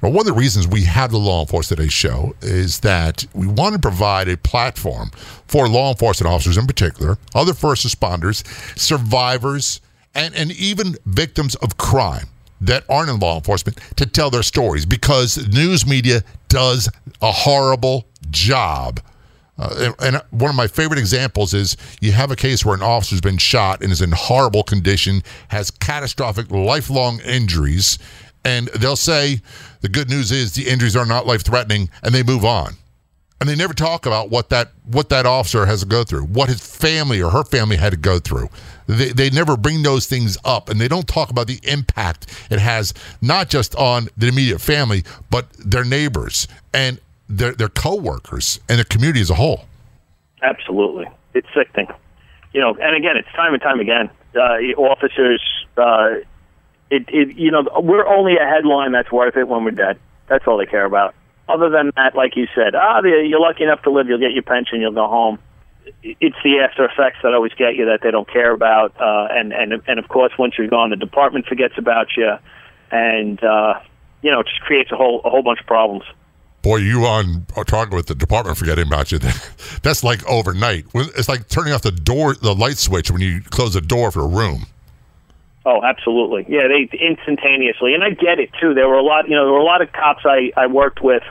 Well, 0.00 0.12
one 0.12 0.20
of 0.20 0.26
the 0.26 0.32
reasons 0.32 0.66
we 0.66 0.84
have 0.84 1.10
the 1.10 1.18
Law 1.18 1.40
Enforcement 1.40 1.78
Today 1.78 1.90
show 1.90 2.34
is 2.40 2.80
that 2.80 3.26
we 3.34 3.46
want 3.46 3.74
to 3.74 3.78
provide 3.78 4.28
a 4.28 4.36
platform 4.38 5.10
for 5.46 5.68
law 5.68 5.90
enforcement 5.90 6.32
officers 6.32 6.56
in 6.56 6.66
particular, 6.66 7.18
other 7.34 7.52
first 7.52 7.86
responders, 7.86 8.46
survivors, 8.78 9.82
and, 10.14 10.34
and 10.34 10.52
even 10.52 10.96
victims 11.04 11.54
of 11.56 11.76
crime 11.76 12.28
that 12.62 12.84
aren't 12.88 13.10
in 13.10 13.18
law 13.18 13.36
enforcement 13.36 13.78
to 13.96 14.06
tell 14.06 14.30
their 14.30 14.42
stories 14.42 14.86
because 14.86 15.46
news 15.48 15.86
media 15.86 16.22
does 16.48 16.88
a 17.20 17.30
horrible 17.30 18.06
job. 18.30 19.00
Uh, 19.58 19.92
and, 20.00 20.14
and 20.14 20.22
one 20.30 20.48
of 20.48 20.56
my 20.56 20.66
favorite 20.66 20.98
examples 20.98 21.52
is 21.52 21.76
you 22.00 22.12
have 22.12 22.30
a 22.30 22.36
case 22.36 22.64
where 22.64 22.74
an 22.74 22.82
officer's 22.82 23.20
been 23.20 23.36
shot 23.36 23.82
and 23.82 23.92
is 23.92 24.00
in 24.00 24.12
horrible 24.12 24.62
condition, 24.62 25.22
has 25.48 25.70
catastrophic 25.70 26.50
lifelong 26.50 27.20
injuries, 27.20 27.98
and 28.44 28.68
they'll 28.68 28.96
say 28.96 29.42
the 29.80 29.88
good 29.88 30.10
news 30.10 30.30
is 30.30 30.52
the 30.52 30.68
injuries 30.68 30.96
are 30.96 31.06
not 31.06 31.26
life 31.26 31.42
threatening, 31.42 31.90
and 32.02 32.14
they 32.14 32.22
move 32.22 32.44
on. 32.44 32.74
And 33.40 33.48
they 33.48 33.56
never 33.56 33.72
talk 33.72 34.04
about 34.04 34.28
what 34.28 34.50
that 34.50 34.72
what 34.84 35.08
that 35.08 35.24
officer 35.24 35.64
has 35.64 35.80
to 35.80 35.86
go 35.86 36.04
through, 36.04 36.24
what 36.24 36.50
his 36.50 36.60
family 36.60 37.22
or 37.22 37.30
her 37.30 37.42
family 37.42 37.76
had 37.76 37.92
to 37.92 37.96
go 37.96 38.18
through. 38.18 38.50
They, 38.86 39.10
they 39.12 39.30
never 39.30 39.56
bring 39.56 39.82
those 39.82 40.06
things 40.06 40.36
up, 40.44 40.68
and 40.68 40.78
they 40.78 40.88
don't 40.88 41.08
talk 41.08 41.30
about 41.30 41.46
the 41.46 41.58
impact 41.62 42.26
it 42.50 42.58
has 42.58 42.92
not 43.22 43.48
just 43.48 43.74
on 43.76 44.08
the 44.16 44.28
immediate 44.28 44.60
family, 44.60 45.04
but 45.30 45.50
their 45.54 45.84
neighbors 45.84 46.48
and 46.74 47.00
their 47.30 47.52
their 47.52 47.70
coworkers 47.70 48.60
and 48.68 48.78
the 48.78 48.84
community 48.84 49.22
as 49.22 49.30
a 49.30 49.36
whole. 49.36 49.64
Absolutely, 50.42 51.06
it's 51.32 51.48
sickening. 51.54 51.88
You 52.52 52.60
know, 52.60 52.76
and 52.78 52.94
again, 52.94 53.16
it's 53.16 53.28
time 53.34 53.54
and 53.54 53.62
time 53.62 53.80
again. 53.80 54.10
Uh, 54.34 54.58
officers, 54.76 55.42
uh, 55.78 56.16
it, 56.90 57.04
it, 57.08 57.36
you 57.36 57.50
know, 57.50 57.62
we're 57.80 58.06
only 58.06 58.36
a 58.36 58.46
headline 58.46 58.92
that's 58.92 59.10
worth 59.12 59.36
it 59.36 59.48
when 59.48 59.64
we're 59.64 59.70
dead. 59.70 59.98
That's 60.28 60.46
all 60.46 60.58
they 60.58 60.66
care 60.66 60.84
about. 60.84 61.14
Other 61.48 61.70
than 61.70 61.92
that, 61.96 62.14
like 62.14 62.36
you 62.36 62.46
said, 62.54 62.74
ah, 62.74 63.00
you're 63.02 63.40
lucky 63.40 63.64
enough 63.64 63.82
to 63.82 63.90
live. 63.90 64.08
You'll 64.08 64.20
get 64.20 64.32
your 64.32 64.42
pension. 64.42 64.80
You'll 64.80 64.92
go 64.92 65.08
home. 65.08 65.38
It's 66.02 66.36
the 66.44 66.60
after 66.60 66.84
effects 66.84 67.18
that 67.22 67.34
always 67.34 67.52
get 67.54 67.74
you 67.74 67.86
that 67.86 68.00
they 68.02 68.10
don't 68.10 68.30
care 68.30 68.52
about. 68.52 68.94
Uh, 69.00 69.26
and 69.30 69.52
and 69.52 69.82
and 69.88 69.98
of 69.98 70.08
course, 70.08 70.32
once 70.38 70.54
you're 70.56 70.68
gone, 70.68 70.90
the 70.90 70.96
department 70.96 71.46
forgets 71.46 71.74
about 71.76 72.08
you, 72.16 72.34
and 72.92 73.42
uh, 73.42 73.80
you 74.22 74.30
know, 74.30 74.40
it 74.40 74.46
just 74.46 74.60
creates 74.60 74.92
a 74.92 74.96
whole 74.96 75.20
a 75.24 75.30
whole 75.30 75.42
bunch 75.42 75.60
of 75.60 75.66
problems. 75.66 76.04
Boy, 76.62 76.76
you 76.76 77.06
on 77.06 77.46
target 77.66 77.94
with 77.94 78.06
the 78.06 78.14
department 78.14 78.58
forgetting 78.58 78.86
about 78.86 79.10
you. 79.10 79.18
That's 79.82 80.04
like 80.04 80.24
overnight. 80.26 80.84
It's 80.94 81.28
like 81.28 81.48
turning 81.48 81.72
off 81.72 81.82
the 81.82 81.90
door, 81.90 82.34
the 82.34 82.54
light 82.54 82.76
switch 82.76 83.10
when 83.10 83.22
you 83.22 83.40
close 83.40 83.74
the 83.74 83.80
door 83.80 84.12
for 84.12 84.20
a 84.20 84.28
room. 84.28 84.66
Oh, 85.64 85.82
absolutely. 85.82 86.46
Yeah, 86.48 86.68
they 86.68 86.88
instantaneously, 86.98 87.92
and 87.94 88.02
I 88.02 88.10
get 88.10 88.40
it 88.40 88.50
too. 88.58 88.72
There 88.72 88.88
were 88.88 88.96
a 88.96 89.02
lot, 89.02 89.28
you 89.28 89.36
know, 89.36 89.44
there 89.44 89.52
were 89.52 89.58
a 89.58 89.64
lot 89.64 89.82
of 89.82 89.92
cops 89.92 90.24
I 90.24 90.52
I 90.56 90.66
worked 90.66 91.02
with 91.02 91.22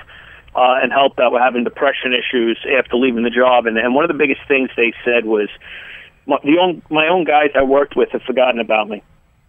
uh, 0.55 0.77
and 0.81 0.91
helped 0.91 1.17
that 1.17 1.31
were 1.31 1.39
having 1.39 1.63
depression 1.63 2.13
issues 2.13 2.59
after 2.77 2.95
leaving 2.95 3.23
the 3.23 3.31
job, 3.31 3.65
and 3.65 3.77
and 3.77 3.95
one 3.95 4.03
of 4.03 4.09
the 4.09 4.17
biggest 4.17 4.41
things 4.47 4.69
they 4.77 4.93
said 5.03 5.25
was 5.25 5.49
my, 6.27 6.37
the 6.43 6.59
own, 6.59 6.83
my 6.91 7.07
own 7.07 7.23
guys 7.23 7.49
I 7.55 7.63
worked 7.63 7.95
with 7.95 8.09
have 8.11 8.21
forgotten 8.21 8.59
about 8.59 8.87
me. 8.87 9.01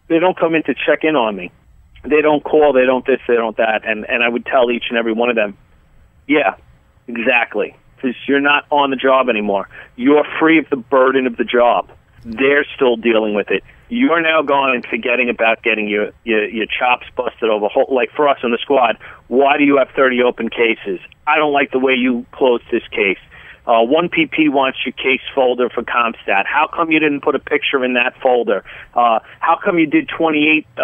They 0.08 0.18
don't 0.18 0.36
come 0.36 0.54
in 0.54 0.62
to 0.64 0.74
check 0.74 1.04
in 1.04 1.14
on 1.14 1.36
me. 1.36 1.52
They 2.02 2.22
don't 2.22 2.42
call. 2.42 2.72
They 2.72 2.86
don't 2.86 3.04
this. 3.04 3.20
They 3.28 3.34
don't 3.34 3.56
that. 3.58 3.82
And 3.84 4.08
and 4.08 4.24
I 4.24 4.30
would 4.30 4.46
tell 4.46 4.70
each 4.70 4.84
and 4.88 4.96
every 4.96 5.12
one 5.12 5.28
of 5.28 5.36
them, 5.36 5.58
yeah, 6.26 6.54
exactly, 7.06 7.76
because 7.96 8.16
you're 8.26 8.40
not 8.40 8.64
on 8.70 8.88
the 8.88 8.96
job 8.96 9.28
anymore. 9.28 9.68
You're 9.96 10.24
free 10.38 10.58
of 10.58 10.70
the 10.70 10.76
burden 10.76 11.26
of 11.26 11.36
the 11.36 11.44
job. 11.44 11.90
They're 12.24 12.64
still 12.74 12.96
dealing 12.96 13.34
with 13.34 13.50
it 13.50 13.62
you're 13.90 14.20
now 14.20 14.40
gone 14.42 14.82
forgetting 14.88 15.28
about 15.28 15.62
getting 15.62 15.88
your, 15.88 16.12
your 16.24 16.48
your 16.48 16.66
chops 16.66 17.06
busted 17.16 17.50
over. 17.50 17.68
Like 17.88 18.10
for 18.12 18.28
us 18.28 18.38
in 18.42 18.52
the 18.52 18.58
squad, 18.58 18.96
why 19.28 19.58
do 19.58 19.64
you 19.64 19.76
have 19.78 19.88
30 19.94 20.22
open 20.22 20.48
cases? 20.48 21.00
I 21.26 21.36
don't 21.36 21.52
like 21.52 21.72
the 21.72 21.78
way 21.78 21.94
you 21.94 22.24
closed 22.32 22.64
this 22.70 22.86
case. 22.90 23.18
Uh, 23.66 23.82
one 23.82 24.08
PP 24.08 24.48
wants 24.50 24.78
your 24.86 24.92
case 24.92 25.20
folder 25.34 25.68
for 25.68 25.82
CompStat. 25.82 26.46
How 26.46 26.68
come 26.72 26.90
you 26.90 26.98
didn't 26.98 27.20
put 27.20 27.34
a 27.34 27.38
picture 27.38 27.84
in 27.84 27.94
that 27.94 28.14
folder? 28.22 28.64
Uh, 28.94 29.18
how 29.40 29.58
come 29.62 29.78
you 29.78 29.86
did 29.86 30.08
28 30.08 30.66
uh, 30.76 30.80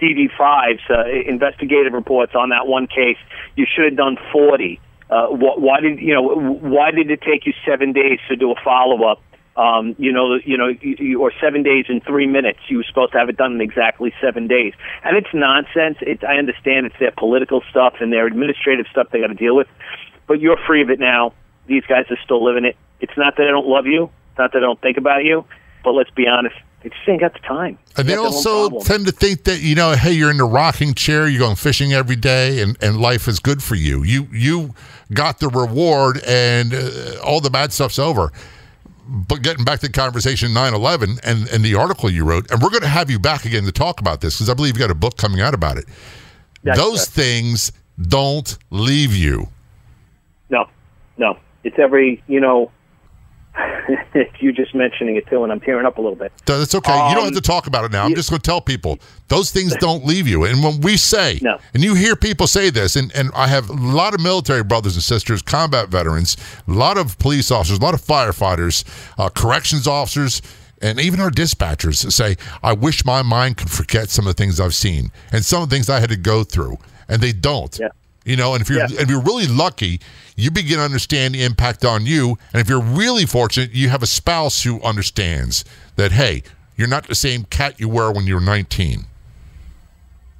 DD5s, 0.00 0.80
uh, 0.90 1.08
investigative 1.26 1.92
reports 1.92 2.34
on 2.34 2.50
that 2.50 2.66
one 2.66 2.86
case? 2.86 3.16
You 3.56 3.66
should 3.66 3.84
have 3.84 3.96
done 3.96 4.18
40. 4.32 4.80
Uh, 5.08 5.26
wh- 5.28 5.58
why 5.58 5.80
did 5.80 5.98
you 5.98 6.14
know? 6.14 6.22
Why 6.22 6.90
did 6.90 7.10
it 7.10 7.22
take 7.22 7.46
you 7.46 7.52
seven 7.66 7.92
days 7.92 8.18
to 8.28 8.36
do 8.36 8.50
a 8.52 8.54
follow 8.62 9.04
up? 9.04 9.20
Um, 9.60 9.94
you 9.98 10.10
know, 10.10 10.38
you 10.42 10.56
know, 10.56 10.72
or 11.20 11.32
seven 11.38 11.62
days 11.62 11.84
in 11.90 12.00
three 12.00 12.26
minutes. 12.26 12.60
You 12.68 12.78
were 12.78 12.84
supposed 12.84 13.12
to 13.12 13.18
have 13.18 13.28
it 13.28 13.36
done 13.36 13.52
in 13.52 13.60
exactly 13.60 14.12
seven 14.18 14.46
days, 14.46 14.72
and 15.04 15.16
it's 15.18 15.28
nonsense. 15.34 15.98
It's 16.00 16.24
I 16.24 16.36
understand 16.36 16.86
it's 16.86 16.98
their 16.98 17.10
political 17.10 17.62
stuff 17.68 17.96
and 18.00 18.10
their 18.10 18.26
administrative 18.26 18.86
stuff 18.90 19.08
they 19.12 19.20
got 19.20 19.26
to 19.26 19.34
deal 19.34 19.54
with, 19.54 19.68
but 20.26 20.40
you're 20.40 20.56
free 20.66 20.80
of 20.80 20.88
it 20.88 20.98
now. 20.98 21.34
These 21.66 21.84
guys 21.84 22.06
are 22.10 22.16
still 22.24 22.42
living 22.42 22.64
it. 22.64 22.76
It's 23.00 23.12
not 23.18 23.36
that 23.36 23.46
I 23.46 23.50
don't 23.50 23.66
love 23.66 23.86
you. 23.86 24.04
It's 24.30 24.38
not 24.38 24.52
that 24.52 24.58
I 24.58 24.62
don't 24.62 24.80
think 24.80 24.96
about 24.96 25.24
you. 25.24 25.44
But 25.84 25.92
let's 25.92 26.10
be 26.10 26.26
honest, 26.26 26.56
they 26.82 26.88
just 26.88 27.06
ain't 27.06 27.20
got 27.20 27.34
the 27.34 27.40
time. 27.40 27.78
And 27.98 28.08
they 28.08 28.16
also 28.16 28.80
tend 28.80 29.06
to 29.06 29.12
think 29.12 29.44
that 29.44 29.60
you 29.60 29.74
know, 29.74 29.92
hey, 29.92 30.12
you're 30.12 30.30
in 30.30 30.38
the 30.38 30.44
rocking 30.44 30.94
chair, 30.94 31.28
you're 31.28 31.40
going 31.40 31.56
fishing 31.56 31.92
every 31.92 32.16
day, 32.16 32.62
and, 32.62 32.78
and 32.82 32.98
life 32.98 33.28
is 33.28 33.40
good 33.40 33.62
for 33.62 33.74
you. 33.74 34.04
You 34.04 34.26
you 34.32 34.74
got 35.12 35.38
the 35.38 35.48
reward, 35.48 36.22
and 36.26 36.72
uh, 36.72 37.20
all 37.22 37.42
the 37.42 37.50
bad 37.50 37.74
stuff's 37.74 37.98
over 37.98 38.32
but 39.10 39.42
getting 39.42 39.64
back 39.64 39.80
to 39.80 39.88
the 39.88 39.92
conversation 39.92 40.50
9-11 40.50 41.18
and, 41.24 41.48
and 41.48 41.64
the 41.64 41.74
article 41.74 42.08
you 42.08 42.24
wrote 42.24 42.48
and 42.50 42.62
we're 42.62 42.70
going 42.70 42.82
to 42.82 42.88
have 42.88 43.10
you 43.10 43.18
back 43.18 43.44
again 43.44 43.64
to 43.64 43.72
talk 43.72 44.00
about 44.00 44.20
this 44.20 44.36
because 44.36 44.48
i 44.48 44.54
believe 44.54 44.74
you 44.74 44.80
got 44.80 44.90
a 44.90 44.94
book 44.94 45.16
coming 45.16 45.40
out 45.40 45.52
about 45.52 45.76
it. 45.76 45.84
Those 46.62 47.06
things 47.06 47.72
don't 48.00 48.56
leave 48.70 49.14
you. 49.14 49.48
No 50.48 50.66
no. 51.18 51.38
It's 51.64 51.78
every 51.78 52.22
you 52.26 52.40
know 52.40 52.70
you 54.40 54.52
just 54.52 54.74
mentioning 54.74 55.16
it 55.16 55.26
too, 55.28 55.42
and 55.42 55.52
I'm 55.52 55.60
tearing 55.60 55.86
up 55.86 55.98
a 55.98 56.00
little 56.00 56.16
bit. 56.16 56.32
That's 56.46 56.74
okay. 56.74 56.92
Um, 56.92 57.10
you 57.10 57.14
don't 57.14 57.24
have 57.24 57.32
to 57.32 57.38
um, 57.38 57.56
talk 57.56 57.66
about 57.66 57.84
it 57.84 57.92
now. 57.92 58.04
I'm 58.04 58.10
you, 58.10 58.16
just 58.16 58.30
going 58.30 58.40
to 58.40 58.46
tell 58.46 58.60
people 58.60 58.98
those 59.28 59.50
things 59.50 59.74
don't 59.80 60.04
leave 60.04 60.26
you. 60.26 60.44
And 60.44 60.62
when 60.62 60.80
we 60.80 60.96
say, 60.96 61.38
no. 61.42 61.58
and 61.74 61.82
you 61.82 61.94
hear 61.94 62.16
people 62.16 62.46
say 62.46 62.70
this, 62.70 62.96
and, 62.96 63.14
and 63.14 63.30
I 63.34 63.46
have 63.48 63.68
a 63.70 63.74
lot 63.74 64.14
of 64.14 64.20
military 64.20 64.62
brothers 64.62 64.94
and 64.94 65.02
sisters, 65.02 65.42
combat 65.42 65.88
veterans, 65.88 66.36
a 66.66 66.72
lot 66.72 66.98
of 66.98 67.18
police 67.18 67.50
officers, 67.50 67.78
a 67.78 67.82
lot 67.82 67.94
of 67.94 68.00
firefighters, 68.00 68.84
uh, 69.18 69.28
corrections 69.28 69.86
officers, 69.86 70.42
and 70.82 70.98
even 70.98 71.20
our 71.20 71.30
dispatchers 71.30 72.10
say, 72.10 72.36
I 72.62 72.72
wish 72.72 73.04
my 73.04 73.22
mind 73.22 73.58
could 73.58 73.70
forget 73.70 74.08
some 74.08 74.26
of 74.26 74.34
the 74.34 74.42
things 74.42 74.58
I've 74.58 74.74
seen 74.74 75.10
and 75.30 75.44
some 75.44 75.62
of 75.62 75.68
the 75.68 75.76
things 75.76 75.90
I 75.90 76.00
had 76.00 76.08
to 76.10 76.16
go 76.16 76.42
through. 76.42 76.78
And 77.08 77.20
they 77.20 77.32
don't. 77.32 77.76
Yeah. 77.78 77.88
You 78.30 78.36
know, 78.36 78.54
and 78.54 78.62
if 78.62 78.70
you're 78.70 78.84
if 78.84 79.10
you're 79.10 79.22
really 79.22 79.48
lucky, 79.48 80.00
you 80.36 80.52
begin 80.52 80.78
to 80.78 80.84
understand 80.84 81.34
the 81.34 81.42
impact 81.42 81.84
on 81.84 82.06
you. 82.06 82.38
And 82.52 82.60
if 82.60 82.68
you're 82.68 82.80
really 82.80 83.26
fortunate, 83.26 83.72
you 83.72 83.88
have 83.88 84.04
a 84.04 84.06
spouse 84.06 84.62
who 84.62 84.80
understands 84.82 85.64
that 85.96 86.12
hey, 86.12 86.44
you're 86.76 86.86
not 86.86 87.08
the 87.08 87.16
same 87.16 87.42
cat 87.42 87.80
you 87.80 87.88
were 87.88 88.12
when 88.12 88.28
you 88.28 88.36
were 88.36 88.40
19. 88.40 89.04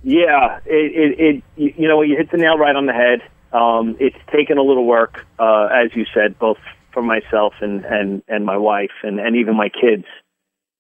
Yeah, 0.05 0.61
it, 0.67 0.71
it, 1.19 1.43
it 1.59 1.75
you 1.77 1.89
know 1.89 2.01
you 2.03 2.17
hit 2.17 2.31
the 2.31 2.37
nail 2.37 2.57
right 2.57 2.77
on 2.77 2.87
the 2.87 2.93
head. 2.93 3.23
Um, 3.53 3.97
it's 3.99 4.17
taken 4.33 4.57
a 4.57 4.63
little 4.63 4.87
work, 4.87 5.27
uh, 5.41 5.67
as 5.73 5.91
you 5.97 6.07
said, 6.15 6.39
both 6.39 6.59
for 6.93 7.03
myself 7.03 7.55
and 7.61 7.85
and 7.85 8.23
and 8.29 8.47
my 8.47 8.57
wife 8.57 9.03
and 9.03 9.19
and 9.19 9.35
even 9.35 9.57
my 9.57 9.69
kids. 9.69 10.07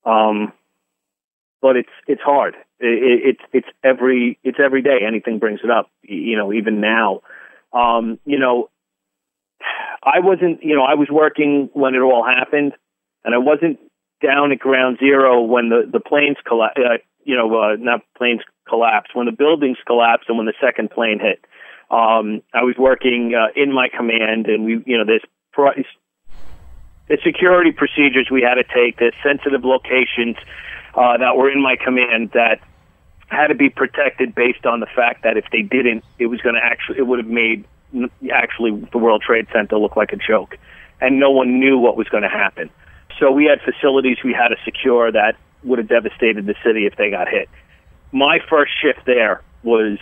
Um, 0.04 0.52
but 1.60 1.74
it's 1.74 1.90
it's 2.06 2.22
hard. 2.22 2.54
It, 2.80 3.36
it's 3.36 3.40
it's 3.52 3.68
every 3.84 4.38
it's 4.42 4.58
every 4.62 4.82
day. 4.82 5.00
Anything 5.06 5.38
brings 5.38 5.60
it 5.62 5.70
up. 5.70 5.90
You 6.02 6.36
know, 6.36 6.52
even 6.52 6.80
now. 6.80 7.20
Um, 7.72 8.18
you 8.24 8.38
know, 8.38 8.70
I 10.02 10.20
wasn't. 10.20 10.62
You 10.62 10.76
know, 10.76 10.82
I 10.82 10.94
was 10.94 11.08
working 11.10 11.70
when 11.72 11.94
it 11.94 12.00
all 12.00 12.24
happened, 12.24 12.72
and 13.24 13.34
I 13.34 13.38
wasn't 13.38 13.78
down 14.22 14.52
at 14.52 14.58
ground 14.58 14.98
zero 14.98 15.42
when 15.42 15.68
the 15.68 15.88
the 15.90 16.00
planes 16.00 16.36
collapsed. 16.46 16.78
Uh, 16.78 16.98
you 17.24 17.36
know, 17.36 17.54
uh, 17.54 17.76
not 17.78 18.00
planes 18.16 18.40
collapsed 18.68 19.14
when 19.14 19.26
the 19.26 19.32
buildings 19.32 19.76
collapsed 19.86 20.28
and 20.28 20.38
when 20.38 20.46
the 20.46 20.54
second 20.60 20.90
plane 20.90 21.20
hit. 21.20 21.44
Um, 21.90 22.42
I 22.54 22.62
was 22.62 22.76
working 22.78 23.34
uh, 23.34 23.48
in 23.60 23.72
my 23.72 23.88
command, 23.88 24.46
and 24.46 24.64
we, 24.64 24.82
you 24.86 24.96
know, 24.96 25.04
there's 25.04 25.24
the 27.10 27.18
security 27.24 27.72
procedures 27.72 28.28
we 28.30 28.40
had 28.40 28.54
to 28.54 28.64
take. 28.64 28.98
the 28.98 29.12
sensitive 29.22 29.64
locations 29.64 30.36
uh, 30.94 31.18
that 31.18 31.36
were 31.36 31.50
in 31.50 31.60
my 31.60 31.76
command 31.76 32.30
that 32.32 32.60
had 33.30 33.48
to 33.48 33.54
be 33.54 33.70
protected 33.70 34.34
based 34.34 34.66
on 34.66 34.80
the 34.80 34.86
fact 34.86 35.22
that 35.22 35.36
if 35.36 35.44
they 35.52 35.62
didn't, 35.62 36.04
it 36.18 36.26
was 36.26 36.40
going 36.40 36.56
to 36.56 36.64
actually 36.64 36.98
it 36.98 37.06
would 37.06 37.18
have 37.18 37.28
made 37.28 37.64
actually 38.32 38.70
the 38.92 38.98
World 38.98 39.22
Trade 39.22 39.46
Center 39.52 39.78
look 39.78 39.96
like 39.96 40.12
a 40.12 40.16
joke, 40.16 40.56
and 41.00 41.18
no 41.18 41.30
one 41.30 41.58
knew 41.58 41.78
what 41.78 41.96
was 41.96 42.08
going 42.08 42.22
to 42.22 42.28
happen. 42.28 42.70
So 43.18 43.30
we 43.30 43.44
had 43.44 43.60
facilities 43.60 44.18
we 44.24 44.32
had 44.32 44.48
to 44.48 44.56
secure 44.64 45.12
that 45.12 45.36
would 45.62 45.78
have 45.78 45.88
devastated 45.88 46.46
the 46.46 46.54
city 46.64 46.86
if 46.86 46.96
they 46.96 47.10
got 47.10 47.28
hit. 47.28 47.48
My 48.12 48.38
first 48.48 48.72
shift 48.80 49.04
there 49.06 49.42
was 49.62 49.98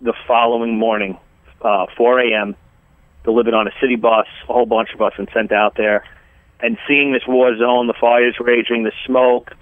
the 0.00 0.14
following 0.26 0.78
morning, 0.78 1.18
uh, 1.62 1.86
4 1.96 2.20
a.m. 2.20 2.56
Delivered 3.24 3.54
on 3.54 3.66
a 3.66 3.72
city 3.80 3.96
bus, 3.96 4.26
a 4.48 4.52
whole 4.52 4.66
bunch 4.66 4.90
of 4.94 5.02
us, 5.02 5.12
and 5.18 5.28
sent 5.34 5.52
out 5.52 5.74
there. 5.76 6.04
And 6.60 6.78
seeing 6.88 7.12
this 7.12 7.26
war 7.26 7.56
zone, 7.56 7.86
the 7.86 7.94
fires 8.00 8.36
raging, 8.40 8.84
the 8.84 8.92
smoke, 9.04 9.52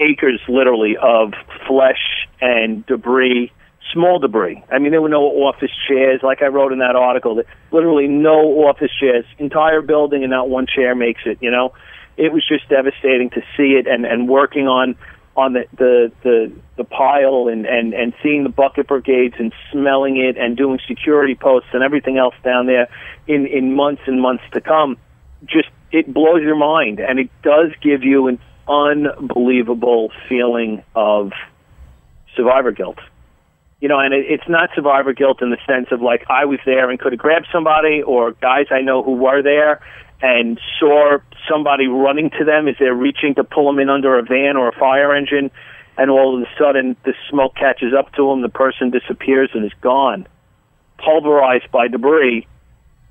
acres 0.00 0.40
literally 0.48 0.96
of 0.96 1.32
flesh 1.66 2.28
and 2.40 2.84
debris, 2.86 3.52
small 3.92 4.18
debris. 4.18 4.62
I 4.70 4.78
mean, 4.78 4.90
there 4.90 5.02
were 5.02 5.08
no 5.08 5.24
office 5.24 5.70
chairs, 5.88 6.20
like 6.22 6.42
I 6.42 6.46
wrote 6.46 6.72
in 6.72 6.78
that 6.80 6.96
article. 6.96 7.36
that 7.36 7.46
Literally 7.70 8.08
no 8.08 8.66
office 8.68 8.90
chairs. 8.98 9.24
Entire 9.38 9.82
building 9.82 10.22
and 10.22 10.30
not 10.30 10.48
one 10.48 10.66
chair 10.66 10.94
makes 10.94 11.22
it. 11.24 11.38
You 11.40 11.50
know, 11.50 11.72
it 12.16 12.32
was 12.32 12.46
just 12.46 12.68
devastating 12.68 13.30
to 13.30 13.40
see 13.56 13.74
it 13.78 13.86
and 13.86 14.04
and 14.04 14.28
working 14.28 14.68
on 14.68 14.96
on 15.36 15.52
the 15.52 15.64
the 15.76 16.12
the, 16.22 16.52
the 16.76 16.84
pile 16.84 17.48
and 17.48 17.66
and 17.66 17.92
and 17.92 18.14
seeing 18.22 18.42
the 18.42 18.48
bucket 18.48 18.88
brigades 18.88 19.34
and 19.38 19.52
smelling 19.70 20.16
it 20.16 20.36
and 20.38 20.56
doing 20.56 20.78
security 20.88 21.34
posts 21.34 21.68
and 21.72 21.82
everything 21.82 22.16
else 22.18 22.34
down 22.42 22.66
there 22.66 22.88
in 23.26 23.46
in 23.46 23.74
months 23.74 24.02
and 24.06 24.20
months 24.20 24.44
to 24.52 24.60
come. 24.60 24.96
Just 25.44 25.68
it 25.92 26.12
blows 26.12 26.42
your 26.42 26.56
mind 26.56 27.00
and 27.00 27.18
it 27.18 27.30
does 27.42 27.70
give 27.82 28.02
you 28.02 28.28
an 28.28 28.38
unbelievable 28.68 30.10
feeling 30.28 30.82
of 30.94 31.32
survivor 32.34 32.72
guilt. 32.72 32.98
You 33.80 33.88
know, 33.88 33.98
and 33.98 34.14
it, 34.14 34.26
it's 34.28 34.48
not 34.48 34.70
survivor 34.74 35.12
guilt 35.12 35.42
in 35.42 35.50
the 35.50 35.58
sense 35.66 35.88
of 35.90 36.00
like 36.00 36.24
I 36.28 36.44
was 36.44 36.58
there 36.64 36.90
and 36.90 36.98
could 36.98 37.12
have 37.12 37.20
grabbed 37.20 37.46
somebody, 37.52 38.02
or 38.02 38.32
guys 38.32 38.66
I 38.70 38.80
know 38.80 39.02
who 39.02 39.12
were 39.12 39.42
there 39.42 39.80
and 40.22 40.58
saw 40.80 41.18
somebody 41.48 41.86
running 41.86 42.30
to 42.38 42.44
them 42.44 42.68
as 42.68 42.76
they're 42.78 42.94
reaching 42.94 43.34
to 43.34 43.44
pull 43.44 43.66
them 43.66 43.78
in 43.78 43.90
under 43.90 44.18
a 44.18 44.22
van 44.22 44.56
or 44.56 44.68
a 44.68 44.72
fire 44.72 45.14
engine, 45.14 45.50
and 45.98 46.10
all 46.10 46.36
of 46.36 46.42
a 46.42 46.50
sudden 46.58 46.96
the 47.04 47.14
smoke 47.30 47.54
catches 47.54 47.92
up 47.92 48.12
to 48.14 48.30
them, 48.30 48.40
the 48.40 48.48
person 48.48 48.90
disappears 48.90 49.50
and 49.52 49.64
is 49.64 49.72
gone, 49.80 50.26
pulverized 50.98 51.70
by 51.70 51.88
debris. 51.88 52.46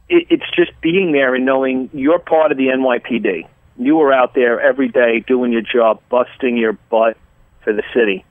It, 0.09 0.27
it's 0.29 0.49
just 0.55 0.71
being 0.81 1.11
there 1.11 1.35
and 1.35 1.45
knowing 1.45 1.89
you're 1.93 2.19
part 2.19 2.51
of 2.51 2.57
the 2.57 2.67
NYPD 2.67 3.47
you 3.77 3.95
were 3.95 4.13
out 4.13 4.33
there 4.33 4.59
every 4.61 4.87
day 4.87 5.19
doing 5.19 5.51
your 5.51 5.61
job, 5.61 6.01
busting 6.09 6.57
your 6.57 6.73
butt 6.89 7.17
for 7.63 7.73
the 7.73 7.83
city. 7.93 8.25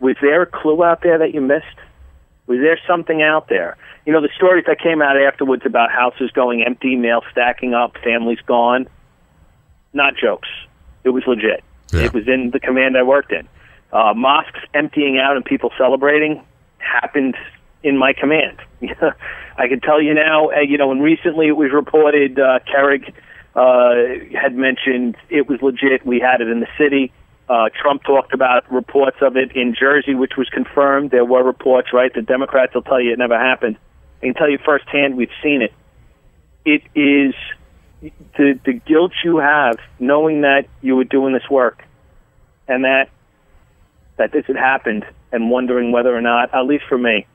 Was 0.00 0.16
there 0.20 0.42
a 0.42 0.46
clue 0.46 0.82
out 0.82 1.02
there 1.02 1.18
that 1.18 1.34
you 1.34 1.40
missed? 1.40 1.66
Was 2.46 2.58
there 2.60 2.78
something 2.86 3.22
out 3.22 3.48
there? 3.48 3.76
You 4.06 4.12
know, 4.12 4.22
the 4.22 4.30
stories 4.34 4.64
that 4.66 4.80
came 4.80 5.02
out 5.02 5.20
afterwards 5.20 5.64
about 5.66 5.90
houses 5.90 6.30
going 6.30 6.64
empty, 6.64 6.96
mail 6.96 7.22
stacking 7.30 7.74
up, 7.74 7.96
families 8.02 8.38
gone. 8.46 8.88
Not 9.92 10.14
jokes. 10.16 10.48
It 11.04 11.10
was 11.10 11.24
legit. 11.26 11.62
Yeah. 11.92 12.04
It 12.04 12.14
was 12.14 12.26
in 12.26 12.50
the 12.50 12.60
command 12.60 12.96
I 12.96 13.02
worked 13.02 13.32
in. 13.32 13.48
Uh, 13.92 14.14
mosques 14.14 14.60
emptying 14.74 15.18
out 15.18 15.36
and 15.36 15.44
people 15.44 15.70
celebrating 15.78 16.42
happened 16.78 17.36
in 17.82 17.96
my 17.96 18.12
command. 18.12 18.58
I 19.56 19.68
can 19.68 19.80
tell 19.80 20.00
you 20.00 20.14
now, 20.14 20.50
uh, 20.50 20.60
you 20.60 20.78
know, 20.78 20.90
and 20.90 21.02
recently 21.02 21.48
it 21.48 21.56
was 21.56 21.72
reported, 21.72 22.38
uh, 22.38 22.60
Kerik 22.60 23.12
uh, 23.54 23.94
had 24.40 24.54
mentioned 24.54 25.16
it 25.28 25.48
was 25.48 25.60
legit. 25.62 26.06
We 26.06 26.20
had 26.20 26.40
it 26.40 26.48
in 26.48 26.60
the 26.60 26.68
city. 26.78 27.12
Uh, 27.48 27.70
Trump 27.80 28.02
talked 28.04 28.34
about 28.34 28.70
reports 28.70 29.16
of 29.22 29.36
it 29.36 29.56
in 29.56 29.74
Jersey, 29.78 30.14
which 30.14 30.32
was 30.36 30.48
confirmed. 30.50 31.10
There 31.10 31.24
were 31.24 31.42
reports, 31.42 31.88
right? 31.92 32.12
The 32.12 32.22
Democrats 32.22 32.74
will 32.74 32.82
tell 32.82 33.00
you 33.00 33.12
it 33.12 33.18
never 33.18 33.38
happened. 33.38 33.78
I 34.22 34.26
can 34.26 34.34
tell 34.34 34.50
you 34.50 34.58
firsthand, 34.64 35.16
we've 35.16 35.30
seen 35.42 35.62
it. 35.62 35.72
It 36.64 36.82
is 36.94 37.34
the 38.36 38.60
the 38.64 38.74
guilt 38.74 39.12
you 39.24 39.38
have 39.38 39.76
knowing 39.98 40.42
that 40.42 40.66
you 40.82 40.94
were 40.94 41.04
doing 41.04 41.32
this 41.32 41.48
work 41.50 41.82
and 42.68 42.84
that 42.84 43.08
that 44.18 44.32
this 44.32 44.44
had 44.46 44.56
happened 44.56 45.04
and 45.32 45.50
wondering 45.50 45.92
whether 45.92 46.14
or 46.14 46.20
not, 46.20 46.52
at 46.54 46.62
least 46.62 46.84
for 46.88 46.98
me, 46.98 47.26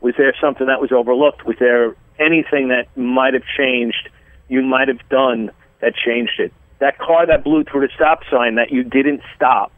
was 0.00 0.14
there 0.16 0.34
something 0.40 0.66
that 0.66 0.80
was 0.80 0.92
overlooked? 0.92 1.44
Was 1.44 1.56
there 1.58 1.96
anything 2.18 2.68
that 2.68 2.86
might 2.96 3.34
have 3.34 3.42
changed, 3.56 4.08
you 4.48 4.62
might 4.62 4.88
have 4.88 5.06
done 5.08 5.50
that 5.80 5.94
changed 5.94 6.38
it? 6.38 6.52
That 6.78 6.98
car 6.98 7.26
that 7.26 7.44
blew 7.44 7.64
through 7.64 7.86
the 7.86 7.92
stop 7.94 8.22
sign 8.30 8.56
that 8.56 8.70
you 8.70 8.84
didn't 8.84 9.22
stop 9.34 9.72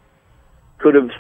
could 0.78 0.94
have 0.94 1.10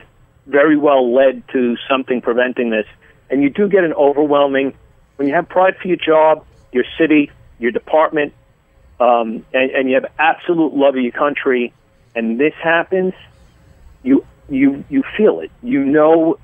very 0.46 0.76
well 0.76 1.14
led 1.14 1.42
to 1.52 1.76
something 1.88 2.20
preventing 2.20 2.70
this. 2.70 2.86
And 3.30 3.42
you 3.42 3.50
do 3.50 3.68
get 3.68 3.84
an 3.84 3.92
overwhelming, 3.92 4.74
when 5.16 5.28
you 5.28 5.34
have 5.34 5.48
pride 5.48 5.76
for 5.80 5.88
your 5.88 5.96
job, 5.96 6.44
your 6.72 6.84
city, 6.98 7.30
your 7.58 7.70
department, 7.70 8.32
um, 8.98 9.44
and, 9.52 9.70
and 9.70 9.88
you 9.88 9.94
have 9.94 10.06
absolute 10.18 10.74
love 10.74 10.96
of 10.96 11.02
your 11.02 11.12
country, 11.12 11.72
and 12.14 12.38
this 12.38 12.54
happens, 12.62 13.14
you 14.02 14.24
you 14.48 14.84
you 14.88 15.02
feel 15.16 15.40
it. 15.40 15.50
You 15.62 15.84
know 15.84 16.38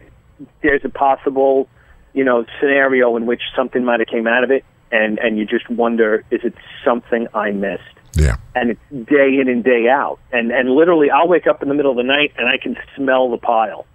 there's 0.62 0.84
a 0.84 0.88
possible, 0.88 1.68
you 2.12 2.24
know, 2.24 2.44
scenario 2.61 3.16
in 3.16 3.26
which 3.26 3.42
something 3.54 3.84
might 3.84 4.00
have 4.00 4.09
came 4.09 4.26
out 4.26 4.44
of 4.44 4.50
it, 4.50 4.64
and 4.97 5.18
and 5.18 5.38
you 5.38 5.44
just 5.44 5.68
wonder, 5.70 6.24
is 6.30 6.40
it 6.44 6.55
something 6.84 7.28
I 7.34 7.51
missed? 7.51 7.82
Yeah. 8.14 8.36
And 8.55 8.70
it's 8.70 9.09
day 9.09 9.38
in 9.40 9.49
and 9.49 9.62
day 9.62 9.88
out, 9.88 10.18
and 10.32 10.51
and 10.51 10.70
literally, 10.70 11.11
I'll 11.11 11.28
wake 11.28 11.47
up 11.47 11.62
in 11.62 11.68
the 11.68 11.74
middle 11.74 11.90
of 11.90 11.97
the 11.97 12.03
night 12.16 12.32
and 12.38 12.49
I 12.49 12.57
can 12.59 12.76
smell 12.97 13.30
the 13.30 13.38
pile. 13.38 13.86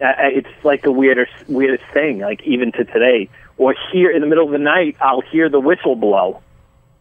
Uh, 0.00 0.12
it's 0.18 0.64
like 0.64 0.82
the 0.82 0.92
weirdest 0.92 1.32
weirdest 1.48 1.84
thing, 1.92 2.20
like 2.20 2.42
even 2.44 2.72
to 2.72 2.84
today. 2.84 3.28
Or 3.56 3.74
here 3.92 4.10
in 4.12 4.20
the 4.20 4.28
middle 4.28 4.46
of 4.46 4.52
the 4.52 4.58
night, 4.58 4.96
I'll 5.00 5.22
hear 5.32 5.48
the 5.48 5.58
whistle 5.58 5.96
blow, 5.96 6.40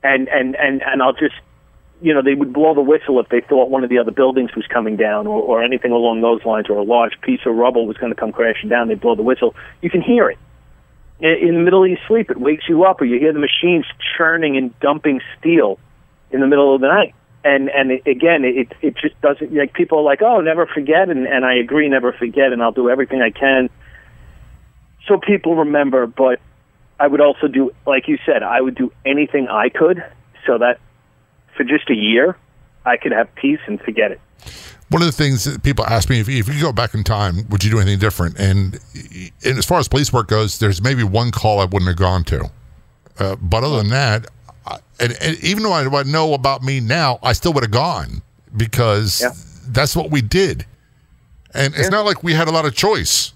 and 0.03 0.27
and 0.29 0.55
and 0.55 0.81
and 0.81 1.03
I'll 1.03 1.13
just 1.13 1.35
you 2.01 2.13
know, 2.13 2.21
they 2.21 2.35
would 2.35 2.53
blow 2.53 2.75
the 2.75 2.81
whistle 2.81 3.19
if 3.19 3.29
they 3.29 3.41
thought 3.41 3.69
one 3.69 3.83
of 3.83 3.89
the 3.89 3.97
other 3.97 4.11
buildings 4.11 4.55
was 4.55 4.65
coming 4.67 4.95
down 4.95 5.25
or, 5.25 5.41
or 5.41 5.63
anything 5.63 5.91
along 5.91 6.21
those 6.21 6.43
lines, 6.45 6.67
or 6.69 6.77
a 6.77 6.83
large 6.83 7.19
piece 7.21 7.39
of 7.45 7.55
rubble 7.55 7.88
was 7.88 7.97
going 7.97 8.11
to 8.11 8.19
come 8.19 8.31
crashing 8.31 8.69
down. 8.69 8.88
They'd 8.88 9.01
blow 9.01 9.15
the 9.15 9.23
whistle. 9.23 9.55
You 9.81 9.89
can 9.89 10.01
hear 10.01 10.29
it. 10.29 10.38
In, 11.20 11.55
the 11.55 11.61
middle 11.61 11.84
of 11.84 11.89
your 11.89 11.99
sleep, 12.07 12.30
it 12.30 12.39
wakes 12.39 12.65
you 12.70 12.84
up, 12.84 13.01
or 13.01 13.05
you 13.05 13.20
hear 13.20 13.34
the 13.34 13.39
machines 13.39 13.86
churning 14.18 14.55
and 14.55 14.78
dumping 14.80 15.20
steel 15.39 15.80
in 16.30 16.41
the 16.41 16.47
middle 16.47 16.76
of 16.76 16.82
the 16.82 16.88
night. 16.88 17.15
And 17.43 17.70
and 17.70 17.91
it, 17.91 18.07
again, 18.07 18.43
it 18.43 18.72
it 18.82 18.95
just 18.97 19.20
doesn't 19.22 19.53
like 19.53 19.74
people 19.74 19.99
are 19.99 20.03
like, 20.03 20.22
oh, 20.22 20.41
never 20.41 20.68
forget, 20.68 21.09
and 21.09 21.26
and 21.26 21.45
I 21.45 21.55
agree, 21.55 21.88
never 21.89 22.13
forget, 22.13 22.51
and 22.51 22.61
I'll 22.61 22.72
do 22.72 22.89
everything 22.89 23.22
I 23.22 23.32
can 23.32 23.70
so 25.07 25.18
people 25.18 25.55
remember. 25.55 26.05
But 26.05 26.39
I 26.99 27.07
would 27.07 27.22
also 27.22 27.47
do, 27.47 27.72
like 27.86 28.07
you 28.07 28.18
said, 28.26 28.43
I 28.43 28.61
would 28.61 28.76
do 28.76 28.91
anything 29.05 29.47
I 29.47 29.70
could 29.70 30.03
so 30.45 30.57
that 30.57 30.80
for 31.55 31.63
just 31.63 31.89
a 31.89 31.95
year, 31.95 32.38
I 32.88 32.97
could 32.97 33.11
have 33.11 33.33
peace 33.35 33.59
and 33.67 33.79
forget 33.81 34.11
it. 34.11 34.21
One 34.89 35.01
of 35.01 35.07
the 35.07 35.11
things 35.11 35.43
that 35.43 35.63
people 35.63 35.85
ask 35.85 36.09
me 36.09 36.21
if, 36.21 36.29
if 36.29 36.47
you 36.47 36.61
go 36.61 36.71
back 36.71 36.93
in 36.93 37.03
time, 37.03 37.47
would 37.49 37.63
you 37.63 37.69
do 37.69 37.79
anything 37.79 37.99
different? 37.99 38.39
And, 38.39 38.79
and 39.43 39.57
as 39.57 39.65
far 39.65 39.79
as 39.79 39.89
police 39.89 40.13
work 40.13 40.29
goes, 40.29 40.59
there's 40.59 40.81
maybe 40.81 41.03
one 41.03 41.31
call 41.31 41.59
I 41.59 41.65
wouldn't 41.65 41.88
have 41.88 41.97
gone 41.97 42.23
to. 42.25 42.49
Uh, 43.19 43.35
but 43.35 43.65
other 43.65 43.77
than 43.77 43.89
that, 43.89 44.27
I, 44.65 44.77
and, 44.99 45.17
and, 45.19 45.43
even 45.43 45.63
though 45.63 45.73
I 45.73 46.03
know 46.03 46.33
about 46.33 46.63
me 46.63 46.79
now, 46.79 47.19
I 47.21 47.33
still 47.33 47.51
would 47.53 47.63
have 47.63 47.71
gone 47.71 48.21
because 48.55 49.21
yeah. 49.21 49.31
that's 49.67 49.95
what 49.95 50.09
we 50.09 50.21
did. 50.21 50.65
And 51.53 51.73
it's 51.75 51.89
not 51.89 52.05
like 52.05 52.23
we 52.23 52.33
had 52.33 52.47
a 52.47 52.51
lot 52.51 52.65
of 52.65 52.75
choice. 52.75 53.33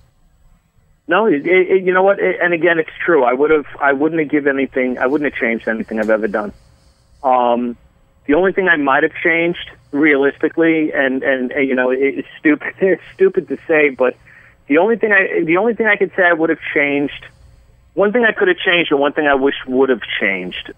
No, 1.07 1.25
it, 1.25 1.45
it, 1.45 1.83
you 1.83 1.91
know 1.91 2.03
what? 2.03 2.19
and 2.21 2.53
again, 2.53 2.79
it's 2.79 2.89
true. 3.03 3.23
I 3.25 3.33
would 3.33 3.49
have, 3.49 3.65
I 3.81 3.91
wouldn't 3.91 4.21
have 4.21 4.29
given 4.29 4.55
anything. 4.55 4.97
I 4.97 5.07
wouldn't 5.07 5.33
have 5.33 5.39
changed 5.39 5.67
anything 5.67 5.99
I've 5.99 6.09
ever 6.09 6.27
done. 6.27 6.53
Um, 7.23 7.75
the 8.31 8.37
only 8.37 8.53
thing 8.53 8.69
I 8.69 8.77
might 8.77 9.03
have 9.03 9.11
changed, 9.21 9.71
realistically, 9.91 10.93
and 10.93 11.21
and, 11.21 11.51
you 11.67 11.75
know, 11.75 11.89
it's 11.91 12.27
stupid. 12.39 12.75
It's 12.79 13.01
stupid 13.13 13.49
to 13.49 13.57
say, 13.67 13.89
but 13.89 14.15
the 14.67 14.77
only 14.77 14.95
thing 14.95 15.11
I 15.11 15.43
the 15.43 15.57
only 15.57 15.73
thing 15.73 15.87
I 15.87 15.97
could 15.97 16.11
say 16.15 16.23
I 16.23 16.31
would 16.31 16.49
have 16.49 16.63
changed, 16.73 17.25
one 17.93 18.13
thing 18.13 18.23
I 18.23 18.31
could 18.31 18.47
have 18.47 18.57
changed, 18.57 18.89
and 18.91 19.01
one 19.01 19.11
thing 19.11 19.27
I 19.27 19.35
wish 19.35 19.55
would 19.67 19.89
have 19.89 20.03
changed. 20.21 20.71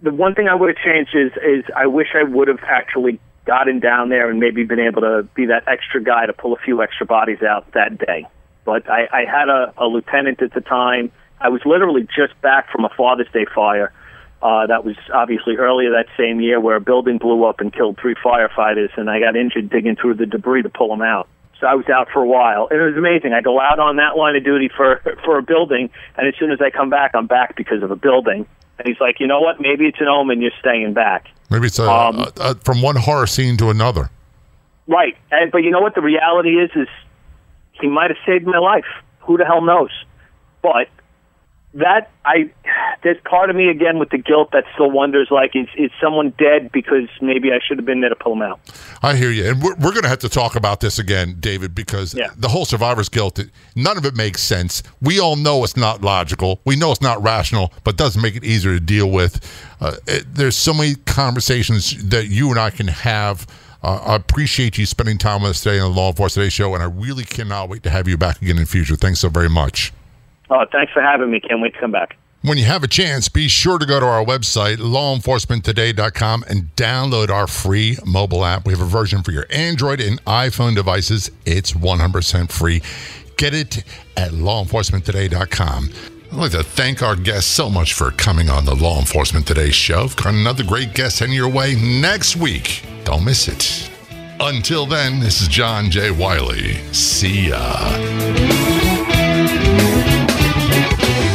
The 0.00 0.12
one 0.12 0.36
thing 0.36 0.46
I 0.46 0.54
would 0.54 0.68
have 0.68 0.78
changed 0.78 1.12
is 1.12 1.32
is 1.42 1.64
I 1.74 1.86
wish 1.88 2.14
I 2.14 2.22
would 2.22 2.46
have 2.46 2.62
actually 2.62 3.18
gotten 3.46 3.80
down 3.80 4.08
there 4.08 4.30
and 4.30 4.38
maybe 4.38 4.62
been 4.62 4.78
able 4.78 5.00
to 5.00 5.24
be 5.34 5.46
that 5.46 5.64
extra 5.66 6.00
guy 6.00 6.26
to 6.26 6.32
pull 6.32 6.52
a 6.52 6.58
few 6.58 6.84
extra 6.84 7.04
bodies 7.04 7.42
out 7.42 7.72
that 7.72 7.98
day. 7.98 8.28
But 8.64 8.88
I, 8.88 9.08
I 9.12 9.24
had 9.24 9.48
a, 9.48 9.74
a 9.76 9.86
lieutenant 9.86 10.40
at 10.40 10.54
the 10.54 10.60
time. 10.60 11.10
I 11.40 11.48
was 11.48 11.62
literally 11.64 12.06
just 12.14 12.40
back 12.42 12.70
from 12.70 12.84
a 12.84 12.90
Father's 12.90 13.32
Day 13.32 13.46
fire 13.52 13.92
uh, 14.42 14.66
that 14.66 14.84
was 14.84 14.96
obviously 15.12 15.56
earlier 15.56 15.90
that 15.90 16.06
same 16.16 16.40
year 16.40 16.60
where 16.60 16.76
a 16.76 16.80
building 16.80 17.18
blew 17.18 17.44
up 17.44 17.60
and 17.60 17.72
killed 17.72 17.98
three 18.00 18.14
firefighters, 18.14 18.90
and 18.96 19.10
I 19.10 19.20
got 19.20 19.36
injured 19.36 19.68
digging 19.68 19.96
through 19.96 20.14
the 20.14 20.26
debris 20.26 20.62
to 20.62 20.70
pull 20.70 20.88
them 20.88 21.02
out. 21.02 21.28
So 21.60 21.66
I 21.66 21.74
was 21.74 21.86
out 21.90 22.08
for 22.10 22.22
a 22.22 22.26
while, 22.26 22.68
and 22.70 22.80
it 22.80 22.84
was 22.84 22.96
amazing. 22.96 23.34
I 23.34 23.42
go 23.42 23.60
out 23.60 23.78
on 23.78 23.96
that 23.96 24.16
line 24.16 24.34
of 24.36 24.44
duty 24.44 24.70
for 24.74 25.02
for 25.24 25.36
a 25.38 25.42
building, 25.42 25.90
and 26.16 26.26
as 26.26 26.34
soon 26.38 26.50
as 26.50 26.60
I 26.60 26.70
come 26.70 26.88
back, 26.88 27.10
I'm 27.14 27.26
back 27.26 27.54
because 27.54 27.82
of 27.82 27.90
a 27.90 27.96
building. 27.96 28.46
And 28.78 28.88
he's 28.88 28.98
like, 28.98 29.20
you 29.20 29.26
know 29.26 29.40
what? 29.40 29.60
Maybe 29.60 29.84
it's 29.84 30.00
an 30.00 30.08
omen. 30.08 30.40
You're 30.40 30.52
staying 30.58 30.94
back. 30.94 31.26
Maybe 31.50 31.66
it's 31.66 31.78
a, 31.78 31.90
um, 31.90 32.20
a, 32.20 32.32
a, 32.38 32.54
from 32.54 32.80
one 32.80 32.96
horror 32.96 33.26
scene 33.26 33.58
to 33.58 33.68
another. 33.68 34.08
Right, 34.86 35.18
and, 35.30 35.52
but 35.52 35.58
you 35.58 35.70
know 35.70 35.80
what? 35.80 35.94
The 35.94 36.00
reality 36.00 36.58
is, 36.58 36.70
is 36.74 36.88
he 37.72 37.88
might 37.88 38.08
have 38.08 38.16
saved 38.24 38.46
my 38.46 38.58
life. 38.58 38.86
Who 39.20 39.36
the 39.36 39.44
hell 39.44 39.60
knows? 39.60 39.90
But 40.62 40.88
that 41.74 42.10
I 42.24 42.50
there's 43.02 43.20
part 43.24 43.48
of 43.48 43.56
me 43.56 43.68
again 43.68 43.98
with 43.98 44.10
the 44.10 44.18
guilt 44.18 44.50
that 44.52 44.64
still 44.74 44.90
wonders 44.90 45.28
like 45.30 45.54
is 45.54 45.68
is 45.76 45.90
someone 46.02 46.30
dead 46.36 46.72
because 46.72 47.08
maybe 47.20 47.52
I 47.52 47.60
should 47.66 47.78
have 47.78 47.86
been 47.86 48.00
there 48.00 48.10
to 48.10 48.16
pull 48.16 48.32
him 48.32 48.42
out. 48.42 48.60
I 49.02 49.14
hear 49.16 49.30
you, 49.30 49.48
and 49.48 49.62
we're, 49.62 49.74
we're 49.76 49.92
going 49.92 50.02
to 50.02 50.08
have 50.08 50.18
to 50.20 50.28
talk 50.28 50.56
about 50.56 50.80
this 50.80 50.98
again, 50.98 51.36
David, 51.38 51.74
because 51.74 52.14
yeah. 52.14 52.30
the 52.36 52.48
whole 52.48 52.64
survivor's 52.64 53.08
guilt, 53.08 53.38
none 53.76 53.96
of 53.96 54.04
it 54.04 54.16
makes 54.16 54.42
sense. 54.42 54.82
We 55.00 55.20
all 55.20 55.36
know 55.36 55.62
it's 55.64 55.76
not 55.76 56.02
logical. 56.02 56.60
We 56.64 56.76
know 56.76 56.90
it's 56.90 57.00
not 57.00 57.22
rational, 57.22 57.72
but 57.84 57.96
does 57.96 58.16
make 58.16 58.36
it 58.36 58.44
easier 58.44 58.74
to 58.74 58.80
deal 58.80 59.10
with. 59.10 59.40
Uh, 59.80 59.96
it, 60.06 60.34
there's 60.34 60.56
so 60.56 60.74
many 60.74 60.96
conversations 61.06 62.08
that 62.08 62.26
you 62.26 62.50
and 62.50 62.58
I 62.58 62.70
can 62.70 62.88
have. 62.88 63.46
Uh, 63.82 63.96
I 64.04 64.16
appreciate 64.16 64.76
you 64.76 64.84
spending 64.84 65.16
time 65.16 65.42
with 65.42 65.52
us 65.52 65.62
today 65.62 65.78
on 65.78 65.92
the 65.92 65.96
Law 65.96 66.08
Enforcement 66.10 66.44
Today 66.44 66.50
show, 66.50 66.74
and 66.74 66.82
I 66.82 66.86
really 66.86 67.24
cannot 67.24 67.68
wait 67.68 67.82
to 67.84 67.90
have 67.90 68.08
you 68.08 68.18
back 68.18 68.42
again 68.42 68.56
in 68.56 68.64
the 68.64 68.66
future. 68.66 68.96
Thanks 68.96 69.20
so 69.20 69.30
very 69.30 69.48
much. 69.48 69.92
Oh, 70.50 70.64
thanks 70.70 70.92
for 70.92 71.00
having 71.00 71.30
me. 71.30 71.40
Can't 71.40 71.60
wait 71.60 71.74
to 71.74 71.80
come 71.80 71.92
back. 71.92 72.16
When 72.42 72.56
you 72.56 72.64
have 72.64 72.82
a 72.82 72.88
chance, 72.88 73.28
be 73.28 73.48
sure 73.48 73.78
to 73.78 73.84
go 73.84 74.00
to 74.00 74.06
our 74.06 74.24
website, 74.24 74.78
lawenforcementtoday.com, 74.78 76.44
and 76.48 76.74
download 76.74 77.28
our 77.28 77.46
free 77.46 77.98
mobile 78.06 78.46
app. 78.46 78.64
We 78.64 78.72
have 78.72 78.80
a 78.80 78.86
version 78.86 79.22
for 79.22 79.30
your 79.30 79.44
Android 79.50 80.00
and 80.00 80.24
iPhone 80.24 80.74
devices. 80.74 81.30
It's 81.44 81.72
100% 81.72 82.50
free. 82.50 82.80
Get 83.36 83.52
it 83.52 83.84
at 84.16 84.30
lawenforcementtoday.com. 84.32 85.90
I'd 86.32 86.36
like 86.36 86.52
to 86.52 86.62
thank 86.62 87.02
our 87.02 87.14
guests 87.14 87.50
so 87.50 87.68
much 87.68 87.92
for 87.92 88.10
coming 88.12 88.48
on 88.48 88.64
the 88.64 88.74
Law 88.74 88.98
Enforcement 88.98 89.46
Today 89.46 89.70
show. 89.70 90.08
Got 90.08 90.28
another 90.28 90.64
great 90.64 90.94
guest 90.94 91.18
heading 91.18 91.34
your 91.34 91.48
way 91.48 91.74
next 91.74 92.36
week. 92.36 92.84
Don't 93.04 93.24
miss 93.24 93.48
it. 93.48 93.90
Until 94.40 94.86
then, 94.86 95.20
this 95.20 95.42
is 95.42 95.48
John 95.48 95.90
J. 95.90 96.10
Wiley. 96.10 96.76
See 96.92 97.48
ya. 97.48 98.99
Thank 100.98 101.24
you. 101.24 101.29